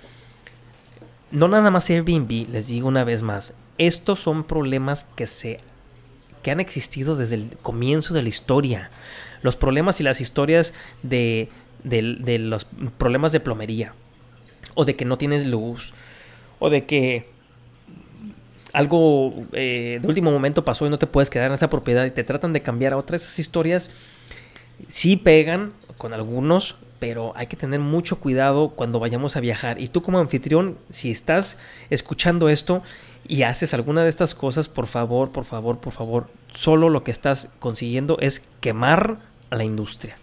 no 1.30 1.48
nada 1.48 1.70
más 1.70 1.90
Airbnb, 1.90 2.48
les 2.50 2.66
digo 2.68 2.88
una 2.88 3.04
vez 3.04 3.22
más, 3.22 3.52
estos 3.76 4.20
son 4.20 4.44
problemas 4.44 5.04
que 5.16 5.26
se 5.26 5.58
que 6.42 6.50
han 6.50 6.60
existido 6.60 7.16
desde 7.16 7.36
el 7.36 7.56
comienzo 7.62 8.12
de 8.12 8.22
la 8.22 8.28
historia. 8.28 8.90
Los 9.40 9.56
problemas 9.56 10.00
y 10.00 10.02
las 10.02 10.20
historias 10.20 10.74
de, 11.02 11.48
de 11.82 12.38
los 12.38 12.66
problemas 12.98 13.32
de 13.32 13.40
plomería. 13.40 13.94
O 14.74 14.84
de 14.84 14.94
que 14.94 15.06
no 15.06 15.16
tienes 15.16 15.46
luz. 15.46 15.94
O 16.58 16.68
de 16.68 16.84
que 16.84 17.33
algo 18.74 19.32
eh, 19.52 20.00
de 20.02 20.08
último 20.08 20.32
momento 20.32 20.64
pasó 20.64 20.84
y 20.86 20.90
no 20.90 20.98
te 20.98 21.06
puedes 21.06 21.30
quedar 21.30 21.46
en 21.46 21.54
esa 21.54 21.70
propiedad 21.70 22.04
y 22.04 22.10
te 22.10 22.24
tratan 22.24 22.52
de 22.52 22.60
cambiar 22.60 22.92
a 22.92 22.96
otras 22.96 23.22
esas 23.22 23.38
historias, 23.38 23.90
sí 24.88 25.16
pegan 25.16 25.72
con 25.96 26.12
algunos, 26.12 26.76
pero 26.98 27.32
hay 27.36 27.46
que 27.46 27.56
tener 27.56 27.78
mucho 27.78 28.18
cuidado 28.18 28.70
cuando 28.70 28.98
vayamos 28.98 29.36
a 29.36 29.40
viajar. 29.40 29.80
Y 29.80 29.88
tú 29.88 30.02
como 30.02 30.18
anfitrión, 30.18 30.76
si 30.90 31.12
estás 31.12 31.56
escuchando 31.88 32.48
esto 32.48 32.82
y 33.28 33.42
haces 33.42 33.74
alguna 33.74 34.02
de 34.02 34.10
estas 34.10 34.34
cosas, 34.34 34.68
por 34.68 34.88
favor, 34.88 35.30
por 35.30 35.44
favor, 35.44 35.78
por 35.78 35.92
favor, 35.92 36.26
solo 36.52 36.90
lo 36.90 37.04
que 37.04 37.12
estás 37.12 37.50
consiguiendo 37.60 38.18
es 38.20 38.44
quemar 38.60 39.18
a 39.50 39.56
la 39.56 39.62
industria. 39.62 40.16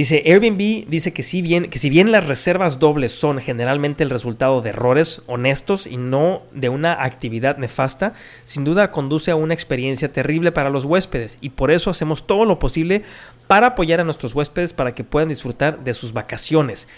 Dice 0.00 0.22
Airbnb 0.24 0.88
dice 0.88 1.12
que 1.12 1.22
si 1.22 1.42
bien 1.42 1.68
que 1.68 1.78
si 1.78 1.90
bien 1.90 2.10
las 2.10 2.26
reservas 2.26 2.78
dobles 2.78 3.12
son 3.12 3.38
generalmente 3.38 4.02
el 4.02 4.08
resultado 4.08 4.62
de 4.62 4.70
errores 4.70 5.20
honestos 5.26 5.86
y 5.86 5.98
no 5.98 6.40
de 6.54 6.70
una 6.70 7.04
actividad 7.04 7.58
nefasta, 7.58 8.14
sin 8.44 8.64
duda 8.64 8.92
conduce 8.92 9.30
a 9.30 9.36
una 9.36 9.52
experiencia 9.52 10.10
terrible 10.10 10.52
para 10.52 10.70
los 10.70 10.86
huéspedes 10.86 11.36
y 11.42 11.50
por 11.50 11.70
eso 11.70 11.90
hacemos 11.90 12.26
todo 12.26 12.46
lo 12.46 12.58
posible 12.58 13.02
para 13.46 13.66
apoyar 13.66 14.00
a 14.00 14.04
nuestros 14.04 14.34
huéspedes 14.34 14.72
para 14.72 14.94
que 14.94 15.04
puedan 15.04 15.28
disfrutar 15.28 15.84
de 15.84 15.92
sus 15.92 16.14
vacaciones. 16.14 16.88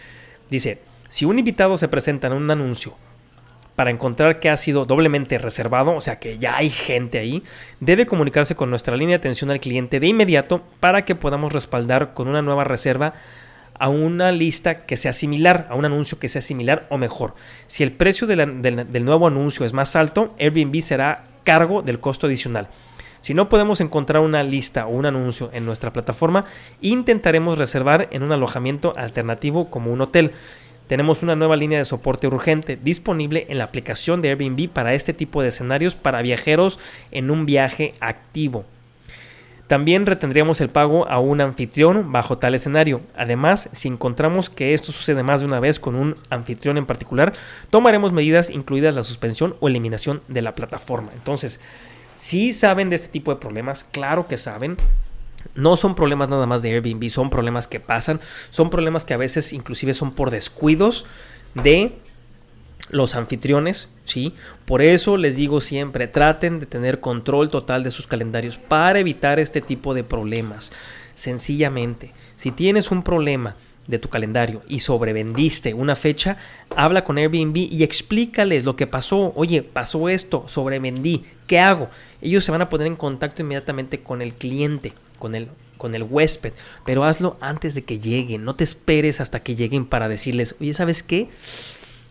Dice, 0.49 0.79
si 1.09 1.25
un 1.25 1.41
invitado 1.41 1.77
se 1.79 1.89
presenta 1.89 2.29
en 2.29 2.35
un 2.35 2.49
anuncio 2.53 2.95
para 3.83 3.91
encontrar 3.91 4.39
que 4.39 4.49
ha 4.49 4.57
sido 4.57 4.85
doblemente 4.85 5.39
reservado, 5.39 5.97
o 5.97 6.01
sea 6.01 6.21
que 6.21 6.39
ya 6.39 6.57
hay 6.57 6.71
gente 6.71 7.19
ahí, 7.19 7.43
debe 7.81 8.07
comunicarse 8.07 8.55
con 8.55 8.71
nuestra 8.71 8.97
línea 8.97 9.15
de 9.15 9.23
atención 9.23 9.51
al 9.51 9.59
cliente 9.59 9.99
de 9.99 10.07
inmediato 10.07 10.63
para 10.79 11.05
que 11.05 11.17
podamos 11.17 11.53
respaldar 11.53 12.15
con 12.15 12.29
una 12.29 12.43
nueva 12.43 12.63
reserva 12.63 13.15
a 13.75 13.89
una 13.89 14.31
lista 14.31 14.83
que 14.83 14.97
sea 14.97 15.13
similar, 15.13 15.67
a 15.69 15.75
un 15.75 15.85
anuncio 15.85 16.21
que 16.21 16.29
sea 16.29 16.43
similar 16.43 16.87
o 16.91 16.97
mejor. 16.97 17.35
Si 17.67 17.83
el 17.83 17.91
precio 17.91 18.29
del 18.29 19.05
nuevo 19.05 19.27
anuncio 19.27 19.67
es 19.67 19.73
más 19.73 19.97
alto, 19.97 20.33
Airbnb 20.39 20.81
será 20.81 21.25
cargo 21.43 21.83
del 21.83 21.99
costo 21.99 22.29
adicional. 22.29 22.69
Si 23.21 23.35
no 23.35 23.49
podemos 23.49 23.81
encontrar 23.81 24.23
una 24.23 24.45
lista 24.45 24.87
o 24.87 24.91
un 24.91 25.07
anuncio 25.07 25.51
en 25.53 25.67
nuestra 25.67 25.93
plataforma, 25.93 26.45
intentaremos 26.83 27.59
reservar 27.59 28.07
en 28.13 28.23
un 28.23 28.31
alojamiento 28.31 28.93
alternativo 28.97 29.71
como 29.71 29.93
un 29.93 30.03
hotel. 30.03 30.35
Tenemos 30.93 31.23
una 31.23 31.35
nueva 31.35 31.57
línea 31.57 31.79
de 31.79 31.87
soporte 31.87 32.27
urgente 32.27 32.77
disponible 32.77 33.47
en 33.49 33.57
la 33.57 33.65
aplicación 33.65 34.21
de 34.21 34.29
Airbnb 34.29 34.69
para 34.69 34.93
este 34.93 35.15
tipo 35.15 35.41
de 35.41 35.49
escenarios 35.49 35.95
para 35.95 36.21
viajeros 36.21 36.79
en 37.13 37.31
un 37.31 37.47
viaje 37.47 37.95
activo. 38.01 38.67
También 39.69 40.05
retendríamos 40.05 40.61
el 40.61 40.69
pago 40.69 41.09
a 41.09 41.19
un 41.19 41.41
anfitrión 41.41 42.13
bajo 42.13 42.37
tal 42.37 42.55
escenario. 42.55 43.01
Además, 43.17 43.71
si 43.73 43.89
encontramos 43.89 44.51
que 44.51 44.75
esto 44.75 44.93
sucede 44.93 45.23
más 45.23 45.41
de 45.41 45.47
una 45.47 45.61
vez 45.61 45.81
con 45.81 45.95
un 45.95 46.19
anfitrión 46.29 46.77
en 46.77 46.85
particular, 46.85 47.33
tomaremos 47.71 48.13
medidas 48.13 48.51
incluidas 48.51 48.95
la 48.95 49.03
suspensión 49.03 49.57
o 49.61 49.69
eliminación 49.69 50.21
de 50.29 50.43
la 50.43 50.55
plataforma. 50.55 51.11
Entonces, 51.17 51.59
si 52.15 52.53
saben 52.53 52.91
de 52.91 52.97
este 52.97 53.09
tipo 53.09 53.33
de 53.33 53.41
problemas, 53.41 53.83
claro 53.83 54.29
que 54.29 54.37
saben. 54.37 54.77
No 55.55 55.77
son 55.77 55.95
problemas 55.95 56.29
nada 56.29 56.47
más 56.47 56.63
de 56.63 56.71
Airbnb, 56.71 57.09
son 57.11 57.31
problemas 57.31 57.69
que 57.69 57.81
pasan, 57.81 58.21
son 58.51 58.71
problemas 58.71 59.05
que 59.05 59.15
a 59.15 59.19
veces 59.19 59.53
inclusive 59.53 59.95
son 59.95 60.13
por 60.13 60.31
descuidos 60.31 61.07
de 61.55 61.93
los 62.91 63.15
anfitriones, 63.15 63.89
¿sí? 64.05 64.35
Por 64.67 64.83
eso 64.83 65.17
les 65.17 65.37
digo 65.37 65.61
siempre, 65.61 66.09
traten 66.09 66.61
de 66.61 66.67
tener 66.67 67.01
control 67.01 67.51
total 67.51 67.83
de 67.83 67.91
sus 67.91 68.07
calendarios 68.07 68.59
para 68.59 68.99
evitar 68.99 69.39
este 69.39 69.61
tipo 69.61 69.95
de 69.95 70.05
problemas. 70.05 70.73
Sencillamente, 71.15 72.13
si 72.37 72.51
tienes 72.51 72.91
un 72.91 73.03
problema 73.03 73.57
de 73.87 73.99
tu 73.99 74.09
calendario 74.09 74.63
y 74.69 74.81
sobrevendiste 74.81 75.75
una 75.75 75.97
fecha, 75.97 76.37
habla 76.77 77.05
con 77.05 77.19
Airbnb 77.19 77.57
y 77.57 77.83
explícales 77.83 78.65
lo 78.65 78.77
que 78.77 78.87
pasó. 78.87 79.33
Oye, 79.35 79.63
pasó 79.63 80.09
esto, 80.09 80.45
sobrevendí, 80.47 81.25
¿qué 81.47 81.59
hago? 81.59 81.89
Ellos 82.21 82.45
se 82.45 82.53
van 82.53 82.63
a 82.63 82.69
poner 82.69 82.87
en 82.87 82.97
contacto 82.97 83.43
inmediatamente 83.43 84.01
con 84.01 84.23
el 84.23 84.35
cliente 84.35 84.93
con 85.23 85.37
el, 85.37 85.51
con 85.79 85.95
el 85.95 86.03
huésped, 86.03 86.53
pero 86.85 87.05
hazlo 87.05 87.37
antes 87.41 87.77
de 87.77 87.85
que 87.85 88.01
lleguen, 88.01 88.45
no 88.45 88.57
te 88.57 88.65
esperes 88.65 89.21
hasta 89.21 89.39
que 89.39 89.55
lleguen 89.55 89.87
para 89.87 90.09
decirles, 90.09 90.57
oye, 90.61 90.75
¿sabes 90.75 91.05
qué? 91.05 91.29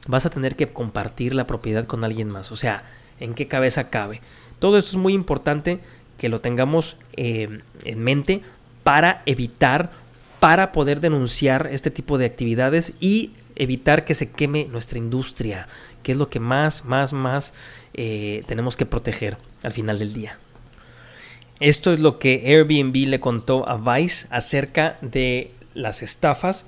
Vas 0.08 0.26
a 0.26 0.30
tener 0.30 0.56
que 0.56 0.72
compartir 0.72 1.36
la 1.36 1.46
propiedad 1.46 1.86
con 1.86 2.06
alguien 2.06 2.30
más, 2.30 2.54
o 2.54 2.56
sea, 2.56 2.90
¿en 3.20 3.34
qué 3.34 3.50
cabeza 3.50 3.90
cabe? 3.90 4.22
Todo 4.60 4.78
eso 4.78 4.92
es 4.92 4.96
muy 4.96 5.12
importante 5.12 5.82
que 6.18 6.30
lo 6.30 6.40
tengamos 6.40 6.96
eh, 7.18 7.60
en 7.84 8.00
mente 8.00 8.44
para 8.84 9.24
evitar, 9.26 9.92
para 10.40 10.72
poder 10.72 11.02
denunciar 11.02 11.68
este 11.70 11.92
tipo 11.92 12.18
de 12.18 12.28
actividades 12.28 12.94
y 13.02 13.34
evitar 13.58 14.06
que 14.06 14.16
se 14.16 14.32
queme 14.32 14.70
nuestra 14.72 15.00
industria, 15.00 15.68
que 16.02 16.14
es 16.14 16.18
lo 16.18 16.30
que 16.30 16.40
más, 16.40 16.86
más, 16.86 17.12
más 17.12 17.54
eh, 17.94 18.46
tenemos 18.48 18.78
que 18.78 18.86
proteger 18.86 19.38
al 19.64 19.74
final 19.74 20.00
del 20.00 20.14
día. 20.14 20.40
Esto 21.62 21.94
es 21.94 22.00
lo 22.00 22.18
que 22.20 22.44
Airbnb 22.48 23.08
le 23.08 23.20
contó 23.20 23.70
a 23.70 23.78
Vice 23.78 24.28
acerca 24.32 24.98
de 25.02 25.52
las 25.74 26.02
estafas 26.02 26.66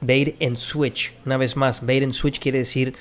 bait 0.00 0.40
and 0.40 0.56
switch. 0.56 1.12
Una 1.26 1.36
vez 1.36 1.56
más, 1.56 1.84
bait 1.84 2.02
and 2.02 2.12
switch 2.12 2.38
quiere 2.38 2.58
decir 2.58 2.94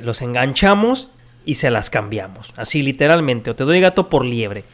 los 0.00 0.22
enganchamos 0.22 1.10
y 1.44 1.56
se 1.56 1.70
las 1.70 1.90
cambiamos. 1.90 2.54
Así 2.56 2.82
literalmente. 2.82 3.50
O 3.50 3.56
te 3.56 3.64
doy 3.64 3.80
gato 3.80 4.08
por 4.08 4.24
liebre. 4.24 4.64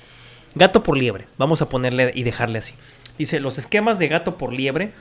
Gato 0.54 0.82
por 0.82 0.96
liebre. 0.96 1.26
Vamos 1.36 1.62
a 1.62 1.68
ponerle 1.68 2.12
y 2.14 2.22
dejarle 2.22 2.58
así. 2.58 2.74
Dice, 3.18 3.40
los 3.40 3.58
esquemas 3.58 3.98
de 3.98 4.08
gato 4.08 4.36
por 4.36 4.52
liebre, 4.52 4.92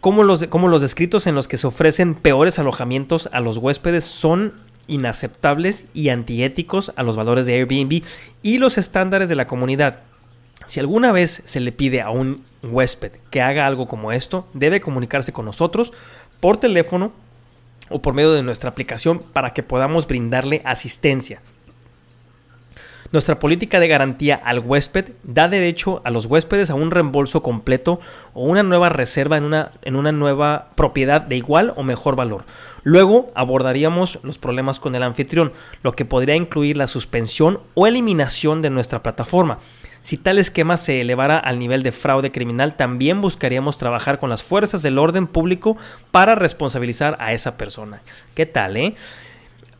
como 0.00 0.22
los, 0.22 0.44
como 0.46 0.68
los 0.68 0.82
descritos 0.82 1.26
en 1.26 1.34
los 1.34 1.48
que 1.48 1.56
se 1.56 1.66
ofrecen 1.66 2.14
peores 2.14 2.58
alojamientos 2.58 3.28
a 3.32 3.40
los 3.40 3.58
huéspedes, 3.58 4.04
son 4.04 4.54
inaceptables 4.88 5.86
y 5.94 6.08
antiéticos 6.08 6.92
a 6.96 7.02
los 7.02 7.16
valores 7.16 7.46
de 7.46 7.54
Airbnb 7.54 8.02
y 8.42 8.58
los 8.58 8.78
estándares 8.78 9.28
de 9.28 9.36
la 9.36 9.46
comunidad. 9.46 10.00
Si 10.66 10.80
alguna 10.80 11.12
vez 11.12 11.42
se 11.44 11.60
le 11.60 11.72
pide 11.72 12.02
a 12.02 12.10
un 12.10 12.44
huésped 12.62 13.12
que 13.30 13.40
haga 13.40 13.66
algo 13.66 13.86
como 13.86 14.12
esto, 14.12 14.48
debe 14.52 14.80
comunicarse 14.80 15.32
con 15.32 15.44
nosotros 15.44 15.92
por 16.40 16.56
teléfono 16.56 17.12
o 17.88 18.02
por 18.02 18.14
medio 18.14 18.32
de 18.32 18.42
nuestra 18.42 18.70
aplicación 18.70 19.20
para 19.20 19.54
que 19.54 19.62
podamos 19.62 20.06
brindarle 20.06 20.62
asistencia. 20.64 21.40
Nuestra 23.10 23.38
política 23.38 23.80
de 23.80 23.88
garantía 23.88 24.34
al 24.36 24.58
huésped 24.58 25.12
da 25.22 25.48
derecho 25.48 26.02
a 26.04 26.10
los 26.10 26.26
huéspedes 26.26 26.68
a 26.68 26.74
un 26.74 26.90
reembolso 26.90 27.42
completo 27.42 28.00
o 28.34 28.44
una 28.44 28.62
nueva 28.62 28.90
reserva 28.90 29.38
en 29.38 29.44
una, 29.44 29.72
en 29.80 29.96
una 29.96 30.12
nueva 30.12 30.68
propiedad 30.74 31.22
de 31.22 31.36
igual 31.36 31.72
o 31.76 31.84
mejor 31.84 32.16
valor. 32.16 32.44
Luego 32.82 33.32
abordaríamos 33.34 34.18
los 34.24 34.36
problemas 34.36 34.78
con 34.78 34.94
el 34.94 35.02
anfitrión, 35.02 35.54
lo 35.82 35.92
que 35.92 36.04
podría 36.04 36.34
incluir 36.34 36.76
la 36.76 36.86
suspensión 36.86 37.60
o 37.72 37.86
eliminación 37.86 38.60
de 38.60 38.68
nuestra 38.68 39.02
plataforma. 39.02 39.58
Si 40.00 40.18
tal 40.18 40.38
esquema 40.38 40.76
se 40.76 41.00
elevara 41.00 41.38
al 41.38 41.58
nivel 41.58 41.82
de 41.82 41.92
fraude 41.92 42.30
criminal, 42.30 42.76
también 42.76 43.22
buscaríamos 43.22 43.78
trabajar 43.78 44.18
con 44.18 44.28
las 44.28 44.42
fuerzas 44.42 44.82
del 44.82 44.98
orden 44.98 45.26
público 45.26 45.78
para 46.10 46.34
responsabilizar 46.34 47.16
a 47.20 47.32
esa 47.32 47.56
persona. 47.56 48.02
¿Qué 48.34 48.44
tal, 48.44 48.76
eh? 48.76 48.94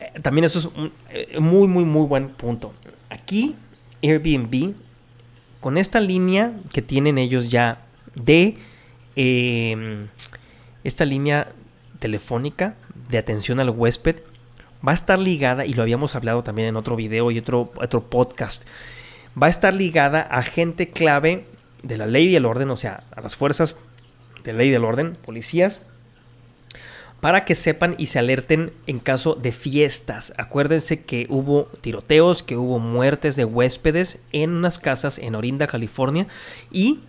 eh 0.01 0.21
también 0.23 0.47
eso 0.47 0.61
es 0.61 0.65
un 0.65 0.93
eh, 1.11 1.39
muy, 1.39 1.69
muy, 1.69 1.85
muy 1.85 2.07
buen 2.07 2.31
punto. 2.31 2.73
Aquí 3.11 3.57
Airbnb, 4.03 4.75
con 5.61 5.79
esta 5.79 6.01
línea 6.01 6.53
que 6.73 6.83
tienen 6.83 7.19
ellos 7.19 7.51
ya 7.51 7.79
de 8.15 8.57
em, 9.17 10.07
esta 10.85 11.05
línea 11.05 11.53
telefónica 11.99 12.75
de 13.09 13.19
atención 13.19 13.61
al 13.61 13.71
huésped, 13.71 14.17
va 14.87 14.93
a 14.93 14.95
estar 14.95 15.19
ligada, 15.19 15.67
y 15.67 15.75
lo 15.75 15.83
habíamos 15.83 16.15
hablado 16.15 16.45
también 16.45 16.69
en 16.69 16.77
otro 16.77 16.97
video 16.97 17.31
y 17.31 17.39
otro, 17.39 17.73
otro 17.77 18.05
podcast, 18.09 18.65
va 19.41 19.49
a 19.49 19.51
estar 19.51 19.75
ligada 19.75 20.21
a 20.21 20.43
gente 20.43 20.91
clave 20.91 21.45
de 21.83 21.97
la 21.97 22.07
ley 22.07 22.29
y 22.29 22.37
el 22.37 22.45
orden, 22.45 22.71
o 22.71 22.77
sea, 22.77 23.05
a 23.15 23.21
las 23.21 23.37
fuerzas 23.37 23.77
de 24.45 24.53
ley 24.53 24.69
y 24.69 24.73
del 24.73 24.85
orden, 24.85 25.13
policías, 25.25 25.81
para 27.21 27.45
que 27.45 27.55
sepan 27.55 27.95
y 27.99 28.07
se 28.07 28.19
alerten 28.19 28.73
en 28.87 29.01
caso 29.01 29.35
de 29.35 29.53
fiestas. 29.53 30.33
Acuérdense 30.37 31.03
que 31.03 31.27
hubo 31.29 31.65
tiroteos, 31.81 32.43
que 32.43 32.57
hubo 32.57 32.79
muertes 32.79 33.37
de 33.37 33.45
huéspedes 33.45 34.23
en 34.33 34.51
unas 34.51 34.79
casas 34.79 35.19
en 35.19 35.35
Orinda, 35.35 35.67
California 35.67 36.27
y 36.71 37.01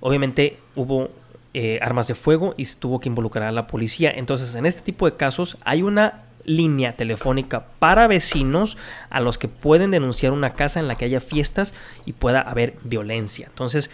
obviamente 0.00 0.58
hubo 0.74 1.10
eh, 1.54 1.78
armas 1.82 2.08
de 2.08 2.14
fuego 2.14 2.54
y 2.56 2.64
se 2.64 2.76
tuvo 2.76 3.00
que 3.00 3.08
involucrar 3.08 3.46
a 3.46 3.52
la 3.52 3.66
policía. 3.66 4.10
Entonces 4.10 4.54
en 4.54 4.66
este 4.66 4.82
tipo 4.82 5.06
de 5.06 5.16
casos 5.16 5.58
hay 5.64 5.82
una 5.82 6.24
línea 6.44 6.96
telefónica 6.96 7.64
para 7.78 8.06
vecinos 8.06 8.76
a 9.10 9.20
los 9.20 9.38
que 9.38 9.48
pueden 9.48 9.90
denunciar 9.90 10.32
una 10.32 10.50
casa 10.50 10.80
en 10.80 10.88
la 10.88 10.96
que 10.96 11.04
haya 11.04 11.20
fiestas 11.20 11.74
y 12.06 12.12
pueda 12.14 12.40
haber 12.40 12.76
violencia. 12.82 13.46
Entonces, 13.48 13.90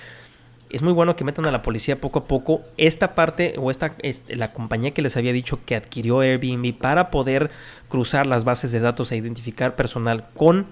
es 0.70 0.82
muy 0.82 0.92
bueno 0.92 1.16
que 1.16 1.24
metan 1.24 1.46
a 1.46 1.50
la 1.50 1.62
policía 1.62 2.00
poco 2.00 2.20
a 2.20 2.24
poco 2.24 2.62
esta 2.76 3.14
parte 3.14 3.54
o 3.58 3.70
esta 3.70 3.94
este, 4.00 4.36
la 4.36 4.52
compañía 4.52 4.92
que 4.92 5.02
les 5.02 5.16
había 5.16 5.32
dicho 5.32 5.60
que 5.64 5.76
adquirió 5.76 6.20
Airbnb 6.20 6.76
para 6.76 7.10
poder 7.10 7.50
cruzar 7.88 8.26
las 8.26 8.44
bases 8.44 8.72
de 8.72 8.80
datos 8.80 9.12
e 9.12 9.16
identificar 9.16 9.76
personal 9.76 10.26
con 10.34 10.66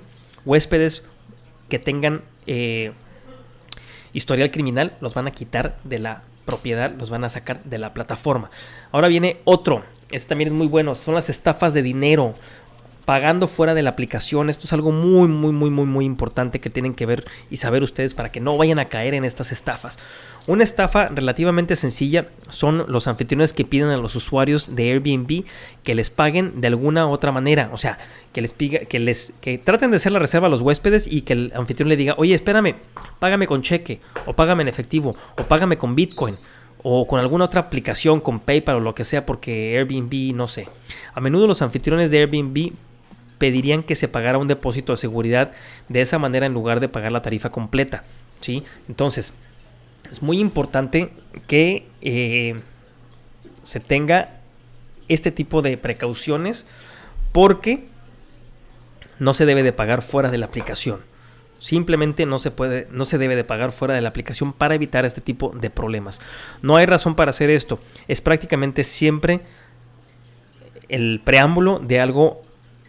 huéspedes 0.45 1.05
que 1.69 1.79
tengan 1.79 2.23
eh, 2.47 2.93
historial 4.13 4.51
criminal 4.51 4.97
los 5.01 5.15
van 5.15 5.27
a 5.27 5.31
quitar 5.31 5.79
de 5.85 5.99
la 5.99 6.23
propiedad, 6.45 6.93
los 6.99 7.11
van 7.11 7.25
a 7.25 7.29
sacar 7.29 7.63
de 7.65 7.79
la 7.79 7.95
plataforma. 7.95 8.51
Ahora 8.93 9.09
viene 9.09 9.39
otro, 9.45 9.83
este 10.11 10.29
también 10.29 10.49
es 10.49 10.55
muy 10.55 10.67
bueno, 10.67 10.95
son 10.95 11.15
las 11.15 11.31
estafas 11.31 11.73
de 11.73 11.83
dinero 11.83 12.35
pagando 13.05 13.49
fuera 13.49 13.75
de 13.75 13.83
la 13.83 13.91
aplicación. 13.91 14.51
Esto 14.51 14.67
es 14.67 14.73
algo 14.73 14.93
muy, 14.93 15.29
muy, 15.29 15.53
muy, 15.53 15.71
muy, 15.71 15.87
muy 15.87 16.05
importante 16.05 16.61
que 16.61 16.71
tienen 16.71 16.95
que 16.95 17.07
ver 17.07 17.25
y 17.51 17.59
saber 17.59 17.83
ustedes 17.83 18.15
para 18.15 18.33
que 18.33 18.41
no 18.41 18.57
vayan 18.57 18.79
a 18.79 18.87
caer 18.87 19.15
en 19.15 19.25
estas 19.25 19.53
estafas. 19.53 19.99
Una 20.47 20.65
estafa 20.65 21.07
relativamente 21.09 21.77
sencilla 21.77 22.29
son 22.51 22.85
los 22.89 23.07
anfitriones 23.07 23.53
que 23.53 23.65
piden 23.65 23.89
a 23.89 23.97
los 23.97 24.15
usuarios 24.15 24.75
de 24.75 24.93
Airbnb 24.93 25.45
que 25.83 25.95
les 25.95 26.11
paguen 26.11 26.61
de 26.61 26.67
alguna 26.67 27.07
otra 27.09 27.33
manera. 27.33 27.71
O 27.73 27.77
sea, 27.77 27.99
que 28.33 28.43
les 28.43 28.53
piga, 28.53 28.81
que 28.81 28.99
les 28.99 29.35
que 29.41 29.59
traten 29.59 29.91
de 29.91 29.97
hacer 29.97 30.13
la 30.13 30.19
reserva 30.19 30.49
a 30.49 30.51
los 30.51 30.61
huéspedes 30.61 31.07
y 31.07 31.23
que 31.23 31.33
el 31.35 31.53
anfitrión 31.55 31.89
le 31.89 31.97
diga, 31.97 32.15
oye, 32.19 32.35
espérame, 32.35 32.75
págame 33.19 33.47
con 33.47 33.63
cheque, 33.63 34.01
o 34.27 34.35
págame 34.35 34.63
en 34.63 34.69
efectivo, 34.69 35.17
o 35.39 35.43
págame 35.45 35.79
con 35.79 35.95
Bitcoin 35.95 36.37
o 36.87 37.07
con 37.07 37.19
alguna 37.19 37.47
otra 37.47 37.63
aplicación, 37.63 38.21
con 38.21 38.41
PayPal 38.41 38.77
o 38.77 38.81
lo 38.81 38.95
que 38.95 39.05
sea, 39.05 39.25
porque 39.25 39.79
Airbnb, 39.79 40.35
no 40.35 40.49
sé. 40.49 40.69
A 41.15 41.21
menudo 41.21 41.47
los 41.47 41.63
anfitriones 41.63 42.11
de 42.11 42.19
Airbnb 42.19 42.73
pedirían 43.39 43.83
que 43.83 43.97
se 43.97 44.09
pagara 44.09 44.39
un 44.39 44.49
depósito 44.49 44.93
de 44.93 44.97
seguridad 44.97 45.53
de 45.89 46.01
esa 46.01 46.19
manera 46.19 46.47
en 46.47 46.55
lugar 46.55 46.81
de 46.81 46.89
pagar 46.89 47.13
la 47.13 47.23
tarifa 47.23 47.51
completa. 47.51 48.05
¿sí? 48.41 48.65
Entonces, 48.89 49.35
es 50.11 50.23
muy 50.23 50.39
importante 50.39 51.11
que 51.47 51.87
eh, 52.01 52.61
se 53.63 53.81
tenga 53.81 54.41
este 55.09 55.31
tipo 55.31 55.63
de 55.63 55.77
precauciones 55.77 56.67
porque 57.33 57.87
no 59.19 59.35
se 59.35 59.47
debe 59.47 59.63
de 59.63 59.73
pagar 59.73 60.03
fuera 60.03 60.31
de 60.31 60.39
la 60.39 60.47
aplicación. 60.47 61.01
Simplemente 61.59 62.27
no 62.27 62.39
se 62.39 62.51
puede, 62.51 62.87
no 62.91 63.05
se 63.05 63.17
debe 63.17 63.37
de 63.37 63.45
pagar 63.45 63.73
fuera 63.73 63.95
de 63.95 64.03
la 64.03 64.11
aplicación 64.11 64.53
para 64.53 64.75
evitar 64.75 65.05
este 65.05 65.21
tipo 65.21 65.51
de 65.51 65.71
problemas. 65.71 66.21
No 66.63 66.77
hay 66.77 66.87
razón 66.87 67.15
para 67.15 67.31
hacer 67.31 67.49
esto. 67.49 67.79
Es 68.09 68.21
prácticamente 68.21 68.85
siempre 68.85 69.41
el 70.89 71.21
preámbulo 71.25 71.79
de 71.79 72.01
algo 72.01 72.44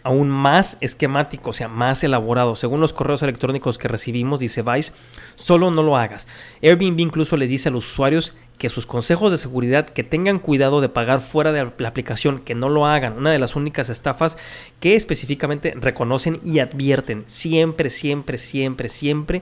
aún 0.06 0.30
más 0.30 0.78
esquemático, 0.82 1.50
o 1.50 1.54
sea, 1.54 1.68
más 1.68 2.04
elaborado. 2.04 2.56
Según 2.56 2.80
los 2.80 2.94
correos 2.94 3.24
electrónicos 3.24 3.80
que 3.80 3.88
recibimos, 3.88 4.40
dice 4.40 4.62
Vice, 4.62 4.94
solo 5.36 5.72
no 5.72 5.82
lo 5.82 5.98
hagas. 5.98 6.28
Airbnb 6.62 7.00
incluso 7.00 7.38
les 7.38 7.50
dice 7.50 7.70
a 7.70 7.72
los 7.72 7.92
usuarios 7.92 8.34
que 8.60 8.70
sus 8.70 8.86
consejos 8.86 9.32
de 9.32 9.40
seguridad 9.40 9.90
que 9.90 10.04
tengan 10.04 10.38
cuidado 10.38 10.80
de 10.80 10.90
pagar 10.90 11.22
fuera 11.22 11.52
de 11.52 11.72
la 11.80 11.90
aplicación, 11.90 12.38
que 12.38 12.54
no 12.54 12.70
lo 12.70 12.86
hagan. 12.86 13.18
Una 13.18 13.32
de 13.32 13.40
las 13.40 13.56
únicas 13.56 13.90
estafas 13.90 14.38
que 14.80 14.96
específicamente 14.96 15.74
reconocen 15.76 16.40
y 16.46 16.60
advierten. 16.60 17.24
Siempre, 17.26 17.90
siempre, 17.90 18.38
siempre, 18.38 18.90
siempre 18.90 19.42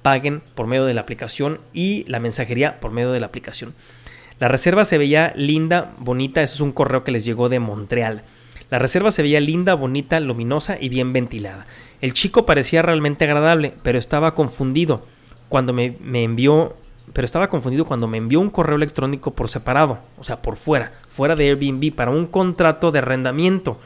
paguen 0.00 0.42
por 0.54 0.66
medio 0.66 0.86
de 0.86 0.94
la 0.94 1.02
aplicación 1.02 1.60
y 1.74 2.04
la 2.04 2.18
mensajería 2.18 2.80
por 2.80 2.92
medio 2.92 3.12
de 3.12 3.20
la 3.20 3.26
aplicación. 3.26 3.74
La 4.40 4.48
reserva 4.48 4.86
se 4.86 4.96
veía 4.96 5.34
linda, 5.36 5.92
bonita, 5.98 6.42
eso 6.42 6.54
es 6.54 6.60
un 6.62 6.72
correo 6.72 7.04
que 7.04 7.12
les 7.12 7.26
llegó 7.26 7.50
de 7.50 7.58
Montreal. 7.58 8.24
La 8.72 8.78
reserva 8.78 9.12
se 9.12 9.20
veía 9.20 9.38
linda, 9.38 9.74
bonita, 9.74 10.18
luminosa 10.18 10.78
y 10.80 10.88
bien 10.88 11.12
ventilada. 11.12 11.66
El 12.00 12.14
chico 12.14 12.46
parecía 12.46 12.80
realmente 12.80 13.26
agradable, 13.26 13.74
pero 13.82 13.98
estaba 13.98 14.34
confundido 14.34 15.04
cuando 15.50 15.74
me, 15.74 15.98
envió 16.14 16.74
pero 17.12 17.26
estaba 17.26 17.50
confundido 17.50 17.84
cuando 17.84 18.08
me 18.08 18.16
envió 18.16 18.40
un 18.40 18.48
correo 18.48 18.76
electrónico 18.76 19.34
por 19.34 19.50
separado, 19.50 19.98
o 20.16 20.24
sea, 20.24 20.40
por 20.40 20.56
fuera, 20.56 20.94
fuera 21.06 21.36
de 21.36 21.50
Airbnb, 21.50 21.94
para 21.94 22.12
un 22.12 22.26
contrato 22.26 22.92
de 22.92 23.00
arrendamiento. 23.00 23.78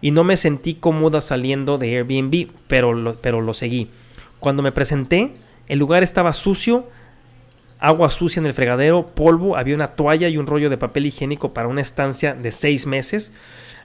Y 0.00 0.10
no 0.10 0.24
me 0.24 0.36
sentí 0.36 0.74
cómoda 0.74 1.20
saliendo 1.20 1.78
de 1.78 1.98
Airbnb, 1.98 2.50
pero 2.66 3.16
pero 3.20 3.40
lo 3.40 3.54
seguí. 3.54 3.88
Cuando 4.40 4.64
me 4.64 4.72
presenté, 4.72 5.36
el 5.68 5.78
lugar 5.78 6.02
estaba 6.02 6.32
sucio, 6.32 6.88
agua 7.78 8.10
sucia 8.10 8.40
en 8.40 8.46
el 8.46 8.54
fregadero, 8.54 9.14
polvo, 9.14 9.56
había 9.56 9.76
una 9.76 9.94
toalla 9.94 10.28
y 10.28 10.38
un 10.38 10.48
rollo 10.48 10.70
de 10.70 10.76
papel 10.76 11.06
higiénico 11.06 11.54
para 11.54 11.68
una 11.68 11.82
estancia 11.82 12.34
de 12.34 12.50
seis 12.50 12.88
meses. 12.88 13.32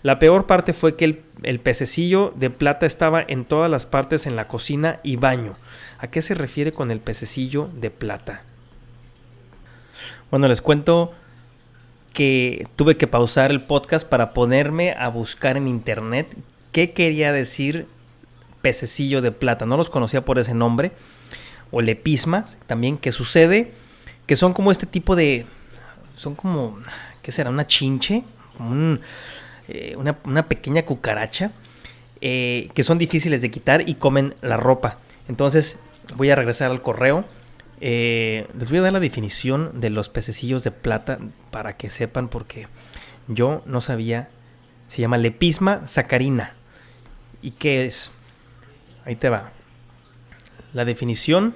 La 0.03 0.19
peor 0.19 0.45
parte 0.45 0.73
fue 0.73 0.95
que 0.95 1.23
el, 1.43 1.59
pececillo 1.59 2.33
de 2.35 2.49
plata 2.49 2.85
estaba 2.85 3.23
en 3.27 3.45
todas 3.45 3.69
las 3.69 3.85
partes 3.85 4.25
en 4.25 4.35
la 4.35 4.47
cocina 4.47 4.99
y 5.03 5.15
baño. 5.15 5.55
¿A 5.99 6.07
qué 6.07 6.21
se 6.21 6.33
refiere 6.33 6.71
con 6.71 6.91
el 6.91 6.99
pececillo 6.99 7.69
de 7.73 7.89
plata? 7.89 8.43
Bueno, 10.29 10.47
les 10.47 10.61
cuento 10.61 11.13
que 12.13 12.67
tuve 12.75 12.97
que 12.97 13.07
pausar 13.07 13.51
el 13.51 13.61
podcast 13.61 14.07
para 14.07 14.33
ponerme 14.33 14.93
a 14.93 15.07
buscar 15.09 15.57
en 15.57 15.67
internet 15.67 16.27
qué 16.71 16.91
quería 16.91 17.31
decir 17.31 17.87
pececillo 18.61 19.21
de 19.21 19.31
plata. 19.31 19.65
No 19.65 19.77
los 19.77 19.89
conocía 19.89 20.21
por 20.21 20.39
ese 20.39 20.53
nombre. 20.53 20.91
O 21.71 21.81
lepisma, 21.81 22.45
también, 22.65 22.97
que 22.97 23.11
sucede, 23.11 23.73
que 24.25 24.35
son 24.35 24.53
como 24.53 24.71
este 24.71 24.85
tipo 24.85 25.15
de... 25.15 25.45
Son 26.15 26.35
como... 26.35 26.79
¿Qué 27.21 27.31
será? 27.31 27.49
Una 27.49 27.67
chinche. 27.67 28.23
Como 28.55 28.71
un 28.71 29.01
eh, 29.67 29.95
una, 29.97 30.47
pequeña 30.47 30.83
cucaracha 30.83 31.51
eh, 32.21 32.69
que 32.73 32.83
son 32.83 32.97
difíciles 32.97 33.41
de 33.41 33.51
quitar 33.51 33.87
y 33.87 33.95
comen 33.95 34.35
la 34.41 34.57
ropa. 34.57 34.97
Entonces 35.27 35.77
voy 36.15 36.29
a 36.29 36.35
regresar 36.35 36.71
al 36.71 36.81
correo. 36.81 37.25
Eh, 37.79 38.47
les 38.57 38.69
voy 38.69 38.79
a 38.79 38.83
dar 38.83 38.93
la 38.93 38.99
definición 38.99 39.79
de 39.79 39.89
los 39.89 40.09
pececillos 40.09 40.63
de 40.63 40.71
plata 40.71 41.19
para 41.51 41.77
que 41.77 41.89
sepan 41.89 42.27
porque 42.29 42.67
yo 43.27 43.61
no 43.65 43.81
sabía. 43.81 44.29
Se 44.87 45.01
llama 45.01 45.17
lepisma 45.17 45.87
sacarina. 45.87 46.53
¿Y 47.41 47.51
qué 47.51 47.85
es? 47.85 48.11
Ahí 49.05 49.15
te 49.15 49.29
va. 49.29 49.51
La 50.73 50.85
definición 50.85 51.53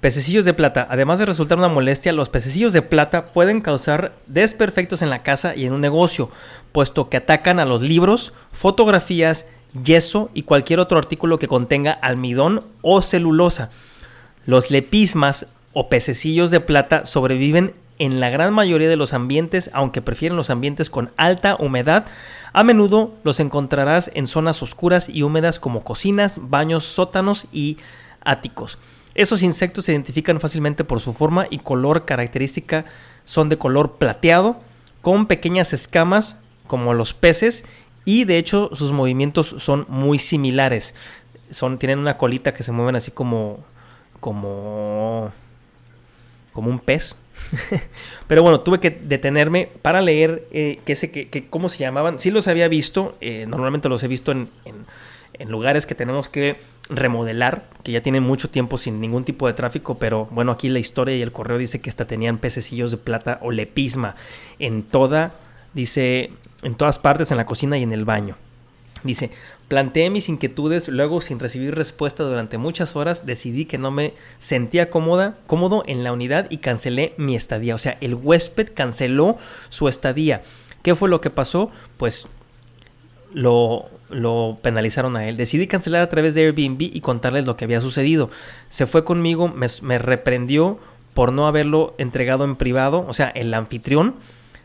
Pececillos 0.00 0.44
de 0.44 0.54
plata. 0.54 0.86
Además 0.88 1.18
de 1.18 1.26
resultar 1.26 1.58
una 1.58 1.66
molestia, 1.66 2.12
los 2.12 2.28
pececillos 2.28 2.72
de 2.72 2.82
plata 2.82 3.32
pueden 3.32 3.60
causar 3.60 4.12
desperfectos 4.28 5.02
en 5.02 5.10
la 5.10 5.18
casa 5.18 5.56
y 5.56 5.64
en 5.64 5.72
un 5.72 5.80
negocio, 5.80 6.30
puesto 6.70 7.08
que 7.08 7.16
atacan 7.16 7.58
a 7.58 7.64
los 7.64 7.82
libros, 7.82 8.32
fotografías, 8.52 9.48
yeso 9.82 10.30
y 10.34 10.42
cualquier 10.44 10.78
otro 10.78 10.98
artículo 10.98 11.40
que 11.40 11.48
contenga 11.48 11.92
almidón 11.92 12.64
o 12.80 13.02
celulosa. 13.02 13.70
Los 14.46 14.70
lepismas 14.70 15.46
o 15.72 15.88
pececillos 15.88 16.52
de 16.52 16.60
plata 16.60 17.04
sobreviven 17.04 17.74
en 17.98 18.20
la 18.20 18.30
gran 18.30 18.52
mayoría 18.52 18.88
de 18.88 18.96
los 18.96 19.12
ambientes, 19.12 19.68
aunque 19.72 20.00
prefieren 20.00 20.36
los 20.36 20.50
ambientes 20.50 20.90
con 20.90 21.10
alta 21.16 21.56
humedad. 21.58 22.06
A 22.52 22.62
menudo 22.62 23.14
los 23.24 23.40
encontrarás 23.40 24.12
en 24.14 24.28
zonas 24.28 24.62
oscuras 24.62 25.08
y 25.08 25.22
húmedas 25.22 25.58
como 25.58 25.82
cocinas, 25.82 26.38
baños, 26.40 26.84
sótanos 26.84 27.48
y 27.50 27.78
áticos. 28.24 28.78
Esos 29.18 29.42
insectos 29.42 29.86
se 29.86 29.90
identifican 29.90 30.38
fácilmente 30.38 30.84
por 30.84 31.00
su 31.00 31.12
forma 31.12 31.48
y 31.50 31.58
color 31.58 32.04
característica. 32.04 32.84
Son 33.24 33.48
de 33.48 33.58
color 33.58 33.96
plateado, 33.96 34.60
con 35.00 35.26
pequeñas 35.26 35.72
escamas 35.72 36.36
como 36.68 36.94
los 36.94 37.14
peces 37.14 37.64
y 38.04 38.26
de 38.26 38.38
hecho 38.38 38.70
sus 38.74 38.92
movimientos 38.92 39.56
son 39.58 39.86
muy 39.88 40.20
similares. 40.20 40.94
Son, 41.50 41.78
tienen 41.78 41.98
una 41.98 42.16
colita 42.16 42.54
que 42.54 42.62
se 42.62 42.70
mueven 42.70 42.94
así 42.94 43.10
como 43.10 43.58
como 44.20 45.32
como 46.52 46.70
un 46.70 46.78
pez. 46.78 47.16
Pero 48.28 48.44
bueno, 48.44 48.60
tuve 48.60 48.78
que 48.78 48.90
detenerme 48.90 49.68
para 49.82 50.00
leer 50.00 50.46
eh, 50.52 50.78
qué 50.84 50.94
sé, 50.94 51.10
que, 51.10 51.48
cómo 51.50 51.68
se 51.70 51.78
llamaban. 51.78 52.20
Sí 52.20 52.30
los 52.30 52.46
había 52.46 52.68
visto, 52.68 53.16
eh, 53.20 53.46
normalmente 53.48 53.88
los 53.88 54.00
he 54.04 54.08
visto 54.08 54.30
en, 54.30 54.48
en 54.64 55.50
lugares 55.50 55.86
que 55.86 55.96
tenemos 55.96 56.28
que 56.28 56.56
remodelar, 56.88 57.64
que 57.82 57.92
ya 57.92 58.02
tienen 58.02 58.22
mucho 58.22 58.50
tiempo 58.50 58.78
sin 58.78 59.00
ningún 59.00 59.24
tipo 59.24 59.46
de 59.46 59.52
tráfico, 59.52 59.98
pero 59.98 60.26
bueno, 60.30 60.52
aquí 60.52 60.68
la 60.68 60.78
historia 60.78 61.16
y 61.16 61.22
el 61.22 61.32
correo 61.32 61.58
dice 61.58 61.80
que 61.80 61.90
hasta 61.90 62.06
tenían 62.06 62.38
pececillos 62.38 62.90
de 62.90 62.96
plata 62.96 63.38
o 63.42 63.50
lepisma 63.50 64.16
en 64.58 64.82
toda, 64.82 65.34
dice, 65.74 66.32
en 66.62 66.74
todas 66.74 66.98
partes, 66.98 67.30
en 67.30 67.36
la 67.36 67.46
cocina 67.46 67.78
y 67.78 67.82
en 67.82 67.92
el 67.92 68.04
baño. 68.04 68.36
Dice, 69.04 69.30
planteé 69.68 70.10
mis 70.10 70.28
inquietudes, 70.28 70.88
luego 70.88 71.20
sin 71.20 71.38
recibir 71.38 71.74
respuesta 71.74 72.24
durante 72.24 72.58
muchas 72.58 72.96
horas, 72.96 73.26
decidí 73.26 73.64
que 73.64 73.78
no 73.78 73.90
me 73.90 74.14
sentía 74.38 74.90
cómoda, 74.90 75.38
cómodo 75.46 75.84
en 75.86 76.02
la 76.02 76.12
unidad 76.12 76.46
y 76.50 76.58
cancelé 76.58 77.14
mi 77.16 77.36
estadía. 77.36 77.74
O 77.74 77.78
sea, 77.78 77.96
el 78.00 78.14
huésped 78.14 78.70
canceló 78.74 79.36
su 79.68 79.88
estadía. 79.88 80.42
¿Qué 80.82 80.96
fue 80.96 81.08
lo 81.08 81.20
que 81.20 81.30
pasó? 81.30 81.70
Pues 81.96 82.26
lo, 83.32 83.88
lo 84.10 84.58
penalizaron 84.62 85.16
a 85.16 85.28
él. 85.28 85.36
Decidí 85.36 85.66
cancelar 85.66 86.02
a 86.02 86.08
través 86.08 86.34
de 86.34 86.42
Airbnb 86.42 86.80
y 86.80 87.00
contarles 87.00 87.46
lo 87.46 87.56
que 87.56 87.64
había 87.64 87.80
sucedido. 87.80 88.30
Se 88.68 88.86
fue 88.86 89.04
conmigo, 89.04 89.48
me, 89.48 89.98
reprendió 89.98 90.78
por 91.14 91.32
no 91.32 91.46
haberlo 91.46 91.94
entregado 91.98 92.44
en 92.44 92.56
privado. 92.56 93.04
O 93.08 93.12
sea, 93.12 93.28
el 93.28 93.52
anfitrión 93.54 94.14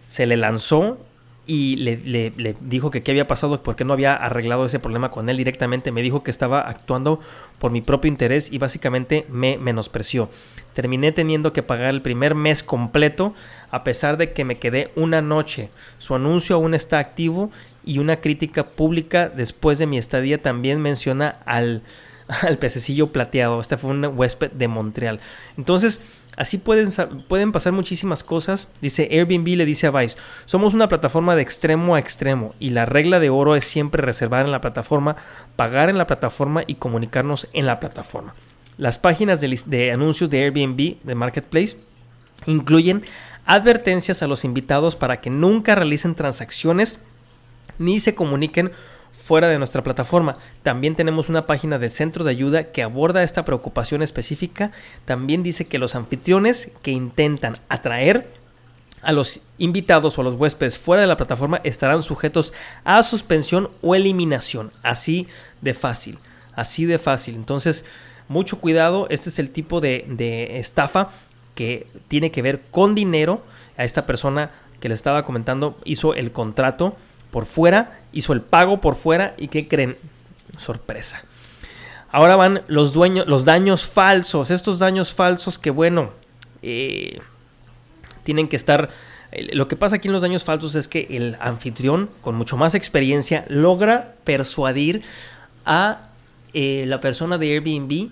se 0.08 0.26
le 0.26 0.38
lanzó 0.38 0.98
y 1.46 1.76
le, 1.76 1.98
le, 2.38 2.56
dijo 2.62 2.90
que 2.90 3.04
qué 3.04 3.12
había 3.12 3.28
pasado 3.28 3.62
porque 3.62 3.84
no 3.84 3.92
había 3.92 4.14
arreglado 4.14 4.66
ese 4.66 4.80
problema 4.80 5.12
con 5.12 5.28
él 5.30 5.38
directamente. 5.38 5.92
Me 5.92 6.02
dijo 6.02 6.24
que 6.24 6.32
estaba 6.32 6.62
actuando 6.62 7.20
por 7.60 7.72
mi 7.72 7.82
propio 7.82 8.08
interés 8.08 8.52
y 8.52 8.60
básicamente 8.60 9.26
me 9.30 9.58
menospreció. 9.58 10.30
Terminé 10.74 11.12
teniendo 11.12 11.52
que 11.52 11.62
pagar 11.62 11.94
el 11.94 12.02
primer 12.02 12.34
mes 12.34 12.64
completo 12.64 13.34
a 13.72 13.84
pesar 13.84 14.18
de 14.18 14.32
que 14.32 14.46
me 14.46 14.58
quedé 14.58 14.92
una 14.96 15.22
noche. 15.22 15.70
Su 15.98 16.16
anuncio 16.16 16.56
aún 16.56 16.74
está 16.74 17.00
activo 17.00 17.52
y 17.86 18.00
una 18.00 18.18
crítica 18.18 18.64
pública 18.64 19.30
después 19.30 19.78
de 19.78 19.88
mi 19.88 19.98
estadía 19.98 20.38
también 20.38 20.82
menciona 20.82 21.38
al, 21.46 21.82
al 22.42 22.58
pececillo 22.58 23.12
plateado. 23.12 23.60
Este 23.60 23.78
fue 23.78 23.92
un 23.92 24.06
huésped 24.06 24.52
de 24.52 24.68
Montreal. 24.68 25.20
Entonces, 25.58 26.02
Así 26.36 26.58
pueden, 26.58 26.90
pueden 27.28 27.52
pasar 27.52 27.74
muchísimas 27.74 28.24
cosas. 28.24 28.68
Dice 28.82 29.08
Airbnb 29.12 29.50
le 29.50 29.66
dice 29.66 29.88
a 29.88 29.92
Vice, 29.92 30.18
somos 30.46 30.74
una 30.74 30.88
plataforma 30.88 31.36
de 31.36 31.44
extremo 31.44 31.96
a 31.96 32.00
extremo 32.00 32.56
y 32.60 32.72
la 32.72 32.86
regla 32.86 33.20
de 33.20 33.30
oro 33.30 33.56
es 33.56 33.66
siempre 33.66 34.02
reservar 34.02 34.46
en 34.46 34.52
la 34.52 34.62
plataforma, 34.62 35.16
pagar 35.56 35.90
en 35.90 35.98
la 35.98 36.08
plataforma 36.08 36.64
y 36.66 36.76
comunicarnos 36.76 37.48
en 37.54 37.68
la 37.68 37.80
plataforma. 37.80 38.34
Las 38.78 38.98
páginas 38.98 39.42
de, 39.42 39.60
de 39.68 39.92
anuncios 39.92 40.30
de 40.32 40.40
Airbnb, 40.40 40.98
de 41.04 41.16
Marketplace, 41.16 41.78
incluyen 42.48 43.04
advertencias 43.46 44.24
a 44.24 44.28
los 44.28 44.44
invitados 44.44 44.96
para 44.96 45.22
que 45.22 45.30
nunca 45.30 45.76
realicen 45.76 46.16
transacciones 46.16 47.00
ni 47.80 48.00
se 48.00 48.16
comuniquen 48.16 48.72
fuera 49.14 49.48
de 49.48 49.58
nuestra 49.58 49.84
plataforma. 49.84 50.38
También 50.64 50.96
tenemos 50.96 51.30
una 51.30 51.46
página 51.46 51.80
del 51.80 51.92
centro 51.92 52.24
de 52.24 52.32
ayuda 52.32 52.72
que 52.72 52.84
aborda 52.84 53.24
esta 53.24 53.46
preocupación 53.46 54.02
específica. 54.02 54.72
También 55.06 55.44
dice 55.44 55.66
que 55.66 55.78
los 55.78 55.96
anfitriones 55.96 56.72
que 56.82 56.92
intentan 56.92 57.58
atraer 57.70 58.28
a 59.02 59.12
los 59.12 59.42
invitados 59.58 60.18
o 60.18 60.22
a 60.22 60.24
los 60.24 60.36
huéspedes 60.36 60.80
fuera 60.80 61.02
de 61.02 61.08
la 61.08 61.18
plataforma 61.18 61.62
estarán 61.64 62.04
sujetos 62.04 62.54
a 62.84 63.04
suspensión 63.04 63.70
o 63.82 63.96
eliminación. 63.96 64.72
Así 64.82 65.28
de 65.62 65.74
fácil. 65.74 66.18
Así 66.56 66.86
de 66.86 67.00
fácil. 67.00 67.36
Entonces, 67.36 67.86
mucho 68.28 68.60
cuidado. 68.60 69.08
Este 69.10 69.30
es 69.30 69.40
el 69.40 69.52
tipo 69.52 69.80
de, 69.80 70.06
de 70.08 70.58
estafa 70.58 71.12
que 71.56 71.88
tiene 72.08 72.32
que 72.32 72.42
ver 72.42 72.62
con 72.72 72.96
dinero. 72.96 73.44
A 73.78 73.84
esta 73.84 74.06
persona 74.06 74.52
que 74.80 74.90
le 74.90 74.96
estaba 74.96 75.24
comentando 75.24 75.78
hizo 75.84 76.14
el 76.14 76.32
contrato 76.32 76.96
por 77.34 77.48
fuera, 77.48 78.00
hizo 78.14 78.32
el 78.32 78.42
pago 78.42 78.80
por 78.80 78.96
fuera 78.96 79.34
y 79.40 79.48
¿qué 79.48 79.68
creen? 79.68 79.98
Sorpresa. 80.56 81.24
Ahora 82.12 82.36
van 82.36 82.62
los 82.68 82.94
dueños, 82.94 83.26
los 83.26 83.44
daños 83.44 83.88
falsos, 83.88 84.52
estos 84.52 84.78
daños 84.78 85.14
falsos 85.14 85.58
que 85.58 85.72
bueno, 85.72 86.12
eh, 86.62 87.20
tienen 88.24 88.48
que 88.48 88.56
estar... 88.56 88.92
Lo 89.52 89.68
que 89.68 89.76
pasa 89.76 89.96
aquí 89.96 90.10
en 90.10 90.14
los 90.14 90.22
daños 90.22 90.44
falsos 90.44 90.76
es 90.76 90.88
que 90.88 91.08
el 91.10 91.36
anfitrión, 91.40 92.08
con 92.22 92.36
mucho 92.36 92.56
más 92.56 92.76
experiencia, 92.76 93.46
logra 93.50 94.14
persuadir 94.26 95.02
a 95.66 96.04
eh, 96.54 96.86
la 96.88 97.02
persona 97.02 97.40
de 97.40 97.48
Airbnb 97.48 98.12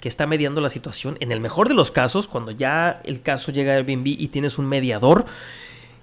que 0.00 0.08
está 0.08 0.28
mediando 0.28 0.60
la 0.60 0.70
situación. 0.70 1.16
En 1.18 1.32
el 1.32 1.40
mejor 1.40 1.66
de 1.66 1.74
los 1.74 1.90
casos, 1.90 2.28
cuando 2.28 2.52
ya 2.52 3.00
el 3.02 3.20
caso 3.20 3.50
llega 3.50 3.72
a 3.72 3.76
Airbnb 3.78 4.06
y 4.06 4.28
tienes 4.28 4.58
un 4.58 4.66
mediador, 4.66 5.26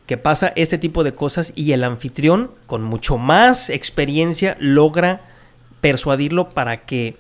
que 0.08 0.18
pasa 0.18 0.54
este 0.56 0.78
tipo 0.78 1.04
de 1.04 1.14
cosas 1.14 1.52
y 1.54 1.74
el 1.74 1.84
anfitrión, 1.84 2.50
con 2.66 2.82
mucho 2.82 3.18
más 3.18 3.70
experiencia, 3.70 4.56
logra 4.60 5.22
persuadirlo 5.82 6.50
para 6.50 6.86
que 6.86 7.18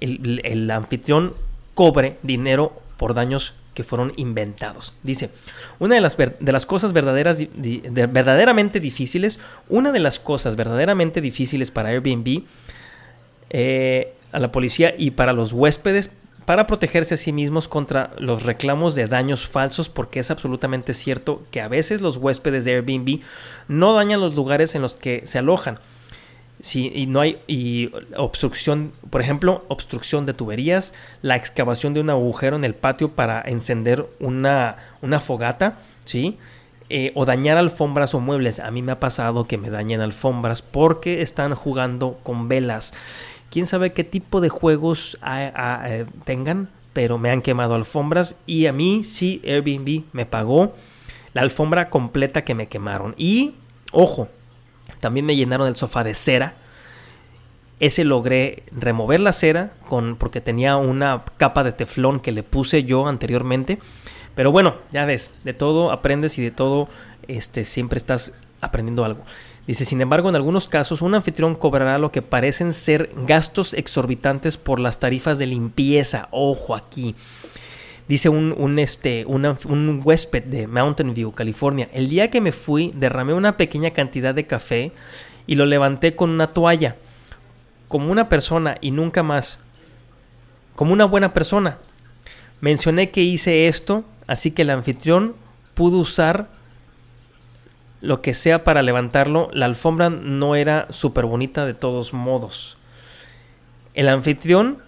el, 0.00 0.70
anfitrión 0.70 1.34
cobre 1.74 2.18
dinero 2.22 2.72
por 2.96 3.14
daños 3.14 3.54
que 3.74 3.84
fueron 3.84 4.12
inventados. 4.16 4.94
Dice, 5.04 5.30
una 5.78 5.94
de 5.94 6.00
las, 6.00 6.16
de 6.16 6.52
las 6.52 6.66
cosas 6.66 6.92
verdaderas, 6.92 7.38
verdaderamente 7.54 8.80
difíciles, 8.80 9.38
una 9.68 9.92
de 9.92 10.00
las 10.00 10.18
cosas 10.18 10.56
verdaderamente 10.56 11.20
difíciles 11.20 11.70
para 11.70 11.90
Airbnb, 11.90 12.42
eh, 13.50 14.14
a 14.32 14.40
la 14.40 14.50
policía 14.50 14.94
y 14.98 15.12
para 15.12 15.32
los 15.32 15.52
huéspedes 15.52 16.10
para 16.50 16.66
protegerse 16.66 17.14
a 17.14 17.16
sí 17.16 17.32
mismos 17.32 17.68
contra 17.68 18.10
los 18.18 18.42
reclamos 18.42 18.96
de 18.96 19.06
daños 19.06 19.46
falsos, 19.46 19.88
porque 19.88 20.18
es 20.18 20.32
absolutamente 20.32 20.94
cierto 20.94 21.44
que 21.52 21.60
a 21.60 21.68
veces 21.68 22.00
los 22.00 22.16
huéspedes 22.16 22.64
de 22.64 22.72
Airbnb 22.72 23.20
no 23.68 23.94
dañan 23.94 24.18
los 24.18 24.34
lugares 24.34 24.74
en 24.74 24.82
los 24.82 24.96
que 24.96 25.22
se 25.26 25.38
alojan. 25.38 25.78
Sí, 26.60 26.90
y 26.92 27.06
no 27.06 27.20
hay 27.20 27.38
y 27.46 27.92
obstrucción, 28.16 28.90
por 29.10 29.20
ejemplo, 29.20 29.64
obstrucción 29.68 30.26
de 30.26 30.34
tuberías, 30.34 30.92
la 31.22 31.36
excavación 31.36 31.94
de 31.94 32.00
un 32.00 32.10
agujero 32.10 32.56
en 32.56 32.64
el 32.64 32.74
patio 32.74 33.12
para 33.12 33.40
encender 33.42 34.08
una, 34.18 34.74
fogata, 35.20 35.78
¿sí? 36.04 36.36
Eh, 36.88 37.12
o 37.14 37.26
dañar 37.26 37.58
alfombras 37.58 38.12
o 38.16 38.18
muebles. 38.18 38.58
A 38.58 38.72
mí 38.72 38.82
me 38.82 38.90
ha 38.90 38.98
pasado 38.98 39.44
que 39.44 39.56
me 39.56 39.70
dañen 39.70 40.00
alfombras 40.00 40.62
porque 40.62 41.22
están 41.22 41.54
jugando 41.54 42.18
con 42.24 42.48
velas 42.48 42.92
quién 43.50 43.66
sabe 43.66 43.92
qué 43.92 44.04
tipo 44.04 44.40
de 44.40 44.48
juegos 44.48 45.18
eh, 45.26 46.06
tengan, 46.24 46.70
pero 46.92 47.18
me 47.18 47.30
han 47.30 47.42
quemado 47.42 47.74
alfombras 47.74 48.36
y 48.46 48.66
a 48.66 48.72
mí 48.72 49.04
sí 49.04 49.42
Airbnb 49.44 50.04
me 50.12 50.26
pagó 50.26 50.74
la 51.32 51.42
alfombra 51.42 51.90
completa 51.90 52.44
que 52.44 52.54
me 52.54 52.68
quemaron. 52.68 53.14
Y, 53.16 53.54
ojo, 53.92 54.28
también 55.00 55.26
me 55.26 55.36
llenaron 55.36 55.68
el 55.68 55.76
sofá 55.76 56.04
de 56.04 56.14
cera. 56.14 56.54
Ese 57.78 58.04
logré 58.04 58.64
remover 58.72 59.20
la 59.20 59.32
cera 59.32 59.72
con, 59.88 60.16
porque 60.16 60.40
tenía 60.40 60.76
una 60.76 61.24
capa 61.36 61.64
de 61.64 61.72
teflón 61.72 62.20
que 62.20 62.32
le 62.32 62.42
puse 62.42 62.84
yo 62.84 63.06
anteriormente. 63.06 63.78
Pero 64.34 64.52
bueno, 64.52 64.76
ya 64.92 65.04
ves, 65.06 65.34
de 65.44 65.54
todo 65.54 65.90
aprendes 65.90 66.38
y 66.38 66.42
de 66.42 66.50
todo 66.50 66.88
este, 67.28 67.64
siempre 67.64 67.98
estás 67.98 68.34
aprendiendo 68.60 69.04
algo. 69.04 69.22
Dice, 69.70 69.84
sin 69.84 70.00
embargo, 70.00 70.28
en 70.28 70.34
algunos 70.34 70.66
casos 70.66 71.00
un 71.00 71.14
anfitrión 71.14 71.54
cobrará 71.54 71.96
lo 71.98 72.10
que 72.10 72.22
parecen 72.22 72.72
ser 72.72 73.12
gastos 73.24 73.72
exorbitantes 73.72 74.56
por 74.56 74.80
las 74.80 74.98
tarifas 74.98 75.38
de 75.38 75.46
limpieza. 75.46 76.26
Ojo 76.32 76.74
aquí. 76.74 77.14
Dice 78.08 78.30
un, 78.30 78.80
este, 78.80 79.24
un 79.26 80.00
huésped 80.02 80.42
de 80.42 80.66
Mountain 80.66 81.14
View, 81.14 81.30
California. 81.30 81.88
El 81.92 82.08
día 82.08 82.32
que 82.32 82.40
me 82.40 82.50
fui, 82.50 82.90
derramé 82.96 83.32
una 83.32 83.56
pequeña 83.56 83.92
cantidad 83.92 84.34
de 84.34 84.44
café 84.44 84.90
y 85.46 85.54
lo 85.54 85.66
levanté 85.66 86.16
con 86.16 86.30
una 86.30 86.48
toalla. 86.48 86.96
Como 87.86 88.10
una 88.10 88.28
persona 88.28 88.76
y 88.80 88.90
nunca 88.90 89.22
más. 89.22 89.62
Como 90.74 90.92
una 90.92 91.04
buena 91.04 91.32
persona. 91.32 91.78
Mencioné 92.60 93.10
que 93.10 93.22
hice 93.22 93.68
esto, 93.68 94.04
así 94.26 94.50
que 94.50 94.62
el 94.62 94.70
anfitrión 94.70 95.36
pudo 95.74 95.98
usar 95.98 96.48
lo 98.00 98.22
que 98.22 98.34
sea 98.34 98.64
para 98.64 98.82
levantarlo, 98.82 99.50
la 99.52 99.66
alfombra 99.66 100.10
no 100.10 100.56
era 100.56 100.86
súper 100.90 101.26
bonita 101.26 101.66
de 101.66 101.74
todos 101.74 102.12
modos. 102.12 102.78
El 103.94 104.08
anfitrión, 104.08 104.78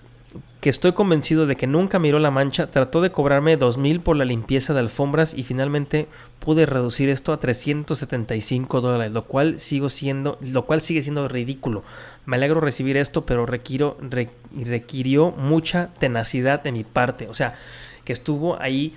que 0.61 0.71
estoy 0.71 0.93
convencido 0.93 1.47
de 1.47 1.57
que 1.57 1.67
nunca 1.67 1.99
miró 1.99 2.19
la 2.21 2.31
mancha, 2.31 2.69
trató 2.69 3.01
de 3.01 3.11
cobrarme 3.11 3.57
dos 3.57 3.77
mil 3.77 4.01
por 4.01 4.17
la 4.17 4.25
limpieza 4.25 4.73
de 4.73 4.81
alfombras 4.81 5.35
y 5.35 5.43
finalmente 5.43 6.07
pude 6.39 6.67
reducir 6.67 7.09
esto 7.09 7.33
a 7.33 7.41
375 7.41 8.81
dólares, 8.81 9.13
lo 9.13 9.25
cual, 9.25 9.61
sigo 9.61 9.91
siendo, 9.91 10.39
lo 10.41 10.65
cual 10.65 10.81
sigue 10.81 11.03
siendo 11.03 11.29
ridículo. 11.29 11.83
Me 12.25 12.37
alegro 12.37 12.61
recibir 12.61 12.97
esto, 12.97 13.27
pero 13.27 13.45
requirió 13.45 15.33
mucha 15.33 15.91
tenacidad 15.99 16.63
de 16.63 16.73
mi 16.73 16.85
parte. 16.85 17.29
O 17.29 17.35
sea, 17.35 17.57
que 18.05 18.13
estuvo 18.13 18.61
ahí 18.61 18.95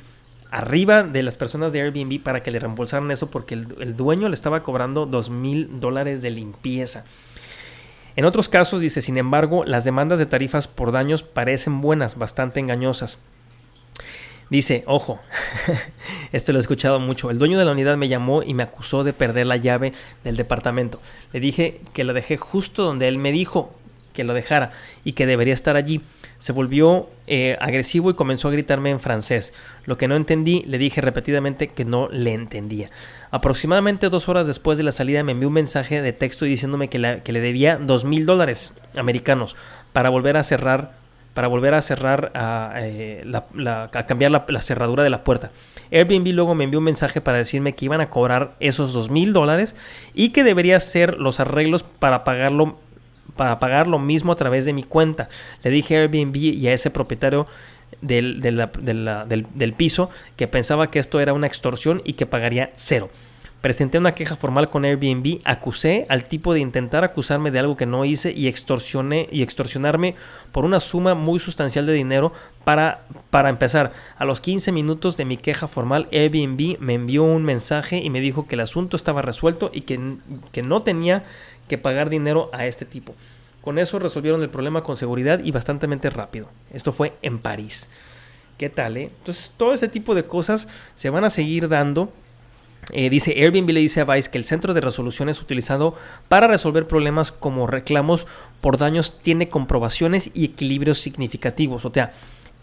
arriba 0.55 1.03
de 1.03 1.21
las 1.21 1.37
personas 1.37 1.73
de 1.73 1.81
Airbnb 1.81 2.23
para 2.23 2.41
que 2.41 2.49
le 2.49 2.59
reembolsaran 2.59 3.11
eso 3.11 3.29
porque 3.29 3.55
el, 3.55 3.97
dueño 3.97 4.29
le 4.29 4.35
estaba 4.35 4.61
cobrando 4.61 5.05
dos 5.05 5.29
mil 5.29 5.81
dólares 5.81 6.21
de 6.21 6.29
limpieza. 6.29 7.03
En 8.15 8.23
otros 8.23 8.47
casos, 8.47 8.79
dice, 8.79 9.01
sin 9.01 9.17
embargo, 9.17 9.65
las 9.65 9.83
demandas 9.83 10.17
de 10.17 10.25
tarifas 10.25 10.69
por 10.69 10.93
daños 10.93 11.23
parecen 11.23 11.81
buenas, 11.81 12.17
bastante 12.17 12.61
engañosas. 12.61 13.19
Dice, 14.49 14.85
ojo, 14.87 15.19
esto 16.31 16.53
lo 16.53 16.59
he 16.59 16.61
escuchado 16.61 17.01
mucho. 17.01 17.29
El 17.29 17.37
dueño 17.37 17.59
de 17.59 17.65
la 17.65 17.73
unidad 17.73 17.97
me 17.97 18.07
llamó 18.07 18.41
y 18.41 18.53
me 18.53 18.63
acusó 18.63 19.03
de 19.03 19.11
perder 19.11 19.47
la 19.47 19.57
llave 19.57 19.91
del 20.23 20.37
departamento. 20.37 21.01
Le 21.33 21.41
dije 21.41 21.81
que 21.93 22.05
la 22.05 22.13
dejé 22.13 22.37
justo 22.37 22.83
donde 22.83 23.09
él 23.09 23.17
me 23.17 23.33
dijo 23.33 23.73
que 24.13 24.23
lo 24.23 24.33
dejara 24.33 24.71
y 25.03 25.11
que 25.13 25.25
debería 25.25 25.53
estar 25.53 25.75
allí. 25.75 26.01
Se 26.45 26.51
volvió 26.51 27.09
eh, 27.25 27.57
agresivo 27.59 28.11
y 28.11 28.13
comenzó 28.13 28.49
a 28.49 28.51
gritarme 28.51 28.91
en 28.91 28.99
francés. 28.99 29.51
Lo 29.85 29.97
que 29.97 30.07
no 30.07 30.15
entendí, 30.15 30.61
le 30.67 30.77
dije 30.77 31.01
repetidamente 31.01 31.69
que 31.69 31.85
no 31.85 32.07
le 32.09 32.33
entendía. 32.33 32.91
Aproximadamente 33.31 34.09
dos 34.09 34.29
horas 34.29 34.45
después 34.45 34.77
de 34.77 34.83
la 34.83 34.91
salida 34.91 35.23
me 35.23 35.31
envió 35.31 35.47
un 35.47 35.55
mensaje 35.55 36.03
de 36.03 36.13
texto 36.13 36.45
diciéndome 36.45 36.87
que, 36.87 36.99
le 36.99 37.39
debía 37.39 37.77
dos 37.77 38.05
mil 38.05 38.27
dólares 38.27 38.77
americanos 38.95 39.55
para 39.91 40.09
volver 40.09 40.37
a 40.37 40.43
cerrar 40.43 40.91
para 41.33 41.47
volver 41.47 41.73
a 41.73 41.81
cerrar, 41.81 42.31
a, 42.35 42.73
eh, 42.75 43.25
a 43.65 44.03
cambiar 44.03 44.29
la, 44.29 44.61
cerradura 44.61 45.01
de 45.03 45.09
la 45.09 45.23
puerta. 45.23 45.49
Airbnb 45.91 46.27
luego 46.27 46.53
me 46.53 46.65
envió 46.65 46.77
un 46.77 46.85
mensaje 46.85 47.21
para 47.21 47.39
decirme 47.39 47.73
que 47.73 47.85
iban 47.85 48.01
a 48.01 48.09
cobrar 48.11 48.55
esos 48.59 48.93
dos 48.93 49.09
mil 49.09 49.33
dólares 49.33 49.75
y 50.13 50.29
que 50.29 50.43
debería 50.43 50.77
hacer 50.77 51.17
los 51.17 51.39
arreglos 51.39 51.81
para 51.81 52.23
pagarlo 52.23 52.77
para 53.35 53.59
pagar 53.59 53.87
lo 53.87 53.99
mismo 53.99 54.31
a 54.31 54.35
través 54.35 54.65
de 54.65 54.73
mi 54.73 54.83
cuenta. 54.83 55.29
Le 55.63 55.71
dije 55.71 55.97
a 55.97 56.01
Airbnb 56.01 56.35
y 56.35 56.67
a 56.67 56.73
ese 56.73 56.89
propietario 56.89 57.47
del, 58.01 58.41
del, 58.41 59.73
piso 59.73 60.09
que 60.35 60.47
pensaba 60.47 60.91
que 60.91 60.99
esto 60.99 61.19
era 61.19 61.33
una 61.33 61.47
extorsión 61.47 62.01
y 62.05 62.13
que 62.13 62.25
pagaría 62.25 62.71
cero. 62.75 63.09
Presenté 63.61 63.97
una 63.97 64.13
queja 64.13 64.35
formal 64.35 64.69
con 64.69 64.85
Airbnb, 64.85 65.39
acusé 65.43 66.05
al 66.09 66.25
tipo 66.25 66.53
de 66.53 66.59
intentar 66.59 67.03
acusarme 67.03 67.49
de 67.49 67.57
algo 67.57 67.75
que 67.75 67.87
no 67.87 68.05
hice 68.05 68.31
y 68.31 68.47
extorsioné 68.47 69.27
y 69.31 69.41
extorsionarme 69.41 70.13
por 70.51 70.65
una 70.65 70.79
suma 70.79 71.15
muy 71.15 71.39
sustancial 71.39 71.87
de 71.87 71.93
dinero 71.93 72.31
para, 72.63 73.05
para 73.31 73.49
empezar. 73.49 73.91
A 74.17 74.25
los 74.25 74.39
15 74.39 74.71
minutos 74.71 75.17
de 75.17 75.25
mi 75.25 75.37
queja 75.37 75.67
formal, 75.67 76.07
Airbnb 76.11 76.77
me 76.79 76.93
envió 76.93 77.23
un 77.23 77.43
mensaje 77.43 77.97
y 77.97 78.11
me 78.11 78.21
dijo 78.21 78.45
que 78.45 78.53
el 78.53 78.61
asunto 78.61 78.95
estaba 78.95 79.23
resuelto 79.23 79.71
y 79.73 79.81
que, 79.81 80.17
que 80.51 80.61
no 80.61 80.83
tenía 80.83 81.23
que 81.67 81.77
pagar 81.77 82.09
dinero 82.09 82.49
a 82.53 82.65
este 82.65 82.85
tipo. 82.85 83.15
Con 83.61 83.79
eso 83.79 83.97
resolvieron 83.97 84.43
el 84.43 84.49
problema 84.49 84.83
con 84.83 84.95
seguridad 84.95 85.39
y 85.43 85.51
bastante 85.51 85.87
rápido. 86.09 86.49
Esto 86.71 86.91
fue 86.91 87.13
en 87.21 87.39
París. 87.39 87.89
¿Qué 88.57 88.69
tal, 88.69 88.97
eh? 88.97 89.09
Entonces, 89.19 89.51
todo 89.57 89.73
ese 89.73 89.89
tipo 89.89 90.15
de 90.15 90.25
cosas 90.25 90.67
se 90.95 91.09
van 91.09 91.25
a 91.25 91.29
seguir 91.29 91.67
dando. 91.67 92.13
Eh, 92.91 93.09
dice 93.09 93.31
Airbnb 93.31 93.71
le 93.71 93.79
dice 93.79 94.01
a 94.01 94.05
Vice 94.05 94.29
que 94.29 94.37
el 94.37 94.45
centro 94.45 94.75
de 94.75 94.81
resolución 94.81 95.27
es 95.27 95.41
utilizado 95.41 95.95
para 96.27 96.47
resolver 96.47 96.85
problemas 96.85 97.31
como 97.31 97.65
reclamos 97.65 98.27
por 98.61 98.77
daños, 98.77 99.17
tiene 99.19 99.49
comprobaciones 99.49 100.29
y 100.35 100.45
equilibrios 100.45 100.99
significativos. 100.99 101.83
O 101.85 101.91
sea, 101.91 102.13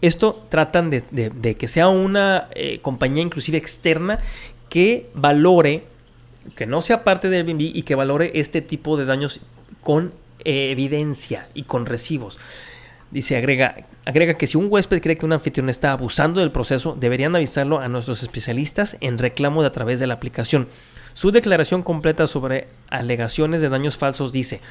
esto 0.01 0.43
tratan 0.49 0.89
de, 0.89 1.55
que 1.59 1.67
sea 1.67 1.89
una 1.89 2.47
eh, 2.55 2.79
compañía 2.81 3.23
inclusive 3.23 3.57
externa 3.57 4.19
que 4.69 5.09
valore, 5.13 5.83
que 6.55 6.65
no 6.65 6.81
sea 6.81 7.03
parte 7.03 7.29
de 7.29 7.37
Airbnb 7.37 7.61
y 7.61 7.83
que 7.83 7.95
valore 7.95 8.31
este 8.35 8.61
tipo 8.61 8.97
de 8.97 9.05
daños 9.05 9.39
con 9.81 10.13
evidencia 10.43 11.47
y 11.53 11.63
con 11.63 11.85
recibos. 11.85 12.39
Dice, 13.11 13.37
agrega, 13.37 13.75
agrega 14.05 14.33
que 14.33 14.47
si 14.47 14.57
un 14.57 14.67
huésped 14.69 14.99
cree 15.01 15.15
que 15.15 15.25
un 15.25 15.33
anfitrión 15.33 15.69
está 15.69 15.91
abusando 15.91 16.39
del 16.39 16.51
proceso, 16.51 16.97
deberían 16.99 17.35
avisarlo 17.35 17.79
a 17.79 17.87
nuestros 17.87 18.23
especialistas 18.23 18.97
en 19.01 19.19
reclamo 19.19 19.61
de 19.61 19.67
a 19.67 19.71
través 19.71 19.99
de 19.99 20.07
la 20.07 20.15
aplicación. 20.15 20.67
Su 21.13 21.31
declaración 21.31 21.83
completa 21.83 22.25
sobre 22.25 22.67
alegaciones 22.89 23.61
de 23.61 23.69
daños 23.69 23.97
falsos 23.97 24.31
dice, 24.31 24.61